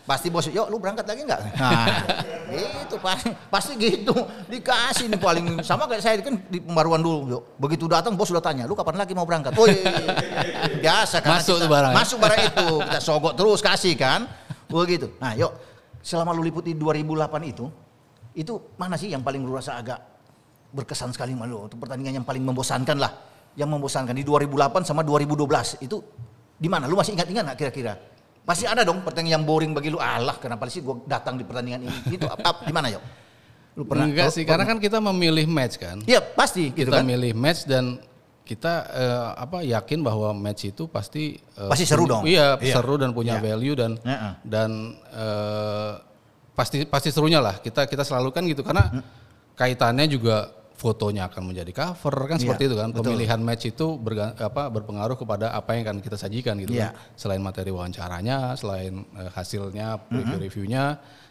Pasti 0.08 0.32
bos, 0.32 0.48
yuk 0.48 0.66
lu 0.72 0.80
berangkat 0.80 1.04
lagi 1.06 1.22
nggak? 1.28 1.40
Nah, 1.60 1.86
itu 2.52 2.96
pasti, 2.98 3.30
pasti 3.52 3.72
gitu. 3.76 4.16
Dikasih 4.48 5.12
nih 5.12 5.20
paling 5.20 5.46
sama 5.62 5.84
kayak 5.86 6.02
saya 6.02 6.18
kan 6.24 6.40
di 6.48 6.58
pembaruan 6.58 7.04
dulu. 7.04 7.18
Yuk. 7.28 7.42
Begitu 7.60 7.84
datang 7.86 8.16
bos 8.16 8.32
sudah 8.32 8.42
tanya, 8.42 8.64
lu 8.64 8.74
kapan 8.74 8.98
lagi 8.98 9.12
mau 9.12 9.28
berangkat? 9.28 9.52
Oh 9.54 9.68
biasa 10.80 11.20
kan. 11.20 11.38
Masuk 11.38 11.56
tuh 11.60 11.68
barang. 11.68 11.92
Masuk 11.92 12.18
barang 12.18 12.40
itu, 12.48 12.68
kita 12.88 13.00
sogok 13.00 13.32
terus 13.36 13.60
kasih 13.60 13.94
kan. 13.94 14.26
Begitu. 14.72 15.12
Nah, 15.20 15.36
yuk 15.36 15.52
selama 16.02 16.34
lu 16.34 16.42
liputi 16.42 16.74
2008 16.74 17.46
itu, 17.46 17.70
itu 18.34 18.52
mana 18.80 18.96
sih 18.96 19.12
yang 19.12 19.20
paling 19.20 19.44
lu 19.44 19.52
rasa 19.54 19.76
agak 19.78 20.00
berkesan 20.72 21.12
sekali 21.12 21.36
malu 21.36 21.68
untuk 21.68 21.78
pertandingan 21.78 22.20
yang 22.22 22.26
paling 22.26 22.42
membosankan 22.42 22.96
lah. 22.96 23.12
Yang 23.52 23.68
membosankan 23.68 24.16
di 24.16 24.24
2008 24.24 24.88
sama 24.88 25.04
2012 25.04 25.84
itu 25.84 26.00
di 26.56 26.68
mana? 26.72 26.88
Lu 26.88 26.96
masih 26.96 27.12
ingat-ingat 27.12 27.52
nggak 27.52 27.58
kira-kira? 27.60 27.94
Pasti 28.42 28.64
ada 28.66 28.82
dong 28.82 29.04
pertandingan 29.04 29.38
yang 29.38 29.44
boring 29.44 29.70
bagi 29.70 29.92
lu. 29.92 30.00
Allah, 30.00 30.34
kenapa 30.40 30.66
sih 30.66 30.80
gua 30.80 30.98
datang 31.04 31.36
di 31.36 31.44
pertandingan 31.44 31.84
ini? 31.86 31.96
Itu 32.16 32.26
apa, 32.26 32.64
di 32.64 32.72
mana 32.72 32.88
yuk? 32.90 33.04
Lu 33.76 33.84
Enggak 33.88 34.32
sih, 34.34 34.44
karena 34.44 34.64
kan 34.64 34.76
kita 34.76 35.00
memilih 35.00 35.48
match 35.48 35.76
kan. 35.80 36.00
Iya, 36.04 36.20
pasti 36.20 36.72
gitu 36.72 36.88
Kita 36.92 37.00
kan. 37.00 37.06
milih 37.08 37.32
match 37.32 37.64
dan 37.64 38.00
kita 38.42 38.72
eh, 38.90 39.28
apa 39.38 39.62
yakin 39.62 40.02
bahwa 40.02 40.34
match 40.34 40.68
itu 40.68 40.84
pasti 40.90 41.38
eh, 41.38 41.70
Pasti 41.70 41.86
seru 41.86 42.04
punya- 42.04 42.12
dong. 42.12 42.22
Iya, 42.26 42.46
Iya. 42.58 42.74
seru 42.74 42.94
dan 42.98 43.10
punya 43.14 43.36
Iya. 43.38 43.44
value 43.44 43.76
dan 43.78 43.92
Heeh. 44.02 44.32
dan 44.44 44.70
eh, 45.08 45.92
pasti 46.52 46.84
pasti 46.84 47.08
serunya 47.08 47.40
lah. 47.40 47.60
Kita 47.60 47.84
kita 47.86 48.02
selalu 48.02 48.28
kan 48.28 48.42
gitu 48.44 48.60
karena 48.60 48.90
kaitannya 49.54 50.04
juga 50.04 50.52
fotonya 50.82 51.30
akan 51.30 51.42
menjadi 51.46 51.70
cover 51.70 52.10
kan 52.26 52.36
Iya, 52.36 52.42
seperti 52.42 52.62
itu 52.66 52.74
kan. 52.74 52.90
betul. 52.90 53.06
Pemilihan 53.06 53.38
match 53.38 53.64
itu 53.64 53.86
berga- 53.96 54.34
apa 54.34 54.66
berpengaruh 54.66 55.14
kepada 55.14 55.54
apa 55.54 55.70
yang 55.72 55.86
akan 55.86 55.98
kita 56.00 56.18
sajikan 56.18 56.58
gitu 56.58 56.74
Iya. 56.74 56.90
kan. 56.90 57.14
Selain 57.14 57.38
materi 57.38 57.70
wawancaranya, 57.70 58.52
selain 58.54 59.06
eh, 59.08 59.30
hasilnya, 59.30 60.02
Mm-hmm. 60.02 60.18
review-reviewnya, 60.18 60.82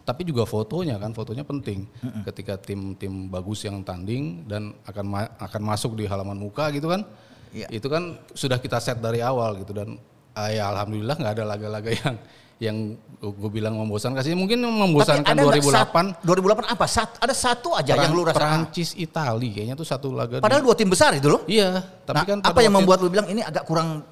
tapi 0.01 0.23
juga 0.23 0.43
fotonya 0.45 0.95
kan. 0.95 1.11
Fotonya 1.11 1.43
penting. 1.43 1.83
Ketika 2.23 2.55
tim-tim 2.55 3.27
bagus 3.27 3.61
yang 3.61 3.83
tanding 3.83 4.47
dan 4.47 4.71
akan 4.81 5.05
ma- 5.05 5.31
akan 5.37 5.61
masuk 5.61 5.93
di 5.93 6.07
halaman 6.07 6.39
muka 6.39 6.71
gitu 6.71 6.87
kan. 6.87 7.03
Iya. 7.51 7.67
Itu 7.67 7.91
kan 7.91 8.15
sudah 8.31 8.55
kita 8.55 8.79
set 8.79 8.97
dari 8.97 9.19
awal 9.19 9.59
gitu 9.59 9.75
dan 9.75 9.99
ah, 10.31 10.47
ya 10.47 10.71
alhamdulillah 10.71 11.19
nggak 11.19 11.33
ada 11.35 11.43
laga-laga 11.45 11.91
yang 11.91 12.15
yang 12.61 12.93
gue 13.17 13.49
bilang 13.51 13.73
membosankan 13.73 14.21
sih 14.21 14.33
mungkin 14.33 14.61
membosankan 14.61 15.25
Tapi 15.25 15.33
ada 15.33 15.41
nggak 15.41 15.65
2008 15.65 15.73
sat- 15.73 16.21
2008 16.21 16.61
apa? 16.69 16.85
Sat, 16.85 17.09
ada 17.17 17.33
satu 17.33 17.73
aja 17.73 17.93
yang 17.95 18.13
lu 18.13 18.21
rasa. 18.21 18.37
Prancis 18.37 18.93
Itali 18.93 19.49
kayaknya 19.49 19.73
tuh 19.73 19.83
satu 19.83 20.13
laga 20.13 20.37
di- 20.37 20.45
Padahal 20.45 20.61
dua 20.61 20.77
tim 20.77 20.85
besar 20.85 21.11
itu 21.11 21.25
loh. 21.27 21.41
iya 21.45 21.81
tapi 22.01 22.15
Nah, 22.15 22.23
kan 22.23 22.37
apa 22.45 22.59
yang 22.59 22.73
membuat 22.75 23.01
lu 23.01 23.09
bilang 23.09 23.25
ini 23.25 23.41
agak 23.41 23.65
kurang 23.65 24.05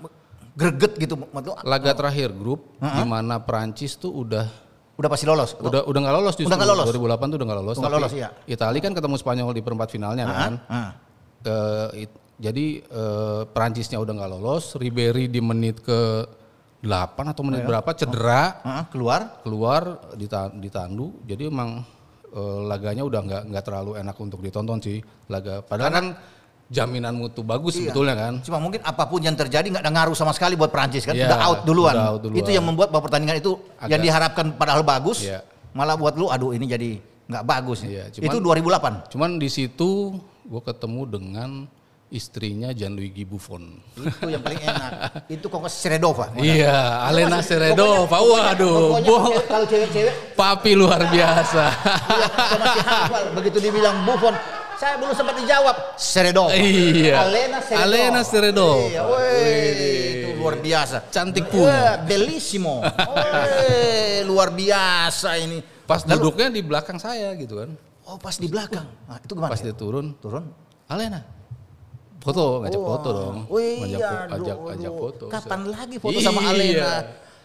greget 0.52 0.98
gitu 0.98 1.14
laga 1.64 1.92
terakhir 1.94 2.34
grup 2.34 2.74
di 2.76 3.04
mana 3.04 3.38
Prancis 3.40 3.96
tuh 3.96 4.12
udah 4.20 4.46
Udah 4.98 5.08
pasti 5.08 5.24
lolos. 5.24 5.56
Udah 5.56 5.86
udah 5.86 6.00
nggak 6.02 6.12
lolos 6.14 6.34
justru 6.36 6.50
Udah 6.50 6.58
nggak 6.60 6.70
lolos. 6.76 6.86
2008 6.92 7.00
tuh 7.24 7.38
udah 7.38 7.48
nggak 7.48 7.60
lolos 7.62 7.76
Udah 7.76 7.86
tapi 7.86 7.96
lolos, 7.96 8.12
iya. 8.12 8.30
Itali 8.46 8.80
kan 8.80 8.92
ketemu 8.92 9.16
Spanyol 9.16 9.54
di 9.54 9.62
perempat 9.62 9.88
finalnya 9.88 10.24
kan 10.28 10.54
Ah. 10.68 10.92
Eh, 11.40 12.04
it- 12.04 12.20
jadi 12.36 12.66
eh, 12.82 13.42
Perancisnya 13.48 13.96
udah 13.96 14.12
nggak 14.12 14.32
lolos 14.32 14.76
Ribery 14.76 15.28
di 15.28 15.40
menit 15.40 15.80
ke 15.80 16.28
8 16.80 17.12
atau 17.28 17.42
Oh, 17.42 17.46
menit 17.46 17.62
iya. 17.62 17.68
berapa 17.68 17.90
cedera 17.92 18.44
Ah, 18.62 18.84
keluar. 18.88 19.44
keluar 19.44 19.82
dita- 20.14 20.48
ditandu 20.50 21.12
jadi 21.24 21.48
emang 21.48 21.84
eh, 22.26 22.60
laganya 22.64 23.02
udah 23.02 23.20
nggak 23.20 23.44
nggak 23.48 23.64
terlalu 23.64 23.92
enak 23.96 24.16
untuk 24.16 24.40
ditonton 24.40 24.78
sih 24.78 24.98
laga 25.28 25.60
padahal 25.60 25.92
kan 25.92 26.06
jaminan 26.70 27.18
mutu 27.18 27.42
bagus 27.42 27.74
Iya. 27.74 27.90
sebetulnya 27.90 28.14
kan 28.14 28.34
Cuma 28.40 28.62
mungkin 28.62 28.80
apa 28.82 29.04
pun 29.04 29.18
yang 29.18 29.34
terjadi 29.34 29.66
nggak 29.66 29.82
ada 29.82 29.92
ngaruh 29.92 30.14
sama 30.14 30.30
sekali 30.30 30.54
buat 30.54 30.70
Prancis 30.70 31.02
kan. 31.02 31.18
Iya, 31.18 31.26
udah 31.26 31.40
out 31.44 31.60
duluan. 31.64 31.98
udah 31.98 32.08
out 32.08 32.22
duluan. 32.22 32.38
Itu 32.38 32.50
yang 32.50 32.62
membuat 32.64 32.90
bahwa 32.90 33.04
pertandingan 33.04 33.38
itu 33.38 33.58
yang 33.82 33.98
Agak- 33.98 34.06
diharapkan 34.06 34.46
padahal 34.54 34.86
bagus. 34.86 35.26
Iya. 35.26 35.42
Malah 35.72 35.98
buat 35.98 36.14
lu 36.14 36.30
aduh 36.30 36.54
ini 36.54 36.66
jadi 36.66 37.02
nggak 37.26 37.44
bagus. 37.44 37.82
Iya, 37.82 38.08
itu 38.08 38.22
cuman- 38.22 38.46
2008. 38.46 38.94
cuman 39.10 39.30
di 39.36 39.50
situ 39.50 40.14
gue 40.44 40.62
ketemu 40.64 41.02
dengan 41.10 41.50
istrinya 42.10 42.70
Gianluigi 42.72 43.22
Buffon 43.22 43.78
Itu 43.94 44.28
yang 44.28 44.42
paling 44.42 44.58
enak. 44.60 44.92
itu 45.30 45.46
kok 45.46 45.62
Seredova. 45.68 46.34
iya 46.36 47.06
Alena 47.06 47.38
Seredova 47.40 48.18
waduh 48.18 48.98
Pokoknya 48.98 49.42
kalau 49.46 49.66
cewek-cewek 49.66 50.14
papi 50.34 50.72
luar 50.74 51.06
biasa 51.06 51.66
Iya. 51.70 53.30
Begitu 53.32 53.58
dibilang 53.62 54.04
Buffon, 54.04 54.34
saya 54.76 54.96
belum 54.96 55.12
sempat 55.12 55.36
dijawab. 55.38 55.76
Seredova. 55.96 56.52
Iya. 56.52 57.16
Alena 57.22 57.60
Seredova. 57.60 57.84
Alena 57.86 58.22
Seredova. 58.22 58.86
Iya, 58.86 59.02
weh, 59.06 59.70
itu 60.24 60.30
luar 60.36 60.56
biasa. 60.58 60.98
Cantik 61.10 61.46
pun. 61.48 61.68
Wah, 61.68 62.00
bellissimo. 62.00 62.80
Weh, 62.82 64.24
luar 64.24 64.50
biasa 64.52 65.36
ini. 65.38 65.60
pas 65.84 66.06
Lalu- 66.06 66.14
duduknya 66.22 66.48
di 66.50 66.62
belakang 66.62 66.98
saya 66.98 67.34
gitu 67.34 67.58
kan 67.58 67.70
Oh, 68.06 68.18
pas 68.18 68.34
di 68.36 68.46
belakang. 68.46 68.86
Nah, 69.06 69.18
itu 69.18 69.34
gimana? 69.34 69.50
pas 69.50 69.60
dia 69.60 69.74
turun 69.74 70.14
turun. 70.18 70.46
Alena 70.86 71.22
foto 72.20 72.44
ngajak 72.62 72.82
foto 72.82 73.10
dong 73.10 73.36
ngajak 73.48 73.88
iya, 73.90 73.98
fo- 73.98 74.28
ajak 74.30 74.56
aduh, 74.58 74.74
ajak 74.76 74.94
foto 74.94 75.24
Kapan 75.28 75.60
Saya- 75.62 75.72
lagi 75.74 75.96
foto 75.98 76.18
sama 76.20 76.40
Iya. 76.42 76.52
Alena? 76.52 76.92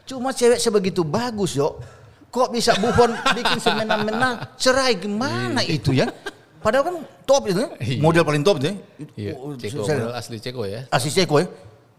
Cuma 0.05 0.29
cewek 0.31 0.61
sebegitu 0.61 1.01
bagus, 1.01 1.55
yo. 1.55 1.81
Kok 2.29 2.51
bisa 2.51 2.77
Buffon 2.77 3.15
bikin 3.33 3.57
semena-mena 3.57 4.53
cerai 4.55 4.95
gimana 4.95 5.63
itu 5.63 5.95
ya? 5.95 6.11
Padahal 6.59 6.85
kan 6.85 6.97
top 7.25 7.47
itu 7.47 7.61
ya. 7.61 7.71
Iya. 7.79 8.01
Model 8.03 8.23
paling 8.23 8.43
top 8.43 8.57
itu 8.59 8.67
ya. 8.67 8.75
iya 9.15 9.33
Oh, 9.33 9.55
Ceko 9.55 9.81
model 9.81 10.11
asli 10.13 10.37
Ceko 10.37 10.63
ya 10.65 10.81
Asli 10.89 11.11
Ceko 11.11 11.37
ya. 11.39 11.47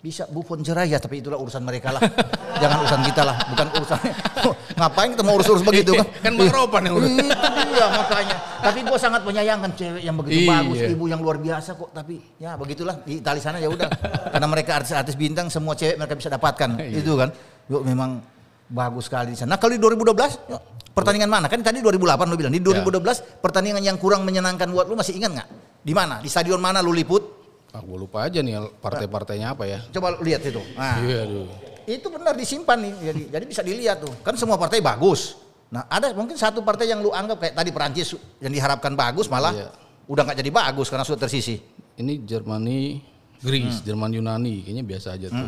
Bisa 0.06 0.30
Buffon 0.30 0.62
cerai 0.62 0.86
ya, 0.94 1.02
tapi 1.02 1.18
itulah 1.18 1.42
urusan 1.42 1.66
mereka 1.66 1.90
lah. 1.90 1.98
Jangan 2.62 2.78
urusan 2.86 3.02
kita 3.10 3.26
lah, 3.26 3.42
bukan 3.50 3.68
urusan. 3.74 4.00
Ngapain 4.78 5.10
kita 5.18 5.24
mau 5.26 5.34
urus-urus 5.34 5.66
begitu 5.66 5.98
kan? 5.98 6.06
Kan 6.30 6.38
Bang 6.38 6.54
Ropan 6.54 6.82
yang 6.86 7.02
urus. 7.02 7.10
Itu 7.10 7.62
dia 7.74 7.88
makanya. 7.90 8.38
Tapi 8.62 8.80
gue 8.86 9.00
sangat 9.02 9.26
menyayangkan 9.26 9.72
cewek 9.74 10.06
yang 10.06 10.14
begitu 10.14 10.46
Iya. 10.46 10.50
bagus, 10.62 10.78
ibu 10.94 11.06
yang 11.10 11.26
luar 11.26 11.42
biasa 11.42 11.74
kok. 11.74 11.90
Tapi 11.90 12.22
ya 12.38 12.54
begitulah 12.54 13.02
di 13.02 13.18
Itali 13.18 13.42
sana 13.42 13.58
ya 13.58 13.66
udah. 13.66 13.90
Karena 14.30 14.46
mereka 14.46 14.78
artis-artis 14.78 15.18
bintang, 15.18 15.50
semua 15.50 15.74
cewek 15.74 15.98
mereka 15.98 16.14
bisa 16.14 16.30
dapatkan. 16.30 16.70
Iya. 16.86 17.02
Itu 17.02 17.18
kan. 17.18 17.34
Yuk 17.66 17.82
memang 17.82 18.22
bagus 18.70 19.10
sekali 19.10 19.34
di 19.34 19.38
sana. 19.42 19.56
Nah 19.56 19.58
kalau 19.58 19.74
di 19.74 19.82
2012, 19.82 20.38
yuk, 20.54 20.62
pertandingan 20.94 21.34
mana? 21.34 21.50
Kan 21.50 21.66
tadi 21.66 21.82
2008 21.82 22.30
lu 22.30 22.38
bilang. 22.38 22.54
Di 22.54 22.62
2012 22.62 23.42
pertandingan 23.42 23.82
yang 23.82 23.98
kurang 23.98 24.22
menyenangkan 24.22 24.70
buat 24.70 24.86
lu 24.86 24.94
masih 24.94 25.18
ingat 25.18 25.34
nggak? 25.34 25.50
Di 25.82 25.94
mana? 25.98 26.22
Di 26.22 26.30
stadion 26.30 26.62
mana 26.62 26.86
lu 26.86 26.94
liput? 26.94 27.45
Ah 27.76 27.84
gue 27.84 27.98
lupa 28.00 28.24
aja 28.24 28.40
nih 28.40 28.56
partai-partainya 28.80 29.52
apa 29.52 29.68
ya 29.68 29.84
Coba 29.92 30.16
lihat 30.24 30.48
itu. 30.48 30.64
Nah, 30.80 30.96
iya 31.04 31.28
aduh 31.28 31.48
itu 31.86 32.08
benar 32.10 32.34
disimpan 32.34 32.82
nih. 32.82 32.94
Jadi, 32.98 33.22
jadi 33.30 33.46
bisa 33.46 33.62
dilihat 33.62 34.02
tuh. 34.02 34.10
Kan 34.26 34.34
semua 34.34 34.58
partai 34.58 34.82
bagus. 34.82 35.38
Nah, 35.70 35.86
ada 35.86 36.10
mungkin 36.18 36.34
satu 36.34 36.66
partai 36.66 36.90
yang 36.90 37.02
lu 37.02 37.14
anggap 37.14 37.38
kayak 37.42 37.54
tadi 37.54 37.70
Perancis 37.70 38.18
yang 38.42 38.54
diharapkan 38.54 38.94
bagus 38.98 39.30
malah 39.30 39.54
Iya. 39.54 39.70
udah 40.10 40.22
nggak 40.26 40.38
jadi 40.42 40.52
bagus 40.54 40.88
karena 40.90 41.06
sudah 41.06 41.22
tersisi. 41.26 41.58
ini 41.96 42.20
Jermani 42.28 43.00
Greece 43.40 43.80
Jerman 43.82 44.12
Yunani 44.12 44.68
kayaknya 44.68 44.84
biasa 44.84 45.16
aja 45.16 45.32
tuh 45.32 45.48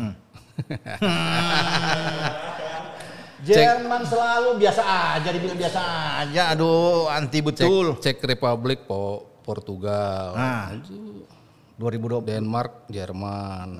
Jerman 3.46 4.02
selalu 4.02 4.58
biasa 4.58 4.82
aja 5.14 5.28
dibilang 5.30 5.54
biasa 5.54 5.80
aja. 6.26 6.42
Aduh, 6.56 7.06
anti 7.06 7.38
betul. 7.38 7.94
Cek 8.02 8.18
Republik 8.26 8.82
po 8.88 9.22
Portugal 9.46 10.34
Nah. 10.34 10.74
Itu 10.74 11.22
2020. 11.78 12.26
Denmark 12.26 12.72
Jerman 12.90 13.70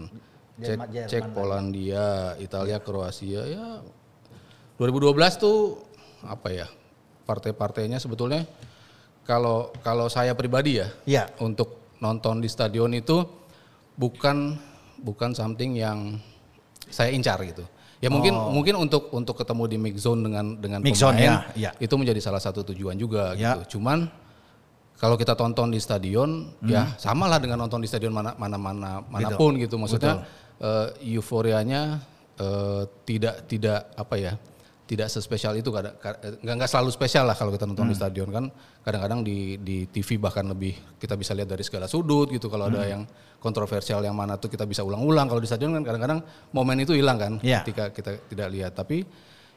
Cek, 0.59 0.79
Jerman 0.91 1.09
Cek. 1.11 1.23
Polandia 1.31 2.07
Italia 2.39 2.79
Kroasia 2.79 3.43
ya 3.45 3.83
2012 4.79 5.15
tuh 5.37 5.83
apa 6.23 6.49
ya 6.51 6.67
partai-partainya 7.27 7.99
sebetulnya 7.99 8.47
kalau 9.23 9.75
kalau 9.83 10.07
saya 10.09 10.33
pribadi 10.33 10.79
ya 10.81 10.89
Iya. 11.05 11.25
untuk 11.43 11.95
nonton 11.99 12.39
di 12.39 12.49
stadion 12.49 12.95
itu 12.95 13.27
bukan 13.95 14.55
bukan 14.99 15.35
something 15.35 15.75
yang 15.75 16.17
saya 16.89 17.11
incar 17.13 17.39
gitu. 17.45 17.67
Ya 17.99 18.09
mungkin 18.09 18.31
mungkin 18.31 18.79
untuk 18.79 19.11
untuk 19.11 19.35
ketemu 19.35 19.67
di 19.67 19.77
mix 19.77 20.07
zone 20.07 20.23
dengan 20.23 20.55
dengan 20.55 20.79
Oh. 20.81 20.87
Mix 20.87 21.03
zone, 21.03 21.19
pemain 21.19 21.51
ya, 21.59 21.69
ya. 21.69 21.71
itu 21.83 21.95
menjadi 21.99 22.23
salah 22.23 22.39
satu 22.39 22.63
tujuan 22.63 22.95
juga 22.95 23.35
Ya. 23.35 23.59
gitu. 23.59 23.77
Cuman 23.79 24.07
kalau 24.99 25.15
kita 25.15 25.39
tonton 25.39 25.71
di 25.71 25.79
stadion 25.79 26.51
ya 26.67 26.91
samalah 26.99 27.39
dengan 27.39 27.63
nonton 27.63 27.79
di 27.79 27.87
stadion 27.87 28.11
mana 28.11 28.35
mana 28.35 28.59
mana 28.59 28.91
mana 29.07 29.29
pun 29.39 29.55
gitu. 29.55 29.79
Maksudnya 29.79 30.27
eh, 30.59 31.15
euforianya 31.15 32.03
eh, 32.35 32.83
tidak 33.07 33.47
tidak 33.47 33.95
apa 33.95 34.17
ya? 34.19 34.35
tidak 34.89 35.13
sespesial 35.13 35.53
itu 35.53 35.69
kadang 35.69 35.93
nggak 36.41 36.55
nggak 36.65 36.71
selalu 36.73 36.89
spesial 36.89 37.29
lah 37.29 37.37
kalau 37.37 37.53
kita 37.53 37.69
nonton 37.69 37.93
di 37.93 37.97
stadion 37.97 38.33
kan. 38.33 38.49
Kadang-kadang 38.81 39.21
di 39.21 39.61
di 39.61 39.85
TV 39.85 40.17
bahkan 40.17 40.49
lebih 40.49 40.97
kita 40.97 41.13
bisa 41.13 41.37
lihat 41.37 41.53
dari 41.53 41.61
segala 41.61 41.85
sudut 41.85 42.33
gitu. 42.33 42.49
Kalau 42.49 42.73
ada 42.73 42.89
yang 42.89 43.05
kontroversial 43.37 44.01
yang 44.01 44.17
mana 44.17 44.41
tuh 44.41 44.49
kita 44.49 44.65
bisa 44.65 44.81
ulang-ulang. 44.81 45.29
Kalau 45.29 45.45
di 45.45 45.49
stadion 45.49 45.77
kan 45.77 45.85
kadang-kadang 45.85 46.25
momen 46.57 46.81
itu 46.81 46.97
hilang 46.97 47.21
kan 47.21 47.33
Iya. 47.45 47.69
ketika 47.69 47.93
kita 47.93 48.11
tidak 48.33 48.49
lihat. 48.49 48.73
Tapi 48.81 49.05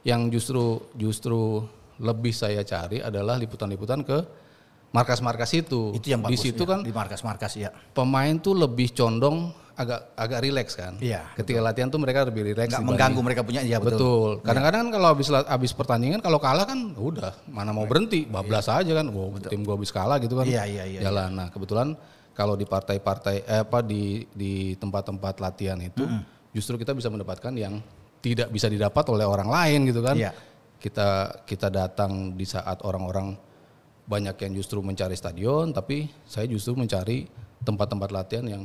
yang 0.04 0.28
justru 0.28 0.84
justru 1.00 1.64
lebih 2.04 2.36
saya 2.36 2.68
cari 2.68 3.00
adalah 3.00 3.40
liputan-liputan 3.40 4.04
ke 4.04 4.20
markas-markas 4.92 5.52
itu 5.56 5.96
Itu 5.96 6.08
yang 6.08 6.22
di 6.22 6.36
bagus. 6.36 6.44
situ 6.44 6.62
ya, 6.62 6.70
kan 6.70 6.80
di 6.84 6.92
markas-markas 6.92 7.52
ya. 7.56 7.70
pemain 7.92 8.36
tuh 8.36 8.54
lebih 8.54 8.92
condong 8.92 9.52
agak 9.72 10.14
agak 10.14 10.40
rileks 10.44 10.76
kan 10.76 10.94
Iya, 11.00 11.32
ketika 11.34 11.64
latihan 11.64 11.88
tuh 11.88 11.98
mereka 11.98 12.28
lebih 12.28 12.52
rileks 12.52 12.70
dibanding- 12.70 12.86
mengganggu 12.92 13.20
mereka 13.24 13.42
punya 13.42 13.64
ya 13.64 13.80
betul. 13.80 14.38
Betul. 14.38 14.46
Kadang-kadang 14.46 14.80
kan 14.84 14.90
kalau 14.94 15.08
habis 15.10 15.28
habis 15.32 15.72
pertandingan 15.72 16.20
kalau 16.20 16.38
kalah 16.38 16.68
kan 16.68 16.92
udah 16.94 17.34
mana 17.48 17.72
mau 17.72 17.88
berhenti, 17.88 18.28
bablas 18.28 18.68
aja 18.68 18.92
kan. 18.92 19.08
Wow, 19.10 19.40
tim 19.42 19.64
gua 19.64 19.80
habis 19.80 19.90
kalah 19.90 20.20
gitu 20.20 20.36
kan. 20.36 20.46
Iya, 20.46 20.68
iya, 20.68 20.84
iya, 20.86 21.00
Jalan. 21.02 21.34
Nah, 21.34 21.48
kebetulan 21.50 21.96
kalau 22.36 22.60
di 22.60 22.68
partai-partai 22.68 23.36
eh, 23.42 23.64
apa 23.64 23.80
di 23.82 24.28
di 24.30 24.76
tempat-tempat 24.76 25.40
latihan 25.40 25.80
itu 25.80 26.04
justru 26.52 26.76
kita 26.76 26.92
bisa 26.92 27.08
mendapatkan 27.08 27.56
yang 27.56 27.80
tidak 28.20 28.52
bisa 28.52 28.68
didapat 28.68 29.08
oleh 29.08 29.24
orang 29.24 29.48
lain 29.50 29.88
gitu 29.88 30.04
kan. 30.04 30.20
Iya. 30.20 30.36
Kita 30.78 31.42
kita 31.48 31.72
datang 31.72 32.36
di 32.36 32.44
saat 32.44 32.84
orang-orang 32.84 33.34
banyak 34.12 34.36
yang 34.36 34.52
justru 34.54 34.84
mencari 34.84 35.16
stadion, 35.16 35.72
tapi 35.72 36.12
saya 36.28 36.44
justru 36.46 36.76
mencari 36.76 37.32
tempat-tempat 37.64 38.10
latihan 38.12 38.44
yang 38.46 38.64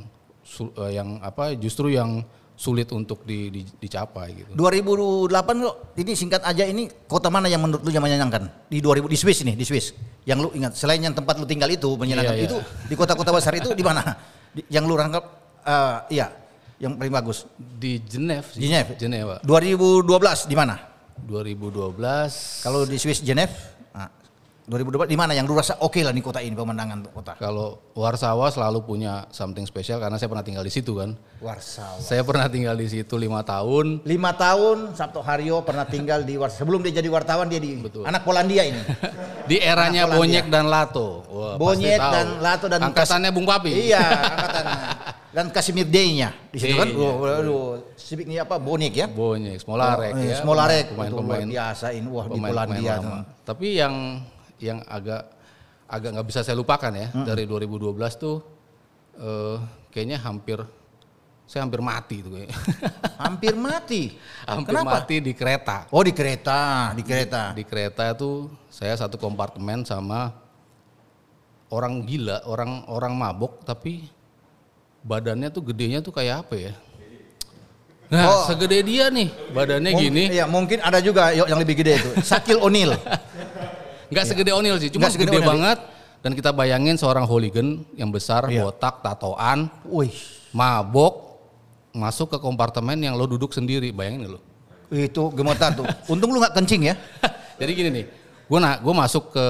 eh, 0.82 0.92
yang 0.92 1.22
apa 1.22 1.55
justru 1.55 1.86
yang 1.88 2.26
sulit 2.57 2.88
untuk 2.90 3.20
di- 3.22 3.53
di- 3.53 3.68
dicapai 3.78 4.32
gitu. 4.32 4.51
2008 4.57 5.28
lo 5.61 5.92
ini 5.94 6.16
singkat 6.16 6.40
aja 6.40 6.64
ini 6.64 6.88
kota 7.05 7.28
mana 7.28 7.47
yang 7.47 7.61
menurut 7.61 7.84
lu 7.84 7.92
yang 7.92 8.01
menyenangkan 8.01 8.49
di 8.66 8.80
2000 8.80 9.07
di 9.07 9.18
Swiss 9.20 9.44
ini 9.44 9.53
di 9.53 9.61
Swiss 9.61 9.92
yang 10.24 10.40
lu 10.40 10.49
ingat 10.51 10.72
selain 10.72 10.99
yang 10.99 11.12
tempat 11.12 11.36
lu 11.36 11.44
tinggal 11.44 11.68
itu 11.68 11.84
menyenangkan 11.94 12.32
Iya, 12.32 12.42
iya. 12.42 12.49
itu 12.49 12.59
di 12.88 12.94
kota-kota 12.97 13.28
besar 13.30 13.53
itu 13.55 13.70
di 13.70 13.84
mana 13.84 14.16
Di- 14.51 14.64
yang 14.72 14.88
lu 14.88 14.97
rangkap 14.97 15.24
eh, 15.62 16.16
iya, 16.16 16.32
yang 16.80 16.97
paling 16.97 17.12
bagus. 17.12 17.44
Di 17.59 18.01
Geneva. 18.01 18.49
Geneva. 18.51 18.92
Geneva. 18.97 19.34
2012 19.44 20.49
di 20.49 20.57
mana? 20.57 20.80
2012. 21.28 22.64
Kalau 22.64 22.84
di 22.84 22.97
Swiss 22.97 23.20
Geneva, 23.20 23.53
nah, 24.67 24.77
2012 24.83 25.07
di 25.07 25.19
mana 25.19 25.33
yang 25.33 25.47
lu 25.47 25.55
rasa 25.55 25.79
oke 25.79 26.03
lah 26.03 26.11
di 26.11 26.19
kota 26.19 26.43
ini 26.43 26.59
pemandangan 26.59 27.07
untuk 27.07 27.14
kota? 27.14 27.33
Kalau 27.39 27.95
Warsawa 27.95 28.51
selalu 28.51 28.83
punya 28.83 29.31
something 29.31 29.62
spesial 29.62 30.03
karena 30.03 30.19
saya 30.19 30.27
pernah 30.27 30.43
tinggal 30.43 30.67
di 30.67 30.73
situ 30.75 30.99
kan. 30.99 31.14
Warsawa. 31.39 32.03
Saya 32.03 32.27
pernah 32.27 32.51
tinggal 32.51 32.75
di 32.75 32.91
situ 32.91 33.14
lima 33.14 33.47
tahun. 33.47 34.03
Lima 34.03 34.35
tahun 34.35 34.99
Sabto 34.99 35.23
Haryo 35.23 35.62
pernah 35.62 35.87
tinggal 35.87 36.27
di 36.27 36.35
Warsawa. 36.35 36.59
Sebelum 36.67 36.83
dia 36.83 36.99
jadi 36.99 37.09
wartawan 37.09 37.47
dia 37.47 37.62
di 37.62 37.79
anak 38.05 38.23
Polandia 38.27 38.67
ini. 38.67 38.83
Di 39.47 39.62
eranya. 39.62 40.11
Bonyek 40.11 40.51
dan 40.51 40.67
Lato. 40.67 41.23
Wah, 41.31 41.55
tahu. 41.55 41.79
dan 41.87 42.27
Lato 42.43 42.67
dan 42.67 42.83
angkatannya 42.83 43.31
Bung 43.31 43.47
Papi. 43.47 43.71
Iya, 43.71 44.03
angkatannya. 44.35 44.79
Dan 45.37 45.53
Kasimir 45.53 45.85
Day-nya 45.85 46.33
di 46.49 46.57
situ 46.57 46.81
kan. 46.81 46.89
Iya. 46.89 47.53
Civic 48.01 48.25
ini 48.25 48.41
apa? 48.41 48.57
Bonik 48.57 48.97
ya? 48.97 49.05
Bonyek, 49.05 49.61
Smolarek 49.61 50.17
Oh, 50.17 50.23
eh, 50.25 50.33
ya. 50.33 50.37
Smolarek, 50.41 50.85
pemain-pemain 50.97 51.45
biasa 51.45 51.87
ini. 51.93 52.09
Wah, 52.09 52.25
di 52.25 52.41
pemain-pemain 52.41 52.73
Polandia. 52.73 52.95
lama. 53.05 53.19
Tapi 53.45 53.67
yang 53.77 53.95
yang 54.59 54.80
agak 54.84 55.28
agak 55.86 56.11
nggak 56.12 56.26
bisa 56.26 56.40
saya 56.40 56.54
lupakan 56.54 56.90
ya 56.90 57.09
Hmm. 57.11 57.24
dari 57.24 57.44
2012 57.44 57.94
tuh 58.16 58.42
eh, 59.16 59.57
kayaknya 59.88 60.18
hampir 60.18 60.61
saya 61.44 61.62
hampir 61.62 61.78
mati 61.78 62.20
tuh. 62.20 62.42
Hampir 63.22 63.54
mati. 63.54 64.18
hampir 64.42 64.74
Kenapa? 64.74 64.98
mati 64.98 65.22
di 65.22 65.30
kereta. 65.30 65.86
Oh, 65.88 66.02
di 66.02 66.11
kereta, 66.11 66.90
di 66.90 67.00
kereta. 67.00 67.54
Di 67.54 67.62
kereta 67.62 68.12
tuh 68.12 68.50
saya 68.66 68.92
satu 68.92 69.14
kompartemen 69.14 69.80
sama 69.82 70.34
orang 71.68 72.02
gila, 72.02 72.42
orang 72.44 72.82
orang 72.86 73.14
mabok 73.14 73.62
tapi 73.62 74.11
badannya 75.00 75.46
tuh 75.48 75.62
gedenya 75.64 76.02
tuh 76.02 76.11
kayak 76.11 76.42
apa 76.42 76.54
ya? 76.59 76.72
Nah, 78.07 78.26
Oh. 78.26 78.42
segede 78.46 78.82
dia 78.82 79.07
nih, 79.09 79.30
badannya 79.50 79.90
Mung- 79.90 80.02
gini. 80.02 80.24
Iya, 80.28 80.44
mungkin 80.46 80.78
ada 80.78 80.98
juga 80.98 81.30
yang 81.30 81.59
lebih 81.59 81.78
gede 81.78 81.94
itu. 81.96 82.11
Sakil 82.22 82.59
O'Neal. 82.59 82.94
Nggak 84.09 84.24
segede 84.26 84.50
O'Neal 84.50 84.78
sih, 84.78 84.90
cuma 84.90 85.09
segede 85.09 85.30
gede 85.30 85.40
O'Neal. 85.42 85.52
banget. 85.52 85.78
Dan 86.20 86.34
kita 86.34 86.50
bayangin 86.50 86.98
seorang 86.98 87.22
hooligan 87.22 87.86
yang 87.94 88.11
besar, 88.11 88.50
Iya. 88.50 88.66
botak, 88.66 88.98
tatoan, 88.98 89.70
Wih, 89.86 90.11
mabok, 90.50 91.38
masuk 91.92 92.34
ke 92.34 92.38
kompartemen 92.38 92.98
yang 92.98 93.14
lo 93.14 93.24
duduk 93.24 93.50
sendiri. 93.50 93.90
Bayangin 93.90 94.34
lo. 94.34 94.40
itu 94.86 95.18
gemetar 95.34 95.74
tuh. 95.74 95.82
Untung 96.07 96.30
lu 96.30 96.38
nggak 96.38 96.54
kencing 96.54 96.86
ya. 96.86 96.94
Jadi 97.61 97.70
gini 97.74 97.90
nih, 97.90 98.04
gue 98.46 98.59
na 98.62 98.78
gue 98.78 98.94
masuk 98.94 99.34
ke 99.34 99.46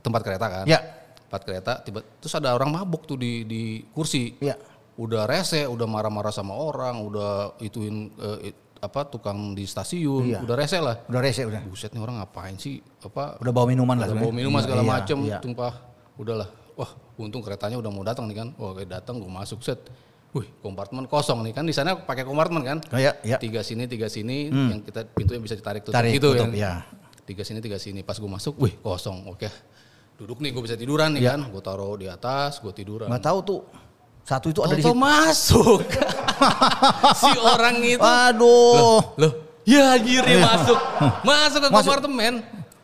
tempat 0.00 0.24
kereta 0.24 0.46
kan. 0.48 0.64
Ya. 0.64 0.80
Tempat 1.28 1.40
kereta, 1.44 1.72
tiba 1.84 2.00
terus 2.16 2.32
ada 2.32 2.48
orang 2.56 2.72
mabuk 2.72 3.04
tuh 3.04 3.20
di 3.20 3.44
di 3.44 3.62
kursi. 3.92 4.32
Iya. 4.40 4.56
Udah 4.96 5.28
rese, 5.28 5.68
udah 5.68 5.84
marah-marah 5.84 6.32
sama 6.32 6.56
orang, 6.56 6.96
udah 6.96 7.58
ituin 7.60 8.08
it- 8.40 8.56
apa 8.84 9.00
tukang 9.04 9.52
di 9.52 9.64
stasiun, 9.64 10.22
Iya. 10.28 10.38
udah 10.44 10.56
rese 10.56 10.78
lah. 10.78 10.96
Udah 11.04 11.20
rese 11.20 11.42
udah. 11.42 11.60
Buset 11.64 11.90
nih 11.90 12.00
orang 12.00 12.20
ngapain 12.20 12.54
sih? 12.54 12.78
Apa 13.00 13.40
Udah 13.40 13.52
bawa 13.52 13.66
minuman 13.66 13.96
lah. 13.96 14.06
Udah 14.08 14.20
bawa 14.20 14.32
minuman 14.32 14.60
segala 14.60 14.82
Iya, 14.82 14.90
macem, 14.92 15.16
iya. 15.24 15.38
tumpah. 15.40 15.72
Udahlah. 16.14 16.48
Wah, 16.74 16.90
untung 17.16 17.40
keretanya 17.40 17.78
udah 17.78 17.90
mau 17.90 18.02
datang 18.02 18.26
nih 18.26 18.36
kan. 18.36 18.48
Wah, 18.54 18.72
kayak 18.72 18.90
datang 18.92 19.18
gue 19.18 19.26
masuk 19.26 19.62
set. 19.62 19.80
Wih, 20.34 20.50
kompartemen 20.58 21.06
kosong 21.06 21.46
nih 21.46 21.54
kan 21.54 21.62
di 21.62 21.70
sana 21.70 21.94
pakai 21.94 22.22
kompartemen 22.22 22.62
kan. 22.62 22.78
Oh, 22.90 22.98
iya, 22.98 23.14
iya. 23.22 23.38
Tiga 23.38 23.62
sini, 23.62 23.86
tiga 23.86 24.10
sini, 24.10 24.50
yang 24.50 24.82
kita 24.82 25.06
pintunya 25.06 25.38
bisa 25.38 25.54
ditarik 25.54 25.86
tutup 25.86 25.94
Tarik, 25.94 26.18
gitu 26.18 26.34
tutup, 26.34 26.50
ya. 26.50 26.82
Tiga 27.22 27.46
sini, 27.46 27.62
tiga 27.62 27.78
sini. 27.78 28.02
Pas 28.02 28.18
gue 28.18 28.26
masuk, 28.26 28.58
wih 28.58 28.74
kosong. 28.76 29.30
Oke, 29.30 29.46
duduk 30.18 30.42
nih 30.42 30.50
gue 30.50 30.62
bisa 30.62 30.74
tiduran 30.74 31.14
nih 31.14 31.22
Iya. 31.22 31.38
kan. 31.38 31.40
Gue 31.48 31.62
taruh 31.62 31.94
di 31.94 32.10
atas, 32.10 32.58
gue 32.58 32.74
tiduran. 32.74 33.06
Nggak 33.06 33.22
tahu 33.22 33.38
tuh. 33.46 33.60
Satu 34.24 34.48
itu 34.48 34.60
ada 34.64 34.72
di 34.72 34.80
Tau-tau 34.80 34.96
situ. 34.96 35.04
masuk. 35.04 35.80
si 37.20 37.30
orang 37.36 37.76
itu. 37.84 38.00
Aduh. 38.00 39.00
Loh, 39.20 39.32
ya 39.68 40.00
anjir 40.00 40.24
dia 40.24 40.40
masuk. 40.40 40.78
Masuk 41.28 41.58
ke 41.60 41.68
Masuk. 41.68 41.76
kompartemen. 41.84 42.34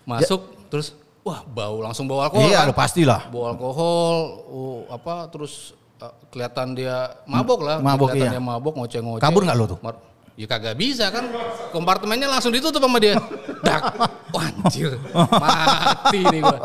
Masuk 0.05 0.41
terus 0.68 0.93
wah 1.24 1.41
bau 1.45 1.80
langsung 1.80 2.05
bau 2.05 2.20
alkohol 2.20 2.45
Iya, 2.45 2.68
kan. 2.68 2.76
pastilah. 2.76 3.20
Bau 3.32 3.49
alkohol, 3.49 4.14
oh, 4.49 4.78
apa 4.93 5.32
terus 5.32 5.72
uh, 5.99 6.12
kelihatan 6.28 6.76
dia 6.76 7.16
mabok 7.24 7.61
lah. 7.64 7.76
Mabok, 7.80 8.12
kelihatan 8.12 8.28
iya. 8.28 8.36
dia 8.36 8.43
mabok 8.45 8.74
ngoceh-ngoceh. 8.76 9.22
Kabur 9.24 9.43
nggak 9.49 9.57
lo 9.57 9.64
tuh? 9.64 9.78
Mar- 9.80 10.01
Ya 10.41 10.49
kagak 10.49 10.72
bisa 10.80 11.12
kan. 11.12 11.28
Kompartemennya 11.68 12.24
langsung 12.24 12.49
ditutup 12.49 12.80
sama 12.80 12.97
dia. 12.97 13.20
Dak. 13.61 13.93
Anjir. 14.32 14.97
Mati 15.12 16.24
nih 16.32 16.41
gua. 16.41 16.59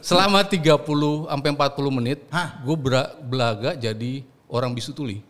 Selama 0.00 0.40
30 0.40 0.64
sampai 1.28 1.48
40 1.52 1.98
menit, 2.00 2.24
gue 2.64 2.76
belaga 3.28 3.76
jadi 3.76 4.24
orang 4.48 4.72
bisu 4.72 4.96
tuli. 4.96 5.20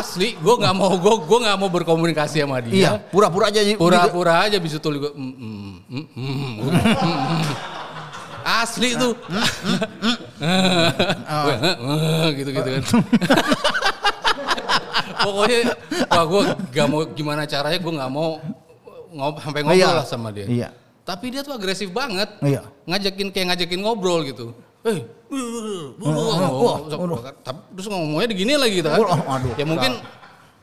Asli, 0.00 0.32
gue 0.40 0.54
nggak 0.56 0.72
mau 0.72 0.96
gue 0.96 1.14
gue 1.28 1.38
nggak 1.44 1.56
mau 1.60 1.68
berkomunikasi 1.68 2.40
sama 2.40 2.56
dia. 2.64 2.72
Iya, 2.72 2.90
pura-pura 3.12 3.52
aja. 3.52 3.60
Pura-pura 3.76 4.48
aja 4.48 4.56
bisu 4.56 4.80
tuli 4.80 4.96
gue. 4.96 5.12
Mm, 5.12 5.34
mm, 5.36 5.76
mm, 5.92 6.06
mm, 6.16 6.56
mm, 6.64 6.72
mm. 7.04 7.42
Asli 8.40 8.96
tuh. 8.96 9.12
Gitu-gitu 12.40 12.68
kan. 12.80 12.82
Pokoknya, 15.20 15.60
wah 16.08 16.24
gue 16.24 16.42
gak 16.72 16.86
mau 16.88 17.00
gimana 17.12 17.42
caranya 17.44 17.78
gue 17.78 17.92
nggak 17.92 18.12
mau 18.12 18.40
ngob 19.10 19.34
sampai 19.42 19.60
ngobrol 19.66 19.80
Iya. 19.82 19.98
lah 20.00 20.06
sama 20.06 20.28
dia. 20.30 20.46
Iya. 20.46 20.68
Tapi 21.02 21.26
dia 21.34 21.42
tuh 21.42 21.54
agresif 21.56 21.90
banget. 21.90 22.30
Iya. 22.40 22.62
Ngajakin 22.86 23.28
kayak 23.34 23.46
ngajakin 23.54 23.80
ngobrol 23.82 24.22
gitu. 24.22 24.54
Eh, 24.80 25.04
tapi 27.44 27.58
terus 27.76 27.86
ngomongnya 27.90 28.28
digini 28.30 28.56
lagi 28.56 28.80
gitu 28.80 28.88
kan. 28.88 29.00
Aduh. 29.04 29.52
Ya 29.58 29.64
mungkin 29.68 29.92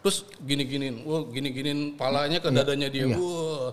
terus 0.01 0.23
gini-giniin, 0.39 1.03
wah 1.03 1.21
gini-giniin 1.27 1.99
palanya 1.99 2.39
ke 2.39 2.49
dadanya 2.49 2.87
dia. 2.87 3.05
Iya. 3.11 3.17
Wah, 3.19 3.69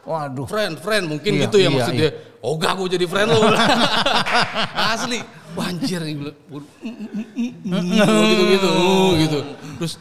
Waduh. 0.00 0.44
friend, 0.44 0.74
friend 0.76 1.04
mungkin 1.06 1.30
Iya, 1.30 1.42
gitu 1.44 1.56
ya 1.56 1.62
iya, 1.62 1.70
maksud 1.70 1.94
iya. 1.94 2.00
dia. 2.02 2.10
Oh 2.40 2.56
gak 2.56 2.72
gue 2.74 2.88
jadi 2.90 3.04
friend 3.04 3.28
lo. 3.28 3.40
Asli. 4.92 5.20
Wah 5.50 5.66
anjir 5.66 5.98
nih 5.98 6.14
gua- 6.16 6.36
gua- 6.48 6.68
gitu-gitu 7.66 8.72
gitu. 9.18 9.38
Terus 9.76 9.92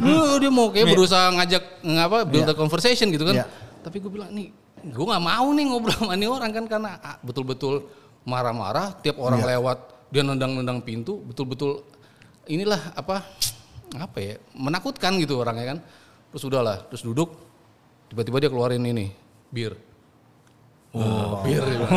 "Oh, 0.00 0.36
dia 0.36 0.48
mau 0.48 0.68
kayak 0.68 0.86
berusaha 0.88 1.32
ngajak 1.32 1.62
ngapa 1.80 2.18
build 2.24 2.44
a 2.44 2.54
conversation 2.54 3.08
gitu 3.08 3.24
kan. 3.24 3.34
Iya. 3.34 3.46
Tapi 3.80 3.98
gue 3.98 4.10
bilang 4.10 4.30
nih 4.30 4.52
gue 4.78 5.04
nggak 5.04 5.24
mau 5.24 5.46
nih 5.50 5.64
ngobrol 5.66 5.90
sama 5.92 6.14
nih 6.14 6.28
orang 6.28 6.50
kan 6.52 6.64
karena 6.66 6.90
ah, 7.00 7.16
betul-betul 7.18 7.88
marah-marah 8.22 8.94
tiap 8.96 9.18
orang 9.18 9.40
Iya. 9.40 9.56
lewat 9.56 9.78
dia 10.08 10.22
nendang-nendang 10.22 10.80
pintu 10.80 11.18
betul-betul 11.20 11.82
inilah 12.46 12.94
apa 12.94 13.20
apa 13.94 14.18
ya 14.18 14.34
menakutkan 14.52 15.16
gitu 15.16 15.36
orangnya 15.36 15.74
kan. 15.74 15.78
Terus 16.28 16.44
udahlah, 16.44 16.84
terus 16.86 17.00
duduk 17.00 17.32
tiba-tiba 18.06 18.36
dia 18.38 18.50
keluarin 18.50 18.84
ini 18.84 19.08
bir. 19.48 19.72
Oh, 20.88 21.44
bir 21.44 21.60
dia 21.60 21.76
bilang. 21.76 21.90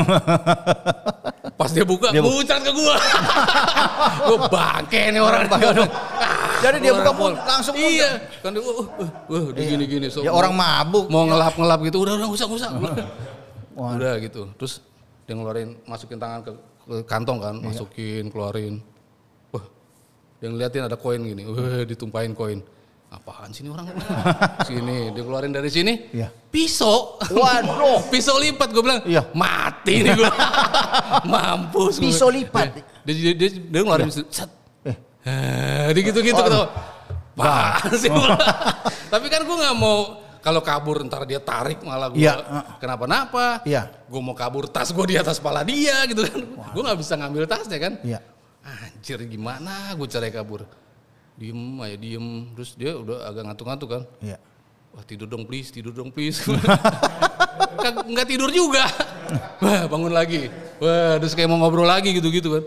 Pas 1.60 1.72
dia 1.72 1.86
buka, 1.88 2.12
Dia 2.12 2.20
bu- 2.20 2.32
muncrat 2.34 2.60
ke 2.60 2.72
gua. 2.72 2.95
gua 4.28 4.38
bangke 4.52 5.02
nih 5.10 5.22
orang. 5.22 5.47
Jadi 6.62 6.78
dia 6.78 6.91
Orang 6.91 7.02
buka 7.02 7.12
pun 7.16 7.32
langsung 7.34 7.74
Iya. 7.74 8.10
Kan 8.43 8.54
dia, 8.54 8.62
wah, 8.62 8.76
wah, 8.78 9.10
wah, 9.26 9.43
dia 9.56 9.64
gini-gini. 9.66 10.08
So, 10.12 10.22
Ya 10.22 10.30
orang 10.30 10.54
mabuk. 10.54 11.10
mau 11.10 11.26
ngelap-ngelap 11.26 11.80
gitu, 11.88 11.97
udah 12.04 12.14
udah 12.20 12.30
usah 12.30 12.45
usah. 12.45 12.70
Udah 13.74 14.14
gitu. 14.20 14.45
Terus 14.60 14.84
dia 15.26 15.34
ngeluarin, 15.34 15.80
masukin 15.88 16.20
tangan 16.20 16.43
ke, 16.43 16.52
ke 16.86 16.95
kantong 17.08 17.39
kan, 17.41 17.56
Iya. 17.58 17.66
masukin, 17.66 18.24
keluarin. 18.30 18.76
Wah, 19.49 19.66
dia 20.38 20.47
ngeliatin 20.52 20.86
ada 20.86 20.97
koin 20.99 21.22
gini, 21.24 21.47
wah 21.47 21.82
ditumpahin 21.82 22.36
koin. 22.36 22.60
Apaan 23.12 23.51
sih 23.51 23.68
ini 23.68 23.76
orang? 23.76 23.91
sini, 24.72 25.12
dia 25.12 25.24
keluarin 25.28 25.51
dari 25.51 25.68
sini. 25.68 26.07
Iya. 26.16 26.32
Pisau. 26.32 27.20
Waduh. 27.20 28.07
pisau 28.12 28.39
lipat 28.39 28.72
gue 28.72 28.80
bilang. 28.80 29.03
Iya. 29.03 29.28
Mati 29.36 29.99
nih 29.99 30.16
gue. 30.16 30.32
Mampus. 31.32 31.99
gua. 31.99 32.07
Pisau 32.07 32.32
lipat. 32.32 32.80
Dia, 33.03 33.12
dia, 33.12 33.34
dia, 33.36 33.49
dia 33.51 33.80
ngeluarin 33.84 34.07
set. 34.07 34.47
Eh. 34.88 34.95
Eh, 35.28 35.88
dia 35.91 36.01
gitu-gitu 36.07 36.39
Oh. 36.39 36.72
Apaan 37.36 37.91
sih? 37.99 38.07
Tapi 39.12 39.28
kan 39.28 39.43
gue 39.43 39.57
nggak 39.59 39.76
mau 39.76 40.24
kalau 40.39 40.62
kabur 40.64 41.03
ntar 41.05 41.28
dia 41.28 41.38
tarik 41.43 41.84
malah 41.84 42.07
gue 42.07 42.24
uh. 42.24 42.80
kenapa-napa. 42.80 43.59
Iya. 43.68 43.91
Gue 44.07 44.22
mau 44.24 44.34
kabur 44.34 44.72
tas 44.72 44.88
gue 44.88 45.05
di 45.09 45.20
atas 45.20 45.38
kepala 45.43 45.68
dia 45.68 46.07
gitu 46.07 46.24
kan. 46.24 46.39
Gue 46.72 46.82
nggak 46.86 46.99
bisa 46.99 47.20
ngambil 47.20 47.43
tasnya 47.43 47.76
kan. 47.76 47.93
Iya. 48.07 48.24
Anjir 48.64 49.20
gimana 49.28 49.91
gue 49.99 50.07
cara 50.07 50.32
kabur. 50.32 50.64
Diem 51.42 51.58
aja 51.82 51.98
diem. 51.98 52.28
Terus 52.54 52.78
dia 52.78 52.94
udah 52.94 53.26
agak 53.26 53.42
ngantuk-ngantuk 53.50 53.89
kan. 53.89 54.04
Iya. 54.22 54.38
Wah 54.94 55.02
tidur 55.02 55.26
dong 55.26 55.50
please, 55.50 55.74
tidur 55.74 55.89
dong 55.89 56.14
please. 56.14 56.38
Nggak 58.14 58.28
tidur 58.30 58.54
juga. 58.54 58.86
Wah 59.64 59.89
bangun 59.89 60.14
lagi. 60.14 60.54
Wah 60.78 61.18
terus 61.18 61.34
kayak 61.34 61.50
mau 61.50 61.58
ngobrol 61.58 61.89
lagi 61.89 62.14
gitu-gitu 62.14 62.62
kan. 62.62 62.64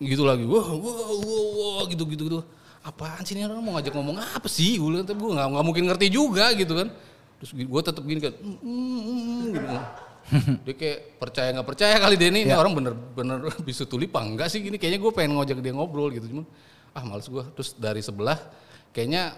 Gitu 0.00 0.22
lagi. 0.24 0.48
Wah 0.48 0.64
wah 0.64 0.96
wah, 1.12 1.42
wah 1.52 1.84
gitu-gitu 1.92 2.24
gitu. 2.24 2.40
Apaan 2.84 3.24
sih 3.24 3.32
ini 3.36 3.44
orang 3.48 3.60
mau 3.64 3.76
ngajak 3.76 3.92
ngomong 3.96 4.16
apa 4.20 4.48
sih? 4.48 4.76
Gue 4.76 4.92
bilang, 4.92 5.08
tapi 5.08 5.16
gue 5.16 5.32
nggak 5.32 5.48
nggak 5.56 5.64
mungkin 5.64 5.84
ngerti 5.88 6.06
juga 6.12 6.52
gitu 6.52 6.72
kan. 6.76 6.88
Terus 7.40 7.50
gue 7.56 7.80
tetap 7.84 8.02
gini 8.04 8.20
kan. 8.20 8.32
"Mm, 8.40 8.56
mm, 8.60 9.00
mm," 9.00 9.42
gitu. 9.56 9.66
Dia 10.68 10.74
kayak 10.76 10.98
percaya 11.20 11.48
nggak 11.52 11.68
percaya 11.68 11.94
kali 12.00 12.16
dia 12.16 12.28
ini, 12.32 12.48
ini 12.48 12.52
Ya. 12.52 12.60
orang 12.60 12.72
bener-bener 12.72 13.44
bisa 13.60 13.84
tuli 13.84 14.08
apa 14.08 14.20
enggak 14.24 14.48
sih 14.52 14.60
gini. 14.60 14.76
Kayaknya 14.80 15.00
gue 15.00 15.12
pengen 15.12 15.32
ngajak 15.36 15.58
dia 15.60 15.72
ngobrol 15.76 16.08
gitu. 16.12 16.28
Cuman 16.28 16.44
ah 16.94 17.02
males 17.02 17.26
gue 17.26 17.42
terus 17.52 17.74
dari 17.74 17.98
sebelah 17.98 18.38
kayaknya 18.90 19.34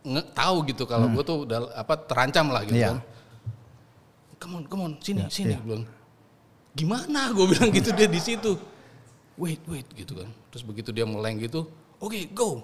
nge 0.00 0.22
tahu 0.32 0.56
gitu 0.68 0.84
kalau 0.84 1.08
gue 1.08 1.20
tuh 1.20 1.42
udah 1.42 1.74
apa 1.74 1.94
terancam 1.98 2.48
lah 2.48 2.62
gitu 2.62 2.76
Iya. 2.76 2.94
kan. 2.94 2.98
Come 4.38 4.54
on 4.54 4.64
come 4.68 4.82
on 4.84 4.92
sini 5.00 5.24
sini 5.28 5.56
Gua 5.56 5.64
bilang. 5.80 5.84
Gimana? 6.74 7.20
Gue 7.32 7.46
bilang 7.48 7.70
gitu 7.70 7.90
dia 7.90 8.04
di 8.04 8.20
situ. 8.20 8.54
Wait 9.34 9.64
wait 9.66 9.88
gitu 9.90 10.14
kan. 10.14 10.28
Terus 10.52 10.62
begitu 10.62 10.92
dia 10.92 11.02
meleng 11.02 11.40
gitu 11.40 11.66
oke 11.98 12.18
go. 12.30 12.62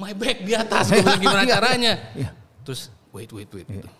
My 0.00 0.10
back 0.12 0.42
di 0.42 0.56
atas. 0.56 0.88
Gue 0.88 1.04
bilang 1.04 1.20
gimana 1.20 1.42
Iya. 1.46 1.52
caranya? 1.52 1.92
Iya. 2.16 2.30
terus 2.62 2.88
wait 3.10 3.28
wait 3.28 3.50
wait 3.50 3.66
gitu. 3.66 3.90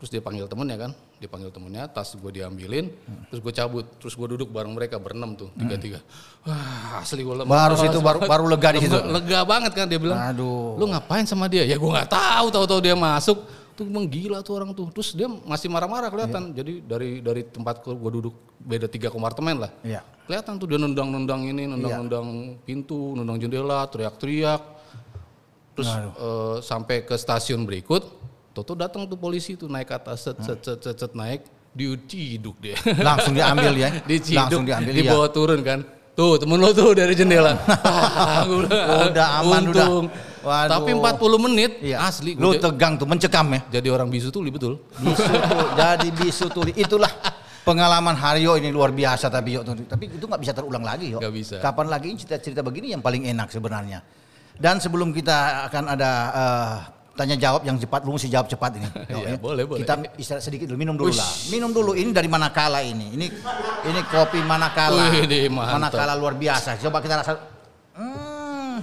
terus 0.00 0.10
dia 0.10 0.18
panggil 0.18 0.48
temennya 0.48 0.76
kan 0.80 0.90
dia 1.14 1.30
panggil 1.30 1.48
temennya 1.48 1.86
tas 1.86 2.12
gue 2.12 2.30
diambilin 2.30 2.90
terus 3.30 3.40
gue 3.40 3.52
cabut. 3.52 3.86
Terus 3.96 4.12
gue 4.12 4.28
duduk 4.36 4.50
bareng 4.50 4.70
mereka 4.70 4.98
berenam 4.98 5.32
tuh 5.32 5.48
tiga 5.54 5.76
tiga 5.76 5.98
wah 6.42 7.00
asli 7.00 7.22
gue 7.22 7.32
lemas 7.32 7.48
Baru 7.48 7.74
situ, 7.76 7.98
baru- 7.98 8.22
baru 8.24 8.44
lega 8.46 8.68
di 8.74 8.80
situ. 8.82 8.98
lega 8.98 9.40
banget 9.42 9.72
kan 9.72 9.86
dia 9.86 9.96
bilang. 9.96 10.18
Aduh. 10.20 10.76
lu 10.76 10.84
ngapain 10.86 11.24
sama 11.24 11.46
dia? 11.46 11.62
Ya 11.62 11.74
gue 11.74 11.86
nggak 11.86 12.08
tahu 12.08 12.46
tahu-tahu 12.50 12.80
dia 12.80 12.92
masuk. 12.92 13.38
Tuh 13.74 13.82
emang 13.82 14.06
gila 14.06 14.38
tuh 14.38 14.54
orang 14.54 14.70
tuh. 14.70 14.86
Terus 14.92 15.14
dia 15.14 15.26
masih 15.26 15.66
marah-marah 15.66 16.06
kelihatan. 16.06 16.50
Iya. 16.50 16.62
jadi 16.62 16.72
dari 16.80 17.10
dari 17.18 17.42
tempat 17.42 17.80
gue 17.80 18.10
duduk 18.12 18.34
beda 18.58 18.86
tiga 18.86 19.08
kompartemen 19.08 19.64
lah. 19.64 19.70
Iya. 19.80 20.02
kelihatan 20.24 20.56
tuh 20.56 20.66
dia 20.66 20.78
nendang-nendang 20.78 21.42
ini 21.44 21.68
nendang-nendang 21.68 22.28
pintu 22.62 23.14
nendang 23.14 23.36
jendela 23.36 23.84
teriak-teriak. 23.86 24.62
Terus 25.74 25.90
eh, 25.90 26.56
sampai 26.60 27.02
ke 27.02 27.14
stasiun 27.14 27.64
berikut 27.64 28.06
Toto 28.54 28.72
datang 28.72 29.02
tuh 29.04 29.18
polisi 29.18 29.52
tuh 29.52 29.66
naik 29.66 29.90
ke 29.90 29.94
atas 29.94 30.24
set 30.24 30.38
set 30.40 30.62
set 30.62 30.78
set, 30.78 30.94
set 30.94 31.12
naik 31.12 31.42
diciduk 31.74 32.54
dia 32.56 32.78
Langsung 33.02 33.34
diambil 33.34 33.74
ya. 33.74 33.90
diciduk 34.10 34.38
Langsung 34.38 34.62
diambil 34.62 34.92
ya. 34.92 34.98
dibawa 35.02 35.26
turun 35.28 35.60
kan 35.60 35.82
tuh 36.14 36.38
temen 36.38 36.62
lo 36.62 36.70
tuh 36.70 36.94
dari 36.94 37.12
jendela 37.12 37.58
Udah 39.10 39.28
aman, 39.42 39.62
udah. 39.66 39.86
untung. 39.90 40.06
Waduh. 40.44 40.70
tapi 40.70 40.90
40 40.92 41.44
menit 41.48 41.70
Iya. 41.80 42.04
asli 42.04 42.36
Lu 42.36 42.52
tegang 42.54 42.94
tuh, 42.94 43.08
mencekam 43.08 43.48
ya. 43.48 43.60
jadi 43.74 43.88
orang 43.90 44.06
bisu 44.06 44.28
tuh 44.28 44.44
betul 44.46 44.76
Bisu 44.94 45.24
tuh, 45.24 45.68
jadi 45.80 46.08
bisu 46.12 46.46
tuli. 46.52 46.72
Itulah 46.76 47.08
pengalaman 47.64 48.12
Haryo 48.12 48.54
ini 48.54 48.68
luar 48.68 48.92
biasa 48.92 49.26
tapi 49.26 49.56
yo. 49.56 49.64
Tapi 49.64 50.04
itu 50.06 50.20
nggak 50.20 50.38
bisa 50.38 50.52
terulang 50.52 50.84
lagi 50.84 51.16
yo. 51.16 51.18
Nggak 51.18 51.32
bisa. 51.32 51.56
Kapan 51.58 51.88
lagi 51.88 52.12
cerita-cerita 52.14 52.60
begini 52.60 52.92
yang 52.92 53.00
paling 53.00 53.24
enak 53.24 53.48
sebenarnya. 53.48 54.04
Dan 54.54 54.78
sebelum 54.78 55.10
kita 55.10 55.64
akan 55.66 55.84
ada 55.90 56.10
eh, 56.30 56.76
tanya 57.14 57.38
jawab 57.38 57.62
yang 57.62 57.78
cepat, 57.78 58.02
lu 58.02 58.12
mesti 58.12 58.26
jawab 58.26 58.46
cepat 58.46 58.76
ini. 58.76 58.88
Yo, 59.12 59.18
ya. 59.22 59.38
boleh, 59.38 59.64
boleh. 59.64 59.80
Kita 59.82 59.94
istirahat 60.14 60.42
sedikit 60.42 60.66
dulu, 60.66 60.78
minum 60.78 60.94
dulu 60.94 61.10
Uish. 61.10 61.18
lah. 61.18 61.30
Minum 61.48 61.70
dulu. 61.70 61.94
Ini 61.94 62.10
dari 62.10 62.26
Manakala 62.26 62.82
ini. 62.82 63.14
Ini 63.14 63.26
ini 63.86 64.00
kopi 64.06 64.42
Manakala. 64.42 65.14
Wih, 65.14 65.46
mantap. 65.48 65.74
Manakala 65.78 66.12
luar 66.14 66.34
biasa. 66.34 66.76
Coba 66.78 66.98
kita 66.98 67.22
rasa. 67.22 67.32
Hmm, 67.94 68.82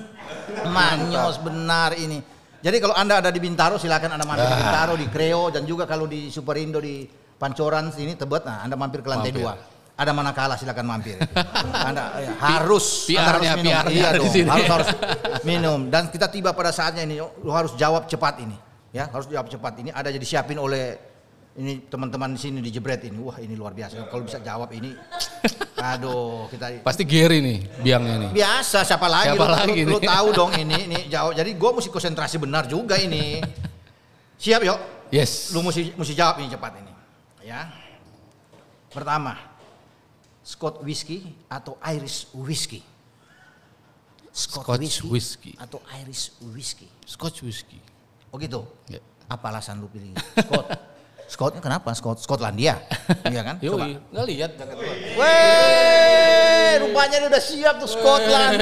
manyos 0.68 1.36
benar 1.38 1.94
ini. 1.94 2.24
Jadi 2.62 2.78
kalau 2.78 2.94
anda 2.94 3.18
ada 3.18 3.34
di 3.34 3.42
Bintaro 3.42 3.76
silakan 3.76 4.16
anda 4.16 4.24
mampir 4.24 4.46
Ah. 4.46 4.54
di 4.54 4.58
Bintaro 4.58 4.94
di 4.96 5.08
Kreo 5.10 5.50
dan 5.50 5.66
juga 5.66 5.84
kalau 5.84 6.06
di 6.06 6.30
Superindo 6.30 6.78
di 6.78 7.04
Pancoran 7.36 7.90
sini 7.90 8.14
Tebet, 8.14 8.46
nah 8.46 8.62
anda 8.62 8.78
mampir 8.78 9.02
ke 9.02 9.10
lantai 9.10 9.34
Mampir. 9.34 9.42
dua. 9.42 9.54
Ada 9.98 10.12
Manakala 10.16 10.58
silakan 10.58 10.86
mampir. 10.88 11.20
anda 11.88 12.18
ya, 12.18 12.32
harus 12.42 13.06
anda 13.12 13.38
harus 13.38 13.46
minum. 13.54 13.66
PR-nya 13.70 13.92
iya 13.94 14.10
dong, 14.18 14.32
sini. 14.34 14.50
harus 14.50 14.68
harus 14.68 14.90
minum 15.50 15.80
dan 15.94 16.10
kita 16.10 16.26
tiba 16.32 16.56
pada 16.58 16.74
saatnya 16.74 17.06
ini 17.06 17.22
lu 17.22 17.52
harus 17.54 17.78
jawab 17.78 18.10
cepat 18.10 18.42
ini. 18.42 18.58
Ya, 18.92 19.08
harus 19.08 19.30
jawab 19.30 19.48
cepat. 19.48 19.80
Ini 19.80 19.96
ada 19.96 20.12
jadi 20.12 20.26
siapin 20.26 20.60
oleh 20.60 21.00
ini 21.60 21.84
teman-teman 21.92 22.32
di 22.36 22.40
sini 22.40 22.60
di 22.64 22.72
Jebret 22.72 23.04
ini. 23.04 23.20
Wah, 23.20 23.36
ini 23.44 23.56
luar 23.60 23.76
biasa. 23.76 24.08
Kalau 24.08 24.24
bisa 24.24 24.40
jawab 24.40 24.72
ini 24.72 24.96
aduh, 25.92 26.48
kita 26.48 26.86
pasti 26.86 27.04
Gary 27.04 27.42
nih 27.42 27.82
biangnya 27.82 28.16
nih 28.22 28.30
Biasa 28.38 28.86
siapa 28.86 29.10
lagi? 29.10 29.34
Siapa 29.34 29.46
lu, 29.50 29.54
lagi 29.58 29.82
lu, 29.82 29.98
lu 29.98 30.00
tahu 30.00 30.28
dong 30.32 30.52
ini 30.56 30.78
ini 30.88 31.00
jawab. 31.12 31.36
Jadi 31.36 31.52
gua 31.60 31.76
mesti 31.76 31.90
konsentrasi 31.92 32.40
benar 32.40 32.66
juga 32.72 32.96
ini. 32.96 33.44
Siap 34.40 34.62
yuk. 34.64 34.80
yes 35.12 35.52
Lu 35.52 35.62
mesti 35.62 35.92
mesti 35.94 36.14
jawab 36.16 36.40
ini 36.40 36.48
cepat 36.50 36.72
ini. 36.80 36.92
Ya. 37.44 37.68
Pertama, 38.92 39.36
Scott 40.42 40.82
whiskey 40.82 41.22
atau 41.48 41.78
Irish 41.86 42.30
whiskey? 42.34 42.82
Scott 44.32 44.64
Scotch 44.80 45.04
whiskey. 45.12 45.54
atau 45.60 45.84
Irish 46.02 46.32
whiskey? 46.56 46.88
Scotch 47.04 47.44
whiskey 47.44 47.84
Oh 48.32 48.40
gitu. 48.40 48.64
Ya. 48.88 49.04
Apa 49.28 49.52
alasan 49.52 49.84
lu 49.84 49.92
pilih 49.92 50.16
Scott? 50.40 50.68
Scottnya 51.32 51.64
kenapa? 51.64 51.96
Scott 51.96 52.20
Skotlandia, 52.20 52.76
iya 53.32 53.40
kan? 53.40 53.56
Coba. 53.56 53.88
Yoi, 53.88 53.96
nggak 54.12 54.26
lihat 54.28 54.52
Weh, 55.16 56.72
rupanya 56.84 57.24
dia 57.24 57.30
udah 57.32 57.40
siap 57.40 57.80
tuh 57.80 57.88
Scotland. 57.88 58.60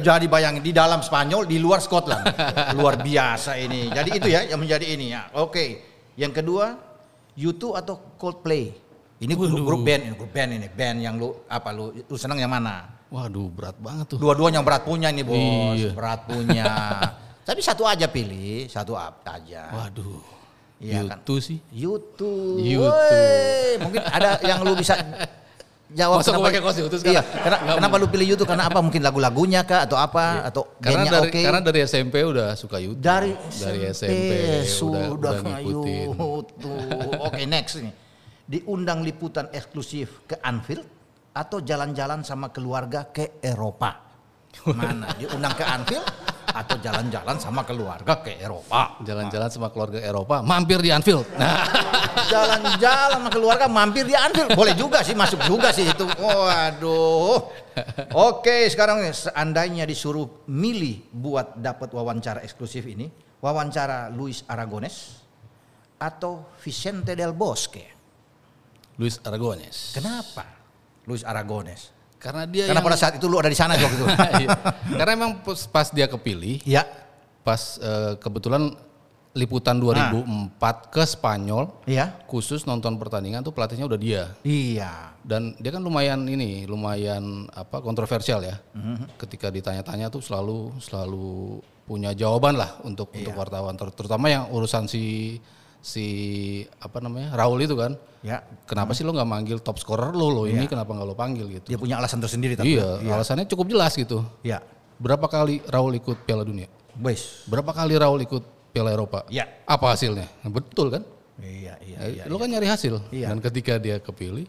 Jadi 0.00 0.24
bayangin 0.24 0.64
di 0.64 0.72
dalam 0.72 1.04
Spanyol, 1.04 1.44
di 1.44 1.60
luar 1.60 1.84
Scotland. 1.84 2.24
Luar 2.80 2.96
biasa 3.04 3.60
ini. 3.60 3.92
Jadi 3.92 4.16
itu 4.16 4.32
ya 4.32 4.48
yang 4.48 4.56
menjadi 4.56 4.96
ini 4.96 5.12
ya. 5.12 5.28
Oke. 5.36 5.84
Yang 6.16 6.40
kedua, 6.40 6.72
U2 7.36 7.76
atau 7.76 8.00
Coldplay? 8.16 8.72
Ini 9.20 9.32
grup, 9.36 9.52
Waduh. 9.52 9.66
grup 9.68 9.80
band 9.84 10.02
ini, 10.08 10.14
grup 10.16 10.32
band 10.32 10.50
ini, 10.56 10.66
band 10.72 10.96
yang 11.04 11.14
lu 11.20 11.44
apa 11.44 11.68
lu 11.76 11.92
lu 11.92 12.16
senang 12.16 12.40
yang 12.40 12.48
mana? 12.48 12.96
waduh 13.10 13.50
berat 13.50 13.74
banget 13.82 14.06
tuh 14.06 14.18
Dua-duanya 14.22 14.62
yang 14.62 14.66
berat 14.66 14.86
punya 14.86 15.10
nih, 15.10 15.26
Bos. 15.26 15.34
Iya. 15.34 15.90
Berat 15.98 16.20
punya. 16.30 16.66
Tapi 17.48 17.60
satu 17.60 17.82
aja 17.82 18.06
pilih, 18.06 18.70
satu 18.70 18.94
aja. 18.94 19.66
waduh 19.74 20.22
Iya 20.80 21.04
kan? 21.04 21.20
YouTube 21.20 21.40
sih 21.44 21.58
YouTube. 21.68 22.56
YouTube. 22.64 23.78
Mungkin 23.84 24.00
ada 24.00 24.40
yang 24.40 24.64
lu 24.64 24.72
bisa 24.72 24.96
jawab 25.92 26.24
Masa 26.24 26.32
gua 26.32 26.48
pakai 26.48 26.60
kaos 26.64 26.76
YouTube 26.80 27.00
sekarang? 27.04 27.20
Iya, 27.20 27.22
karena, 27.44 27.56
Nggak 27.60 27.76
kenapa 27.76 27.94
lu 28.00 28.06
pilih 28.08 28.26
YouTube? 28.32 28.48
Karena 28.48 28.64
apa? 28.72 28.78
Mungkin 28.80 29.02
lagu-lagunya 29.04 29.60
kah 29.68 29.84
atau 29.84 30.00
apa? 30.00 30.48
Atau 30.48 30.62
karena 30.80 31.04
dari 31.04 31.28
oke? 31.28 31.40
karena 31.44 31.60
dari 31.60 31.78
SMP 31.84 32.16
udah 32.24 32.56
suka 32.56 32.80
YouTube 32.80 33.04
dari, 33.04 33.36
dari 33.60 33.80
SMP 33.92 34.32
sudah, 34.64 35.12
udah, 35.12 35.12
udah 35.20 35.32
ngikutin 35.44 36.06
YouTube. 36.16 37.20
Oke, 37.28 37.42
next 37.44 37.76
ini. 37.76 37.92
Diundang 38.50 39.06
liputan 39.06 39.46
eksklusif 39.54 40.26
ke 40.26 40.42
Anfield 40.42 40.82
atau 41.30 41.62
jalan-jalan 41.62 42.26
sama 42.26 42.50
keluarga 42.50 43.06
ke 43.06 43.38
Eropa? 43.38 43.94
Mana? 44.74 45.06
Diundang 45.14 45.54
ke 45.54 45.62
Anfield 45.62 46.02
atau 46.50 46.74
jalan-jalan 46.82 47.38
sama 47.38 47.62
keluarga 47.62 48.18
ke 48.18 48.42
Eropa? 48.42 48.98
jalan-jalan 49.06 49.46
sama 49.46 49.70
keluarga 49.70 50.02
Eropa 50.02 50.42
mampir 50.42 50.82
di 50.82 50.90
Anfield. 50.90 51.30
Nah. 51.38 51.62
Jalan-jalan 52.30 53.22
sama 53.22 53.30
keluarga 53.30 53.66
mampir 53.70 54.02
di 54.02 54.18
Anfield. 54.18 54.58
Boleh 54.58 54.74
juga 54.74 55.06
sih 55.06 55.14
masuk 55.14 55.46
juga 55.46 55.70
sih 55.70 55.86
itu. 55.86 56.10
Waduh. 56.18 57.38
Oke 58.18 58.66
sekarang 58.66 59.06
seandainya 59.14 59.86
disuruh 59.86 60.42
milih 60.50 61.06
buat 61.14 61.54
dapat 61.54 61.94
wawancara 61.94 62.42
eksklusif 62.42 62.82
ini 62.82 63.06
wawancara 63.38 64.10
Luis 64.10 64.42
Aragones 64.50 65.22
atau 66.02 66.50
Vicente 66.58 67.14
del 67.14 67.30
Bosque 67.30 67.99
Luis 69.00 69.16
Aragones. 69.24 69.96
Kenapa? 69.96 70.44
Luis 71.08 71.24
Aragones. 71.24 71.88
Karena 72.20 72.44
dia 72.44 72.68
karena 72.68 72.78
yang- 72.78 72.84
pada 72.84 72.98
saat 73.00 73.16
itu 73.16 73.24
lu 73.24 73.40
ada 73.40 73.48
di 73.48 73.56
sana 73.56 73.72
waktu 73.74 73.96
itu. 73.96 74.04
Iya. 74.44 74.48
karena 74.92 75.12
emang 75.16 75.32
pas, 75.40 75.64
pas 75.64 75.88
dia 75.88 76.04
kepilih 76.04 76.60
ya. 76.62 76.84
pas 77.40 77.80
eh, 77.80 78.20
kebetulan 78.20 78.76
liputan 79.32 79.80
2004 79.80 80.52
ke 80.92 81.00
Spanyol 81.06 81.70
iya 81.86 82.12
khusus 82.26 82.66
nonton 82.66 82.98
pertandingan 83.00 83.40
tuh 83.40 83.56
pelatihnya 83.56 83.88
udah 83.88 83.96
dia. 83.96 84.22
Iya. 84.44 85.16
Dan 85.24 85.56
dia 85.56 85.72
kan 85.72 85.80
lumayan 85.80 86.20
ini 86.26 86.68
lumayan 86.68 87.48
apa 87.50 87.80
kontroversial 87.80 88.44
ya. 88.44 88.60
Mhm. 88.76 89.16
ketika 89.16 89.48
ditanya-tanya 89.48 90.12
tuh 90.12 90.20
selalu 90.20 90.76
selalu 90.76 91.64
punya 91.88 92.12
jawaban 92.12 92.54
lah 92.54 92.76
untuk 92.84 93.08
untuk 93.10 93.32
Iya. 93.32 93.40
wartawan. 93.40 93.74
Ter- 93.74 93.96
terutama 93.96 94.28
yang 94.28 94.52
urusan 94.52 94.84
si 94.84 95.40
si 95.80 96.06
apa 96.76 97.00
namanya 97.00 97.32
Raul 97.34 97.60
itu 97.60 97.72
kan? 97.74 97.96
Ya. 98.20 98.44
Kenapa 98.68 98.92
sih 98.92 99.00
lo 99.00 99.16
nggak 99.16 99.26
manggil 99.26 99.58
top 99.58 99.80
scorer 99.80 100.12
lo? 100.12 100.28
Lo 100.28 100.42
ini 100.44 100.64
Iya. 100.64 100.68
kenapa 100.68 100.92
nggak 100.92 101.08
lo 101.08 101.16
panggil 101.16 101.46
gitu? 101.50 101.66
Dia 101.66 101.78
punya 101.80 101.96
alasan 101.96 102.20
tersendiri 102.20 102.54
tapi. 102.54 102.76
Iya 102.76 103.00
alasannya 103.08 103.48
cukup 103.48 103.66
jelas 103.68 103.96
gitu. 103.96 104.20
Ya. 104.44 104.60
Berapa 105.00 105.24
kali 105.26 105.64
Raul 105.64 105.96
ikut 105.96 106.28
Piala 106.28 106.44
Dunia? 106.44 106.68
Wes. 107.00 107.48
Berapa 107.48 107.72
kali 107.72 107.96
Raul 107.96 108.20
ikut 108.20 108.44
Piala 108.70 108.92
Eropa? 108.92 109.24
Ya. 109.32 109.48
Apa 109.64 109.96
hasilnya? 109.96 110.28
Nah, 110.44 110.52
betul 110.52 110.92
kan? 110.92 111.02
Iya 111.40 111.80
iya 111.80 111.96
Eh, 112.04 112.10
iya 112.20 112.22
lo 112.28 112.36
kan 112.36 112.52
nyari 112.52 112.68
hasil. 112.68 113.00
Iya. 113.08 113.32
dan 113.32 113.40
ketika 113.40 113.80
dia 113.80 113.96
kepilih 113.96 114.44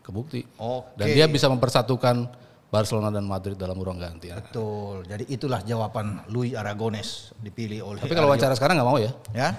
kebukti. 0.00 0.46
Oke. 0.56 0.94
dan 0.96 1.06
dia 1.10 1.26
bisa 1.26 1.50
mempersatukan 1.50 2.30
Barcelona 2.68 3.08
dan 3.08 3.24
Madrid 3.24 3.56
dalam 3.56 3.80
ruang 3.80 3.96
ganti. 3.96 4.28
Ya. 4.28 4.44
Betul. 4.44 5.08
Jadi 5.08 5.24
itulah 5.32 5.64
jawaban 5.64 6.20
Luis 6.28 6.52
Aragones 6.52 7.32
dipilih 7.40 7.80
oleh 7.80 8.04
Tapi 8.04 8.12
kalau 8.12 8.28
wawancara 8.28 8.52
sekarang 8.52 8.76
nggak 8.76 8.88
mau 8.88 9.00
ya? 9.00 9.08
ya. 9.32 9.56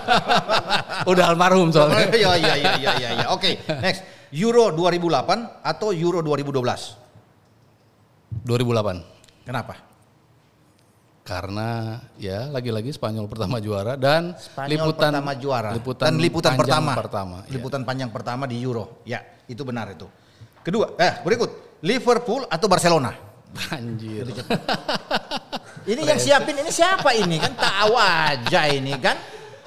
Udah 1.12 1.28
almarhum 1.28 1.68
soalnya. 1.68 2.08
Iya 2.08 2.32
iya 2.40 2.54
iya 2.56 2.72
iya 2.80 2.92
iya. 2.96 3.10
iya. 3.20 3.26
Oke, 3.28 3.60
next. 3.84 4.00
Euro 4.32 4.72
2008 4.72 5.60
atau 5.60 5.92
Euro 5.92 6.24
2012? 6.24 6.64
2008. 8.48 9.44
Kenapa? 9.44 9.74
Karena 11.20 12.00
ya 12.16 12.48
lagi-lagi 12.48 12.96
Spanyol 12.96 13.28
pertama 13.28 13.60
juara 13.60 14.00
dan 14.00 14.32
Spanyol 14.40 14.72
liputan 14.72 15.12
pertama 15.12 15.32
juara 15.36 15.70
liputan 15.76 16.04
dan 16.08 16.14
liputan 16.16 16.52
panjang 16.56 16.80
pertama. 16.80 16.96
pertama. 16.96 17.36
ya. 17.44 17.52
Liputan 17.60 17.84
panjang 17.84 18.08
pertama 18.08 18.48
di 18.48 18.56
Euro. 18.64 19.04
Ya, 19.04 19.20
itu 19.44 19.60
benar 19.68 19.92
itu. 19.92 20.08
Kedua, 20.64 20.96
eh 20.96 21.20
berikut. 21.20 21.69
Liverpool 21.80 22.44
atau 22.48 22.66
Barcelona? 22.68 23.12
Anjir. 23.72 24.30
Ini 25.88 26.00
yang 26.06 26.20
siapin 26.20 26.54
ini 26.60 26.70
siapa 26.70 27.16
ini 27.16 27.40
kan 27.40 27.56
tahu 27.56 27.96
aja 27.96 28.68
ini 28.68 28.94
kan. 29.00 29.16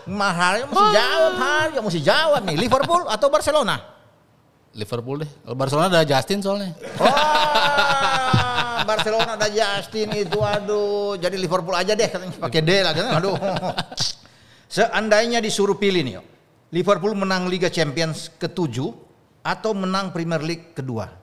Mahal 0.04 0.68
mesti 0.68 0.88
jawab 0.94 1.34
Haryo 1.40 1.80
mesti 1.80 2.02
jawab 2.04 2.42
nih 2.44 2.60
Liverpool 2.60 3.08
atau 3.08 3.28
Barcelona? 3.32 3.80
Liverpool 4.76 5.24
deh. 5.24 5.30
Kalau 5.32 5.58
Barcelona 5.58 5.88
ada 5.90 6.04
Justin 6.04 6.44
soalnya. 6.44 6.76
Oh, 7.00 8.84
Barcelona 8.84 9.40
ada 9.40 9.48
Justin 9.48 10.12
itu 10.12 10.44
aduh. 10.44 11.16
Jadi 11.16 11.40
Liverpool 11.40 11.72
aja 11.78 11.96
deh 11.96 12.10
katanya 12.10 12.36
pakai 12.36 12.62
D 12.62 12.70
lah 12.84 12.92
kan. 12.92 13.06
Aduh. 13.16 13.36
Seandainya 14.68 15.40
disuruh 15.40 15.78
pilih 15.78 16.04
nih, 16.04 16.20
Liverpool 16.74 17.14
menang 17.16 17.46
Liga 17.48 17.70
Champions 17.70 18.34
ketujuh 18.36 18.92
atau 19.46 19.72
menang 19.78 20.10
Premier 20.12 20.42
League 20.42 20.74
kedua. 20.76 21.23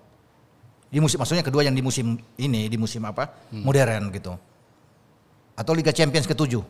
Di 0.91 0.99
musim 0.99 1.17
maksudnya 1.17 1.41
kedua 1.41 1.63
yang 1.63 1.73
di 1.73 1.81
musim 1.81 2.19
ini, 2.37 2.67
di 2.67 2.75
musim 2.75 3.07
apa? 3.07 3.47
Modern 3.55 4.11
gitu. 4.11 4.35
Atau 5.55 5.73
Liga 5.73 5.95
Champions 5.95 6.27
ketujuh. 6.27 6.63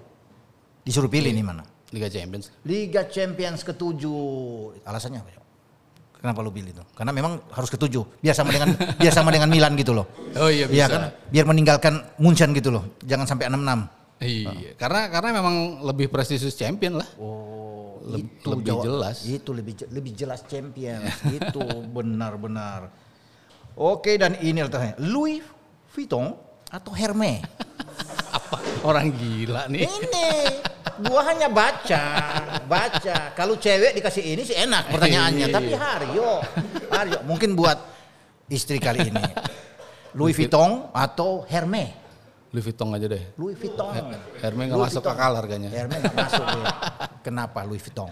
Disuruh 0.81 1.09
pilih 1.09 1.33
nih 1.33 1.41
mana? 1.41 1.65
Liga 1.91 2.07
Champions. 2.07 2.53
Liga 2.63 3.09
Champions 3.09 3.65
ketujuh. 3.65 4.85
Alasannya 4.85 5.21
apa? 5.21 5.41
Kenapa 6.21 6.45
lu 6.45 6.53
pilih 6.53 6.69
itu? 6.69 6.85
Karena 6.93 7.17
memang 7.17 7.41
harus 7.49 7.73
ketujuh. 7.73 8.21
Biar 8.21 8.37
sama 8.37 8.53
dengan 8.53 8.77
biar 9.01 9.09
sama 9.09 9.33
dengan 9.33 9.49
Milan 9.49 9.73
gitu 9.73 9.97
loh. 9.97 10.05
Oh 10.37 10.53
iya 10.53 10.69
Iya 10.69 10.85
bisa. 10.85 10.93
kan? 10.93 11.03
Biar 11.33 11.45
meninggalkan 11.49 11.95
Munchen 12.21 12.53
gitu 12.53 12.69
loh. 12.69 12.85
Jangan 13.01 13.25
sampai 13.25 13.49
6-6. 13.49 13.89
Iya, 14.21 14.77
karena 14.77 15.09
karena 15.09 15.33
memang 15.33 15.55
lebih 15.81 16.13
prestisius 16.13 16.53
champion 16.53 17.01
lah. 17.01 17.09
Oh, 17.17 18.05
Leb- 18.05 18.29
itu 18.37 18.49
lebih 18.53 18.69
jawab- 18.69 18.85
jelas. 18.85 19.17
Itu 19.25 19.57
lebih 19.57 19.81
lebih 19.89 20.13
jelas 20.13 20.45
champion. 20.45 21.01
itu 21.25 21.61
benar-benar. 21.89 22.93
Oke 23.81 24.21
dan 24.21 24.37
ini 24.45 24.61
letaknya 24.61 24.93
Louis 25.01 25.41
Vuitton 25.89 26.37
atau 26.69 26.93
Hermes? 26.93 27.41
Apa? 28.37 28.61
Orang 28.85 29.09
gila 29.17 29.65
nih. 29.73 29.89
ini 29.89 30.29
gua 31.01 31.25
hanya 31.33 31.49
baca, 31.49 32.05
baca. 32.69 33.33
Kalau 33.33 33.57
cewek 33.57 33.97
dikasih 33.97 34.37
ini 34.37 34.45
sih 34.45 34.53
enak 34.53 34.93
pertanyaannya, 34.93 35.47
Iya. 35.49 35.55
tapi 35.57 35.73
Haryo, 35.73 36.31
Haryo 36.93 37.19
mungkin 37.25 37.57
buat 37.57 37.81
istri 38.53 38.77
kali 38.77 39.09
ini. 39.09 39.25
Louis 40.19 40.37
Vuitton 40.37 40.93
atau 40.93 41.49
Hermes? 41.49 41.97
Louis 42.53 42.67
Vuitton 42.67 42.91
aja 42.93 43.07
deh. 43.07 43.23
Louis 43.39 43.57
Vuitton. 43.57 43.95
Hermes 44.43 44.65
nggak 44.69 44.81
masuk 44.93 45.05
akal 45.07 45.33
harganya. 45.41 45.71
Hermes 45.73 46.05
nggak 46.05 46.17
masuk. 46.19 46.45
ya. 46.61 46.67
Kenapa 47.25 47.65
Louis 47.65 47.81
Vuitton? 47.81 48.11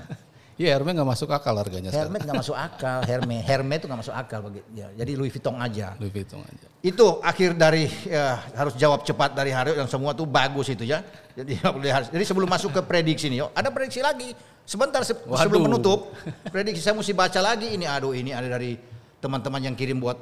Iya, 0.59 0.75
Hermes 0.75 0.91
nggak 0.91 1.07
masuk 1.07 1.31
akal 1.31 1.55
harganya. 1.55 1.95
Hermes 1.95 2.19
nggak 2.27 2.39
masuk 2.43 2.57
akal. 2.59 2.99
Hermes, 3.07 3.47
Hermes 3.47 3.79
itu 3.79 3.87
nggak 3.87 4.01
masuk 4.03 4.11
akal 4.11 4.39
bagi. 4.43 4.61
Ya, 4.75 4.91
jadi 4.91 5.15
Louis 5.15 5.31
Vuitton 5.31 5.55
aja. 5.55 5.95
Louis 6.03 6.11
Vuitton 6.11 6.43
aja. 6.43 6.67
Itu 6.83 7.23
akhir 7.23 7.55
dari 7.55 7.87
ya, 8.03 8.43
harus 8.59 8.75
jawab 8.75 9.07
cepat 9.07 9.39
dari 9.39 9.55
Haryo 9.55 9.79
yang 9.79 9.87
semua 9.87 10.19
tuh 10.19 10.27
bagus 10.27 10.67
itu 10.67 10.83
ya. 10.83 11.07
Jadi 11.39 11.63
harus. 11.95 12.11
Jadi 12.11 12.25
sebelum 12.27 12.51
masuk 12.51 12.75
ke 12.75 12.83
prediksi 12.83 13.31
nih, 13.31 13.47
yuk, 13.47 13.55
ada 13.55 13.71
prediksi 13.71 14.03
lagi. 14.03 14.35
Sebentar 14.67 15.07
se- 15.07 15.15
Waduh. 15.15 15.47
sebelum 15.47 15.63
menutup, 15.71 16.11
prediksi 16.51 16.83
saya 16.83 16.99
mesti 16.99 17.15
baca 17.15 17.39
lagi 17.39 17.79
ini. 17.79 17.87
Aduh, 17.87 18.11
ini 18.11 18.35
ada 18.35 18.51
dari 18.51 18.75
teman-teman 19.23 19.63
yang 19.63 19.79
kirim 19.79 20.03
buat 20.03 20.19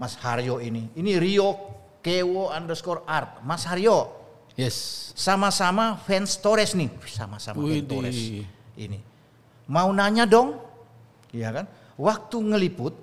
Mas 0.00 0.16
Haryo 0.16 0.64
ini. 0.64 0.88
Ini 0.96 1.20
Rio 1.20 1.52
Kewo 2.00 2.48
underscore 2.48 3.04
art. 3.04 3.44
Mas 3.44 3.68
Haryo, 3.68 4.16
Yes. 4.56 5.12
sama-sama 5.12 6.00
fans 6.08 6.40
Torres 6.40 6.72
nih. 6.72 6.88
Sama-sama 7.04 7.60
fans. 7.60 7.84
Torres. 7.84 8.16
Ini. 8.80 9.11
Mau 9.70 9.94
nanya 9.94 10.26
dong, 10.26 10.58
iya 11.30 11.54
kan? 11.54 11.66
Waktu 11.94 12.36
ngeliput 12.40 12.94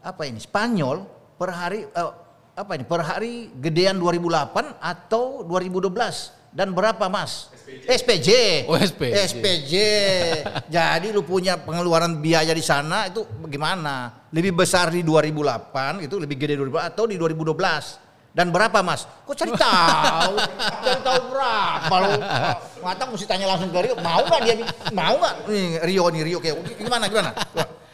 apa 0.00 0.22
ini 0.24 0.40
Spanyol 0.40 1.04
per 1.36 1.50
hari 1.52 1.84
eh, 1.84 2.12
apa 2.56 2.72
ini 2.76 2.84
per 2.84 3.00
hari 3.04 3.48
gedean 3.56 3.96
2008 3.96 4.80
atau 4.80 5.44
2012 5.44 6.52
dan 6.52 6.74
berapa 6.74 7.06
mas? 7.06 7.48
SPJ. 7.86 8.30
Oh, 8.66 8.74
SPJ. 8.74 9.14
SPJ. 9.14 9.74
Jadi 10.66 11.14
lu 11.14 11.22
punya 11.22 11.54
pengeluaran 11.54 12.18
biaya 12.18 12.50
di 12.50 12.64
sana 12.64 13.06
itu 13.06 13.22
bagaimana? 13.38 14.26
Lebih 14.34 14.58
besar 14.58 14.90
di 14.90 15.06
2008 15.06 16.02
itu 16.02 16.18
lebih 16.18 16.36
gede 16.38 16.58
2008 16.58 16.90
atau 16.90 17.04
di 17.06 17.14
2012? 17.14 18.09
Dan 18.30 18.54
berapa 18.54 18.78
mas? 18.86 19.10
Kok 19.26 19.34
cari 19.34 19.50
tahu? 19.58 20.34
cari 20.86 21.00
tahu 21.02 21.18
berapa 21.34 21.94
lu? 22.06 22.10
Mata 22.78 23.02
mesti 23.10 23.26
tanya 23.26 23.46
langsung 23.50 23.74
ke 23.74 23.78
Rio. 23.82 23.94
Mau 23.98 24.22
nggak 24.22 24.40
dia? 24.46 24.54
Mau 24.94 25.14
nggak? 25.18 25.34
Nih 25.50 25.68
Rio 25.82 26.04
nih 26.14 26.22
Rio 26.22 26.38
kayak 26.38 26.56
gimana 26.78 27.10
gimana? 27.10 27.30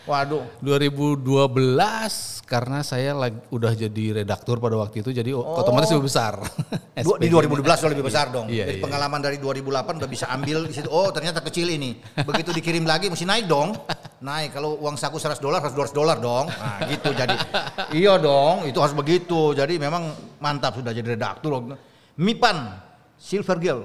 Waduh. 0.06 0.46
2012 0.62 1.26
karena 2.46 2.78
saya 2.80 3.10
lagi, 3.10 3.42
udah 3.50 3.74
jadi 3.74 4.22
redaktur 4.22 4.62
pada 4.62 4.78
waktu 4.78 5.02
itu 5.02 5.10
jadi 5.10 5.34
Oh. 5.34 5.58
otomatis 5.58 5.90
lebih 5.90 6.06
besar. 6.06 6.38
Du- 6.96 7.18
di 7.18 7.26
2012 7.34 7.58
udah 7.82 7.90
lebih 7.90 8.06
besar 8.06 8.30
dong. 8.30 8.46
Iya, 8.46 8.70
Jadi 8.70 8.78
iya. 8.78 8.84
pengalaman 8.86 9.18
dari 9.18 9.36
2008 9.36 9.98
udah 9.98 10.06
bisa 10.06 10.30
ambil 10.30 10.64
di 10.64 10.72
situ. 10.72 10.86
Oh 10.86 11.10
ternyata 11.10 11.42
kecil 11.42 11.66
ini. 11.66 11.98
Begitu 12.16 12.54
dikirim 12.54 12.86
lagi 12.86 13.10
mesti 13.10 13.26
naik 13.26 13.50
dong. 13.50 13.74
Naik 14.16 14.54
kalau 14.54 14.78
uang 14.78 14.94
saku 14.94 15.18
100 15.18 15.36
dolar 15.36 15.58
harus 15.58 15.74
200 15.74 15.90
dolar 15.92 16.16
dong. 16.16 16.46
Nah 16.48 16.86
gitu 16.86 17.10
jadi. 17.10 17.34
Iya 17.90 18.16
dong 18.16 18.64
itu 18.64 18.78
harus 18.78 18.94
begitu. 18.94 19.52
Jadi 19.52 19.76
memang 19.76 20.08
mantap 20.38 20.78
sudah 20.78 20.94
jadi 20.94 21.18
redaktur. 21.18 21.66
Mipan 22.16 22.78
Silvergill 23.18 23.84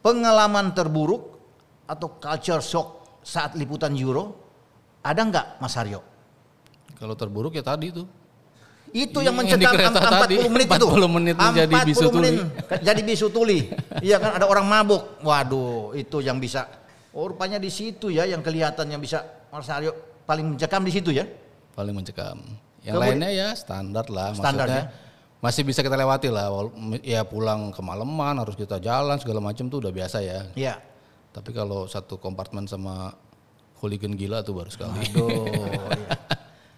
pengalaman 0.00 0.74
terburuk 0.74 1.38
atau 1.86 2.18
culture 2.18 2.60
shock 2.60 2.88
saat 3.22 3.56
liputan 3.56 3.96
Euro 3.96 4.43
ada 5.04 5.20
nggak 5.20 5.46
Mas 5.60 5.76
Haryo? 5.76 6.00
Kalau 6.96 7.12
terburuk 7.12 7.52
ya 7.52 7.60
tadi 7.60 7.92
tuh. 7.92 8.08
Itu 8.94 9.18
Iya, 9.18 9.34
yang 9.34 9.42
yang 9.42 9.58
di 9.58 9.66
mencekam 9.66 9.74
kereta 9.74 9.98
40 9.98 10.22
tadi, 10.22 10.34
menit 10.46 10.66
itu. 10.70 10.86
40 10.86 11.16
menit 11.18 11.34
menjadi 11.34 11.74
40 11.74 11.90
bisu 11.90 12.06
tuli. 12.06 12.30
menit 12.30 12.38
jadi 12.80 13.00
bisu 13.02 13.26
tuli. 13.28 13.58
Iya 14.00 14.16
kan 14.22 14.30
ada 14.38 14.46
orang 14.46 14.64
mabuk. 14.64 15.02
Waduh, 15.20 15.92
itu 15.92 16.22
yang 16.22 16.38
bisa. 16.38 16.70
Oh, 17.10 17.26
rupanya 17.26 17.58
di 17.58 17.68
situ 17.68 18.08
ya 18.08 18.22
yang 18.24 18.38
kelihatan 18.38 18.86
yang 18.86 19.02
bisa 19.02 19.22
Mas 19.50 19.66
Aryo 19.66 19.90
paling 20.24 20.54
mencekam 20.54 20.86
di 20.86 20.94
situ 20.94 21.10
ya. 21.10 21.26
Paling 21.74 21.90
mencekam. 21.90 22.38
Yang 22.86 22.94
Kemudian- 22.94 23.18
lainnya 23.18 23.30
ya 23.34 23.48
standar 23.58 24.06
lah. 24.06 24.30
Standar 24.30 24.66
maksudnya 24.70 24.86
ya? 24.86 25.02
Masih 25.42 25.62
bisa 25.66 25.82
kita 25.82 25.98
lewati 25.98 26.30
lah. 26.30 26.46
Ya 27.02 27.26
pulang 27.26 27.74
kemalaman 27.74 28.38
harus 28.38 28.54
kita 28.54 28.78
jalan 28.78 29.18
segala 29.18 29.42
macam 29.42 29.66
tuh 29.66 29.82
udah 29.82 29.90
biasa 29.90 30.22
ya. 30.22 30.46
Iya. 30.54 30.78
Tapi 31.34 31.50
kalau 31.50 31.90
satu 31.90 32.14
kompartemen 32.14 32.70
sama 32.70 33.10
hooligan 33.84 34.16
gila 34.16 34.40
tuh 34.40 34.56
baru 34.56 34.72
sekali. 34.72 34.96
Aduh. 35.12 35.44
iya. 35.44 35.80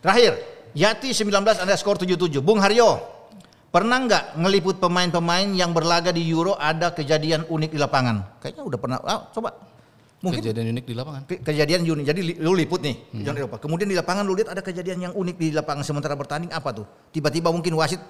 Terakhir, 0.02 0.32
Yati 0.74 1.14
19 1.14 1.32
underscore 1.62 1.98
77. 1.98 2.42
Bung 2.42 2.59
Haryo, 2.59 3.00
pernah 3.70 3.96
nggak 3.96 4.24
ngeliput 4.36 4.76
pemain-pemain 4.76 5.46
yang 5.48 5.70
berlaga 5.70 6.11
di 6.11 6.26
Euro 6.26 6.52
ada 6.52 6.90
kejadian 6.90 7.46
unik 7.46 7.70
di 7.70 7.78
lapangan? 7.78 8.42
Kayaknya 8.42 8.62
udah 8.66 8.78
pernah. 8.78 8.98
Ah, 9.00 9.30
coba. 9.30 9.54
Mungkin 10.16 10.40
Kejadian 10.40 10.72
unik 10.74 10.84
di 10.84 10.94
lapangan. 10.96 11.22
Ke- 11.24 11.40
kejadian 11.40 11.84
unik. 11.84 12.04
Jadi 12.04 12.20
li- 12.24 12.38
lu 12.40 12.52
liput 12.52 12.80
nih, 12.80 12.96
Hmm. 13.14 13.36
Eropa. 13.36 13.57
Kemudian 13.57 13.86
di 13.86 13.94
lapangan 13.94 14.24
lu 14.24 14.34
lihat 14.34 14.48
ada 14.50 14.61
kejadian 14.61 14.98
yang 14.98 15.12
unik 15.14 15.36
di 15.36 15.48
lapangan 15.52 15.84
sementara 15.84 16.16
bertanding 16.16 16.50
apa 16.50 16.72
tuh? 16.72 16.86
Tiba-tiba 17.12 17.52
mungkin 17.52 17.76
wasit 17.76 18.00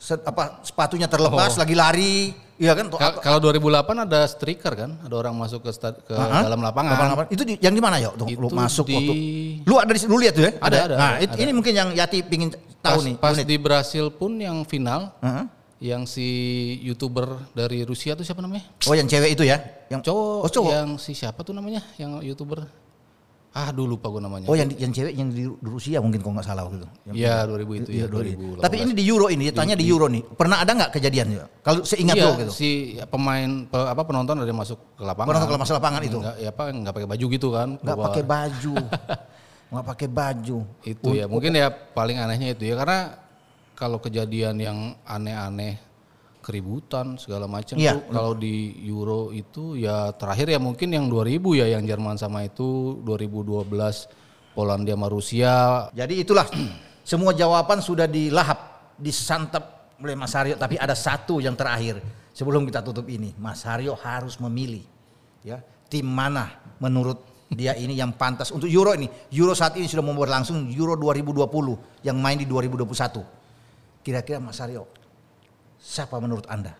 se- 0.00 0.16
apa 0.16 0.64
sepatunya 0.64 1.04
terlepas 1.04 1.52
Oh. 1.54 1.60
lagi 1.60 1.76
lari, 1.76 2.32
iya 2.56 2.72
kan? 2.72 2.88
Ka- 2.88 3.20
Kalau 3.20 3.36
2008 3.38 4.08
ada 4.08 4.24
striker 4.24 4.72
kan, 4.72 4.90
ada 4.96 5.12
orang 5.14 5.36
masuk 5.36 5.60
ke 5.60 5.70
ke 6.08 6.14
dalam 6.16 6.56
lapangan. 6.58 6.96
lapangan. 6.96 7.28
Itu 7.28 7.44
di- 7.44 7.60
yang 7.60 7.76
di 7.76 7.82
mana 7.84 8.00
ya? 8.00 8.08
Tuh, 8.10 8.24
lu 8.24 8.48
Itu 8.48 8.56
masuk 8.56 8.88
di- 8.88 8.96
waktu. 8.96 9.12
Lu 9.68 9.74
ada 9.76 9.92
di 9.92 10.00
lu 10.08 10.16
lihat 10.16 10.34
tuh 10.34 10.44
ya? 10.48 10.52
Ada, 10.56 10.76
ada, 10.80 10.94
Nah, 10.96 11.10
ada, 11.14 11.22
it- 11.22 11.30
ada. 11.30 11.38
ini 11.38 11.50
mungkin 11.52 11.72
yang 11.76 11.88
Yati 11.92 12.24
pingin 12.24 12.48
tahu 12.80 12.96
Pas, 12.96 13.04
nih. 13.04 13.14
pas 13.20 13.34
unit. 13.36 13.44
di 13.44 13.56
Brasil 13.60 14.08
pun 14.08 14.32
yang 14.34 14.64
final, 14.64 15.12
Heeh. 15.20 15.44
yang 15.92 16.08
si 16.08 16.26
youtuber 16.80 17.36
dari 17.52 17.84
Rusia 17.84 18.16
tuh 18.16 18.24
siapa 18.24 18.40
namanya? 18.40 18.64
Oh, 18.88 18.96
yang 18.96 19.04
cewek 19.04 19.36
itu 19.36 19.44
ya? 19.44 19.60
Yang 19.86 20.08
Cowok, 20.08 20.40
Oh, 20.40 20.50
cowok. 20.50 20.72
yang 20.72 20.88
si 20.96 21.12
siapa 21.12 21.44
tuh 21.44 21.52
namanya? 21.52 21.84
Yang 21.96 22.24
youtuber? 22.24 22.64
Ah, 23.50 23.74
dulu 23.74 23.98
lupa 23.98 24.06
gue 24.14 24.22
namanya. 24.22 24.46
Oh, 24.46 24.54
yang 24.54 24.70
yang 24.78 24.94
cewek 24.94 25.10
yang 25.10 25.26
di, 25.34 25.42
Rusia 25.58 25.98
mungkin 25.98 26.22
kalau 26.22 26.38
nggak 26.38 26.46
salah 26.46 26.62
waktu 26.70 26.86
itu. 26.86 26.88
Iya 27.18 27.50
2000 27.50 27.82
itu 27.82 27.90
Iya, 27.90 28.06
ya 28.06 28.06
2000. 28.06 28.62
2018. 28.62 28.62
Tapi 28.62 28.76
ini 28.78 28.92
di 28.94 29.04
Euro 29.10 29.26
ini, 29.26 29.44
tanya 29.50 29.74
di 29.74 29.84
Euro 29.90 30.06
nih. 30.06 30.22
Pernah 30.38 30.62
ada 30.62 30.70
nggak 30.70 30.90
kejadian 30.94 31.26
ya? 31.34 31.44
Kalau 31.66 31.82
seingat 31.82 32.14
iya, 32.14 32.30
lo 32.30 32.38
gitu. 32.38 32.52
si 32.54 32.70
pemain 33.10 33.66
pe- 33.66 33.90
apa 33.90 34.02
penonton 34.06 34.38
ada 34.38 34.54
masuk 34.54 34.78
ke 34.94 35.02
lapangan. 35.02 35.28
Penonton 35.34 35.48
ke 35.50 35.54
lapangan- 35.58 35.78
lapangan 35.82 36.00
itu? 36.06 36.18
Enggak, 36.22 36.36
ya 36.38 36.50
apa 36.54 36.62
nggak 36.70 36.94
pakai 36.94 37.08
baju 37.10 37.26
gitu 37.26 37.48
kan? 37.50 37.68
Nggak 37.82 37.98
pakai 37.98 38.22
baju. 38.22 38.74
nggak 39.74 39.86
pakai 39.90 40.08
baju. 40.14 40.58
Itu 40.86 41.08
ya 41.10 41.24
mungkin 41.26 41.50
ya 41.58 41.66
paling 41.74 42.16
anehnya 42.22 42.54
itu 42.54 42.62
ya 42.70 42.78
karena 42.78 43.18
kalau 43.74 43.98
kejadian 43.98 44.62
yang 44.62 44.78
aneh-aneh 45.02 45.74
keributan 46.40 47.20
segala 47.20 47.44
macam 47.44 47.76
Iya. 47.76 47.96
tuh 47.96 48.10
kalau 48.10 48.32
di 48.34 48.74
Euro 48.88 49.30
itu 49.30 49.76
ya 49.76 50.10
terakhir 50.16 50.50
ya 50.52 50.58
mungkin 50.60 50.88
yang 50.92 51.06
2000 51.06 51.60
ya 51.60 51.66
yang 51.76 51.84
Jerman 51.84 52.16
sama 52.16 52.44
itu 52.44 53.00
2012 53.04 53.68
Polandia 54.50 54.98
sama 54.98 55.06
Rusia 55.06 55.54
Jadi 55.94 56.24
itulah 56.26 56.48
semua 57.10 57.30
jawaban 57.32 57.78
sudah 57.80 58.10
dilahap, 58.10 58.92
disantap 58.98 59.94
oleh 60.00 60.16
Mas 60.16 60.32
Haryo. 60.32 60.56
Tapi 60.56 60.80
ada 60.80 60.96
satu 60.96 61.38
yang 61.38 61.54
terakhir 61.54 62.00
sebelum 62.32 62.64
kita 62.66 62.80
tutup 62.80 63.06
ini, 63.06 63.36
Mas 63.36 63.62
Haryo 63.62 63.94
harus 63.94 64.40
memilih 64.40 64.82
ya 65.40 65.60
tim 65.88 66.04
mana 66.06 66.52
menurut 66.78 67.18
dia 67.50 67.74
ini 67.74 67.98
yang 67.98 68.14
pantas 68.14 68.54
untuk 68.54 68.70
Euro 68.70 68.94
ini. 68.94 69.10
Euro 69.34 69.52
saat 69.58 69.74
ini 69.74 69.90
sudah 69.90 70.06
mau 70.06 70.14
berlangsung 70.14 70.70
Euro 70.70 70.94
2020 70.94 72.06
yang 72.06 72.14
main 72.18 72.38
di 72.38 72.46
2021. 72.46 73.26
Kira-kira 74.00 74.38
Mas 74.40 74.56
Aryo, 74.62 74.86
siapa 75.80 76.20
menurut 76.20 76.44
Anda 76.46 76.76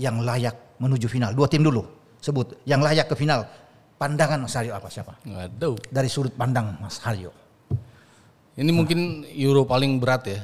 yang 0.00 0.24
layak 0.24 0.80
menuju 0.80 1.06
final? 1.06 1.36
Dua 1.36 1.46
tim 1.46 1.60
dulu, 1.60 1.84
sebut. 2.18 2.56
Yang 2.64 2.80
layak 2.88 3.06
ke 3.12 3.14
final. 3.14 3.44
Pandangan 3.98 4.38
Mas 4.38 4.54
Aryo 4.54 4.72
apa 4.78 4.88
siapa? 4.88 5.18
Waduh. 5.26 5.74
Dari 5.90 6.06
sudut 6.06 6.30
pandang 6.32 6.78
Mas 6.78 7.02
Aryo. 7.02 7.34
Ini 8.54 8.70
mungkin 8.70 9.22
Euro 9.34 9.66
paling 9.66 9.98
berat 9.98 10.22
ya. 10.26 10.40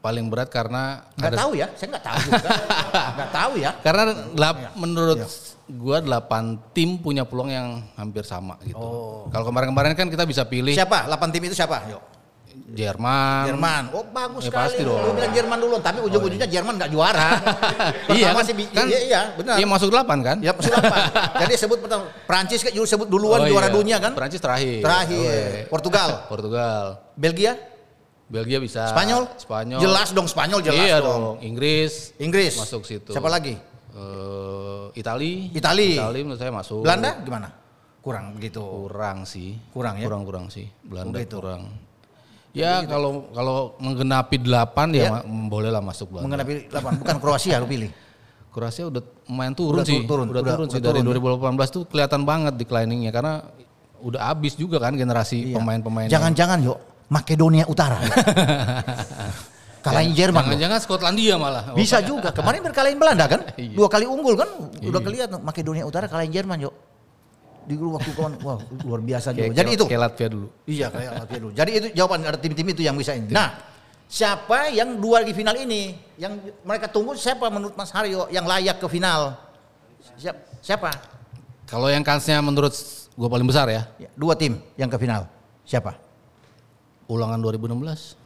Paling 0.00 0.26
berat 0.26 0.48
karena 0.50 1.04
Nggak 1.14 1.38
tahu 1.38 1.52
ya, 1.54 1.66
saya 1.76 1.88
nggak 1.92 2.04
tahu 2.08 2.18
juga. 2.24 2.48
nggak 3.20 3.30
tahu 3.36 3.52
ya. 3.60 3.70
karena 3.84 4.02
delap- 4.32 4.72
menurut 4.74 5.18
gua 5.70 5.98
8 6.02 6.74
tim 6.74 6.98
punya 6.98 7.22
peluang 7.22 7.50
yang 7.52 7.68
hampir 7.94 8.24
sama 8.24 8.56
gitu. 8.64 8.80
Kalau 9.28 9.44
kemarin-kemarin 9.46 9.92
kan 9.94 10.08
kita 10.08 10.24
bisa 10.26 10.42
pilih 10.48 10.72
Siapa? 10.74 11.04
8 11.06 11.30
tim 11.30 11.42
itu 11.46 11.54
siapa? 11.54 11.84
Yuk. 11.94 12.02
Jerman. 12.70 13.44
Jerman. 13.48 13.82
Oh 13.90 14.04
bagus 14.04 14.42
Ya, 14.42 14.48
sekali. 14.48 14.64
pasti 14.68 14.82
dong. 14.82 15.00
Lu 15.00 15.12
bilang 15.12 15.32
Jerman 15.32 15.58
dulu, 15.58 15.74
tapi 15.78 15.98
ujung-ujungnya 16.00 16.46
Jerman 16.46 16.74
nggak 16.76 16.90
juara. 16.90 17.28
Iya 18.10 18.30
kan? 18.30 18.42
sih 18.42 18.54
bi- 18.54 18.66
kan 18.68 18.86
iya, 18.86 19.00
iya, 19.00 19.20
benar. 19.34 19.56
Iya 19.56 19.66
masuk 19.66 19.88
8 19.88 20.06
kan? 20.20 20.36
Ya 20.38 20.50
masuk 20.50 20.72
apa? 20.72 20.96
Jadi 21.40 21.54
sebut 21.56 21.78
pertama 21.78 22.10
Prancis 22.24 22.60
kan 22.60 22.70
sebut 22.72 23.06
duluan 23.06 23.42
Oh, 23.42 23.46
juara 23.46 23.66
iya. 23.66 23.74
dunia 23.74 23.96
kan? 23.98 24.12
Prancis 24.14 24.38
terakhir. 24.38 24.82
Terakhir. 24.82 25.66
Portugal, 25.66 26.08
Portugal. 26.30 27.02
Belgia, 27.14 27.54
Belgia 28.26 28.58
bisa. 28.58 28.86
Spanyol. 28.90 29.26
Spanyol. 29.36 29.80
Jelas 29.80 30.08
dong 30.10 30.26
Spanyol 30.26 30.60
jelas 30.62 30.78
iya 30.80 30.96
dong. 30.98 31.18
dong. 31.18 31.36
Inggris. 31.42 32.14
Inggris. 32.18 32.54
Masuk 32.54 32.82
situ. 32.84 33.10
Siapa 33.10 33.26
lagi? 33.26 33.58
Eh, 33.90 34.84
Itali. 34.94 35.50
Itali. 35.50 35.98
Itali 35.98 36.20
menurut 36.22 36.38
saya 36.38 36.54
masuk. 36.54 36.82
Belanda 36.82 37.18
gimana? 37.20 37.48
Kurang 38.00 38.32
begitu. 38.32 38.62
kurang 38.62 39.28
sih. 39.28 39.58
Kurang 39.74 39.98
ya? 39.98 40.06
Kurang 40.08 40.22
kurang 40.24 40.46
sih. 40.48 40.64
Belanda 40.80 41.18
Begitu. 41.18 41.36
kurang. 41.36 41.62
Ya 42.50 42.82
kalau 42.82 43.30
kalau 43.30 43.56
menggenapi 43.78 44.36
8 44.36 44.90
ya, 44.90 45.00
Ya. 45.00 45.10
ma- 45.12 45.24
bolehlah 45.46 45.78
masuk 45.78 46.10
Belanda. 46.10 46.42
Mengenai 46.42 46.66
8 46.66 46.98
bukan 46.98 47.16
Kroasia 47.18 47.56
lu 47.56 47.66
pilih. 47.66 47.90
Kroasia 48.54 48.90
udah 48.90 49.02
main 49.26 49.54
turun 49.54 49.78
Udah 49.78 49.86
sih. 49.86 50.02
turun, 50.02 50.26
udah, 50.28 50.42
udah- 50.42 50.54
turun 50.56 50.66
udah 50.66 50.74
sih 50.74 50.82
dari 50.82 51.00
turun. 51.00 51.38
2018 51.38 51.70
tuh 51.70 51.82
kelihatan 51.86 52.22
banget 52.24 52.54
decliningnya 52.56 53.10
karena 53.10 53.46
udah 54.00 54.20
habis 54.26 54.54
juga 54.54 54.78
kan 54.78 54.92
generasi 54.92 55.50
Iya. 55.50 55.56
pemain-pemain. 55.56 56.08
Jangan-jangan 56.08 56.58
yuk 56.60 56.78
Makedonia 57.06 57.64
Utara. 57.66 58.02
Kalahin 59.80 60.12
Jerman. 60.12 60.44
loh. 60.44 60.52
Jangan-jangan 60.52 60.78
Skotlandia 60.78 61.34
malah. 61.36 61.72
Bisa 61.72 62.02
juga. 62.02 62.28
Kemarin 62.30 62.60
berkalahin 62.60 62.98
Belanda 62.98 63.24
kan? 63.24 63.40
Iya. 63.56 63.72
Dua 63.72 63.88
kali 63.88 64.04
unggul 64.04 64.36
kan? 64.36 64.48
Udah 64.76 65.00
kelihatan 65.00 65.40
Makedonia 65.40 65.86
Utara 65.86 66.04
kalahin 66.04 66.28
Jerman 66.28 66.66
yuk. 66.66 66.74
Di 67.66 67.74
grup 67.76 68.00
waktu 68.00 68.10
kawan, 68.16 68.32
wah 68.42 68.58
luar 68.84 69.00
biasa 69.04 69.32
juga. 69.36 69.52
Jadi 69.52 69.70
itu. 69.76 69.84
Kayak 69.86 70.02
Latvia 70.10 70.28
dulu. 70.32 70.48
Iya 70.66 70.86
kayak 70.88 71.12
Latvia 71.24 71.38
dulu. 71.40 71.52
Jadi 71.54 71.70
itu 71.76 71.86
jawaban 71.96 72.18
ada 72.26 72.38
tim-tim 72.40 72.66
itu 72.72 72.82
yang 72.82 72.96
bisa 72.96 73.12
ini. 73.14 73.30
Nah, 73.30 73.54
siapa 74.10 74.72
yang 74.72 74.98
dua 74.98 75.22
di 75.22 75.32
final 75.32 75.54
ini? 75.56 75.94
Yang 76.18 76.54
mereka 76.66 76.88
tunggu 76.90 77.14
siapa 77.14 77.46
menurut 77.48 77.76
Mas 77.76 77.92
Haryo 77.92 78.26
yang 78.32 78.44
layak 78.48 78.80
ke 78.80 78.86
final? 78.90 79.36
Siap, 80.20 80.36
siapa? 80.64 80.90
Kalau 81.68 81.86
yang 81.86 82.02
kansnya 82.02 82.42
menurut 82.42 82.74
gue 83.14 83.28
paling 83.30 83.46
besar 83.46 83.70
ya, 83.70 83.86
Ya, 84.00 84.10
Dua 84.18 84.34
tim 84.34 84.58
yang 84.74 84.90
ke 84.90 84.98
final. 84.98 85.28
Siapa? 85.64 86.10
ulangan 87.10 87.42
2016. 87.42 88.19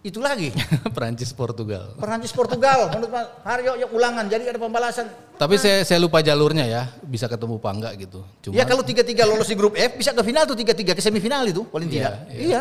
Itu 0.00 0.16
lagi. 0.16 0.48
Prancis 0.96 1.28
Portugal. 1.30 1.92
Perancis 2.00 2.32
Portugal 2.32 2.88
menurut 2.88 3.12
Mas 3.12 3.26
Haryo 3.44 3.76
yang 3.76 3.90
ulangan. 3.92 4.24
Jadi 4.26 4.48
ada 4.48 4.56
pembalasan. 4.56 5.12
Tapi 5.36 5.60
saya 5.60 5.84
saya 5.84 6.00
lupa 6.00 6.24
jalurnya 6.24 6.64
ya, 6.64 6.82
bisa 7.04 7.28
ketemu 7.28 7.60
apa 7.60 7.70
enggak 7.72 7.92
gitu. 8.00 8.20
Cuma 8.40 8.56
ya 8.56 8.64
kalau 8.64 8.80
tiga-tiga 8.80 9.28
lolos 9.28 9.48
di 9.48 9.56
grup 9.56 9.76
F 9.76 9.96
bisa 9.96 10.16
ke 10.16 10.22
final 10.24 10.44
tuh 10.44 10.56
tiga-tiga 10.56 10.92
ke 10.96 11.00
semifinal 11.00 11.44
itu 11.44 11.64
paling 11.68 11.88
Iya, 11.88 11.96
tidak. 11.96 12.14
iya. 12.32 12.40
Iya. 12.40 12.60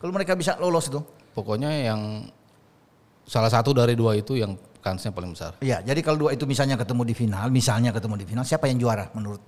Kalau 0.00 0.12
mereka 0.14 0.32
bisa 0.32 0.56
lolos 0.56 0.88
itu. 0.88 1.00
pokoknya 1.34 1.70
yang 1.70 2.26
salah 3.22 3.46
satu 3.46 3.70
dari 3.70 3.94
dua 3.94 4.18
itu 4.18 4.34
yang 4.34 4.56
kansnya 4.82 5.12
paling 5.14 5.30
besar. 5.30 5.54
Iya, 5.62 5.84
jadi 5.84 6.00
kalau 6.02 6.26
dua 6.26 6.30
itu 6.34 6.48
misalnya 6.48 6.74
ketemu 6.74 7.02
di 7.04 7.14
final, 7.14 7.46
misalnya 7.46 7.90
ketemu 7.94 8.14
di 8.18 8.26
final, 8.26 8.42
siapa 8.42 8.66
yang 8.66 8.80
juara 8.80 9.06
menurut 9.14 9.38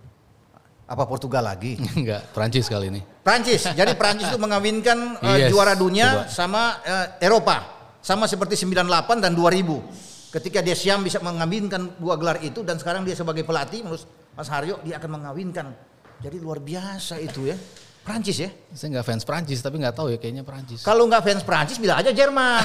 apa 0.91 1.07
Portugal 1.07 1.47
lagi? 1.47 1.79
Enggak, 1.99 2.35
Prancis 2.35 2.67
kali 2.67 2.91
ini. 2.91 3.01
Prancis. 3.23 3.63
Jadi 3.71 3.95
Prancis 3.95 4.27
itu 4.27 4.41
mengawinkan 4.43 5.23
uh, 5.23 5.39
Yes, 5.39 5.55
juara 5.55 5.79
dunia 5.79 6.27
coba. 6.27 6.35
sama 6.35 6.63
uh, 6.83 7.07
Eropa. 7.23 7.57
Sama 8.03 8.27
seperti 8.27 8.59
98 8.59 9.23
dan 9.23 9.33
2000. 9.39 10.35
Ketika 10.35 10.59
dia 10.65 10.75
siam 10.75 11.03
bisa 11.03 11.19
mengawinkan 11.23 11.99
dua 11.99 12.15
gelar 12.15 12.39
itu 12.43 12.63
dan 12.63 12.79
sekarang 12.79 13.03
dia 13.03 13.19
sebagai 13.19 13.43
pelatih 13.43 13.83
menurut 13.83 14.03
Mas 14.35 14.49
Haryo 14.51 14.83
dia 14.83 14.99
akan 14.99 15.21
mengawinkan. 15.21 15.75
Jadi 16.23 16.37
luar 16.39 16.59
biasa 16.63 17.19
itu 17.23 17.51
ya. 17.51 17.57
Prancis 18.01 18.41
ya. 18.41 18.51
Saya 18.73 18.99
nggak 18.99 19.07
fans 19.07 19.23
Prancis 19.29 19.61
tapi 19.61 19.77
nggak 19.77 19.93
tahu 19.93 20.09
ya 20.15 20.19
kayaknya 20.23 20.47
Prancis. 20.47 20.81
Kalau 20.81 21.05
nggak 21.11 21.23
fans 21.23 21.43
Prancis 21.45 21.77
bilang 21.77 22.01
aja 22.01 22.15
Jerman. 22.15 22.65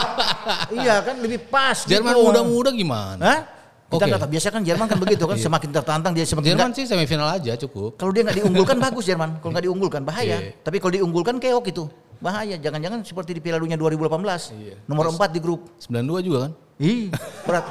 iya 0.82 1.00
kan 1.00 1.16
lebih 1.22 1.46
pas. 1.48 1.88
Jerman 1.88 2.12
gitu. 2.12 2.26
muda-muda 2.26 2.70
gimana? 2.74 3.22
Hah? 3.24 3.40
Kita 3.90 4.04
nggak 4.06 4.20
tahu. 4.22 4.30
Biasanya 4.30 4.54
kan 4.54 4.62
Jerman 4.62 4.86
kan 4.86 4.98
begitu 5.04 5.24
kan, 5.26 5.36
semakin 5.36 5.70
tertantang 5.74 6.12
dia 6.14 6.24
semakin 6.24 6.48
Jerman 6.54 6.70
sih 6.72 6.84
semifinal 6.86 7.28
aja 7.34 7.52
cukup. 7.58 7.98
Kalau 7.98 8.12
dia 8.14 8.22
nggak 8.22 8.38
diunggulkan 8.46 8.76
bagus 8.78 9.04
Jerman. 9.10 9.42
Kalau 9.42 9.50
nggak 9.50 9.64
diunggulkan 9.66 10.02
bahaya. 10.06 10.38
Iya. 10.38 10.50
Tapi 10.62 10.76
kalau 10.78 10.92
diunggulkan 10.94 11.42
keok 11.42 11.66
itu 11.66 11.84
bahaya. 12.22 12.54
Jangan-jangan 12.60 13.02
seperti 13.02 13.34
di 13.34 13.40
Piala 13.42 13.58
Dunia 13.58 13.74
2018. 13.74 14.54
Iya. 14.54 14.74
Nomor 14.86 15.10
4 15.10 15.34
di 15.34 15.40
grup. 15.42 15.60
92 15.82 16.22
juga 16.22 16.38
kan? 16.46 16.52
Ih, 16.80 17.12
berat. 17.44 17.66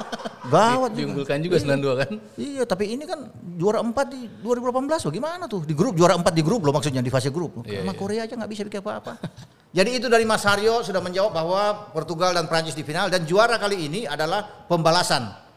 Gawat 0.53 0.93
juga. 0.93 1.01
Diunggulkan 1.01 1.37
juga 1.41 1.57
92 1.57 2.01
kan? 2.05 2.11
Iya, 2.37 2.63
tapi 2.69 2.93
ini 2.93 3.09
kan 3.09 3.33
juara 3.57 3.81
4 3.81 3.89
di 4.13 4.29
2018 4.45 5.09
bagaimana 5.09 5.43
tuh? 5.49 5.65
Di 5.65 5.73
grup 5.73 5.97
juara 5.97 6.13
4 6.13 6.29
di 6.29 6.43
grup 6.45 6.61
loh 6.61 6.73
maksudnya 6.77 7.01
di 7.01 7.09
fase 7.09 7.33
grup. 7.33 7.65
Iya, 7.65 7.81
Sama 7.81 7.93
iya. 7.93 7.97
Korea 7.97 8.21
aja 8.29 8.33
nggak 8.37 8.51
bisa 8.53 8.61
bikin 8.69 8.85
apa-apa. 8.85 9.17
Jadi 9.77 10.01
itu 10.01 10.07
dari 10.09 10.25
Mas 10.25 10.45
Haryo 10.45 10.81
sudah 10.81 11.01
menjawab 11.01 11.33
bahwa 11.33 11.61
Portugal 11.93 12.33
dan 12.37 12.45
Prancis 12.49 12.73
di 12.73 12.81
final 12.85 13.09
dan 13.09 13.25
juara 13.25 13.57
kali 13.57 13.85
ini 13.89 14.05
adalah 14.05 14.45
pembalasan. 14.65 15.48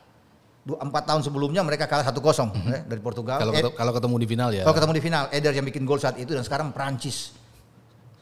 Dua, 0.63 0.79
empat 0.79 1.03
tahun 1.05 1.27
sebelumnya 1.27 1.59
mereka 1.67 1.91
kalah 1.91 2.07
1-0 2.07 2.55
ya, 2.71 2.87
dari 2.87 3.03
Portugal. 3.03 3.35
Kalau 3.37 3.51
Eh, 3.51 3.59
ketemu, 3.59 3.75
kalau 3.75 3.93
ketemu 3.93 4.15
di 4.15 4.27
final 4.31 4.49
ya. 4.55 4.63
kalau 4.63 4.77
ketemu 4.79 4.93
di 4.95 5.03
final, 5.03 5.25
Eder 5.35 5.53
yang 5.53 5.67
bikin 5.67 5.83
gol 5.83 5.99
saat 5.99 6.15
itu 6.17 6.31
dan 6.31 6.47
sekarang 6.47 6.71
Prancis. 6.71 7.35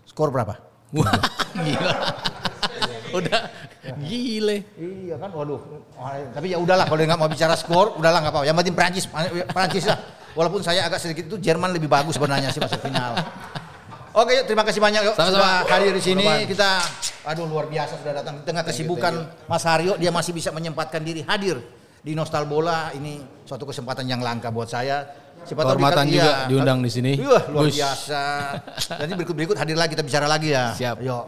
Skor 0.08 0.32
berapa? 0.32 0.56
Wah, 0.90 1.12
gila. 1.54 1.92
Udah 3.12 3.40
gile. 4.02 4.56
Iya 4.74 5.20
kan, 5.20 5.30
waduh. 5.30 5.60
Wah, 5.94 6.16
Tapi 6.32 6.46
ya 6.48 6.58
udahlah 6.58 6.88
kalau 6.88 6.98
nggak 6.98 7.20
mau 7.20 7.28
bicara 7.28 7.54
skor, 7.54 7.94
udahlah 7.94 8.24
nggak 8.24 8.32
apa-apa. 8.32 8.46
Yang 8.48 8.56
penting 8.56 8.74
Prancis, 8.74 9.04
Prancis 9.52 9.84
lah. 9.84 9.98
Walaupun 10.32 10.62
saya 10.62 10.86
agak 10.86 10.96
sedikit 10.96 11.26
itu 11.26 11.36
Jerman 11.36 11.74
lebih 11.74 11.90
bagus 11.90 12.14
sebenarnya 12.14 12.48
sih 12.48 12.62
masuk 12.62 12.80
final. 12.80 13.18
Oke, 14.10 14.32
yuk, 14.32 14.44
terima 14.46 14.64
kasih 14.64 14.80
banyak 14.80 15.02
yuk 15.04 15.14
Sama-sama. 15.14 15.62
hadir 15.68 15.92
di 15.92 16.02
sini. 16.02 16.26
Kita 16.48 16.82
aduh 17.20 17.44
luar 17.44 17.68
biasa 17.68 18.00
sudah 18.00 18.14
datang 18.16 18.40
di 18.40 18.42
tengah 18.42 18.64
kesibukan 18.64 19.12
Mas 19.44 19.60
Haryo 19.62 19.94
dia 19.94 20.08
masih 20.08 20.32
bisa 20.32 20.48
menyempatkan 20.48 21.04
diri 21.04 21.20
hadir 21.20 21.60
di 22.00 22.12
Nostal 22.16 22.48
Bola. 22.48 22.90
Ini 22.92 23.44
suatu 23.44 23.68
kesempatan 23.68 24.08
yang 24.08 24.20
langka 24.20 24.48
buat 24.48 24.68
saya. 24.68 25.04
Siapa 25.40 25.64
Kehormatan 25.64 26.04
dikasih- 26.04 26.16
juga 26.20 26.30
iya. 26.36 26.48
diundang 26.52 26.78
di 26.84 26.90
sini. 26.92 27.12
Iya, 27.16 27.38
luar 27.48 27.64
Gus. 27.68 27.76
biasa. 27.80 28.22
Nanti 29.00 29.12
berikut-berikut 29.16 29.56
hadir 29.56 29.76
lagi 29.76 29.96
kita 29.96 30.04
bicara 30.04 30.26
lagi 30.28 30.52
ya. 30.52 30.76
Siap. 30.76 31.00
Yuk. 31.00 31.24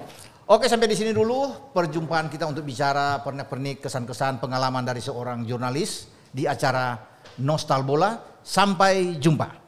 Oke 0.52 0.68
sampai 0.68 0.84
di 0.84 0.96
sini 0.98 1.16
dulu 1.16 1.72
perjumpaan 1.72 2.28
kita 2.28 2.44
untuk 2.44 2.66
bicara 2.66 3.24
pernik-pernik 3.24 3.80
kesan-kesan 3.80 4.36
pengalaman 4.36 4.84
dari 4.84 5.00
seorang 5.00 5.48
jurnalis 5.48 6.12
di 6.28 6.44
acara 6.44 6.98
Nostal 7.40 7.88
Bola. 7.88 8.20
Sampai 8.42 9.16
jumpa. 9.22 9.61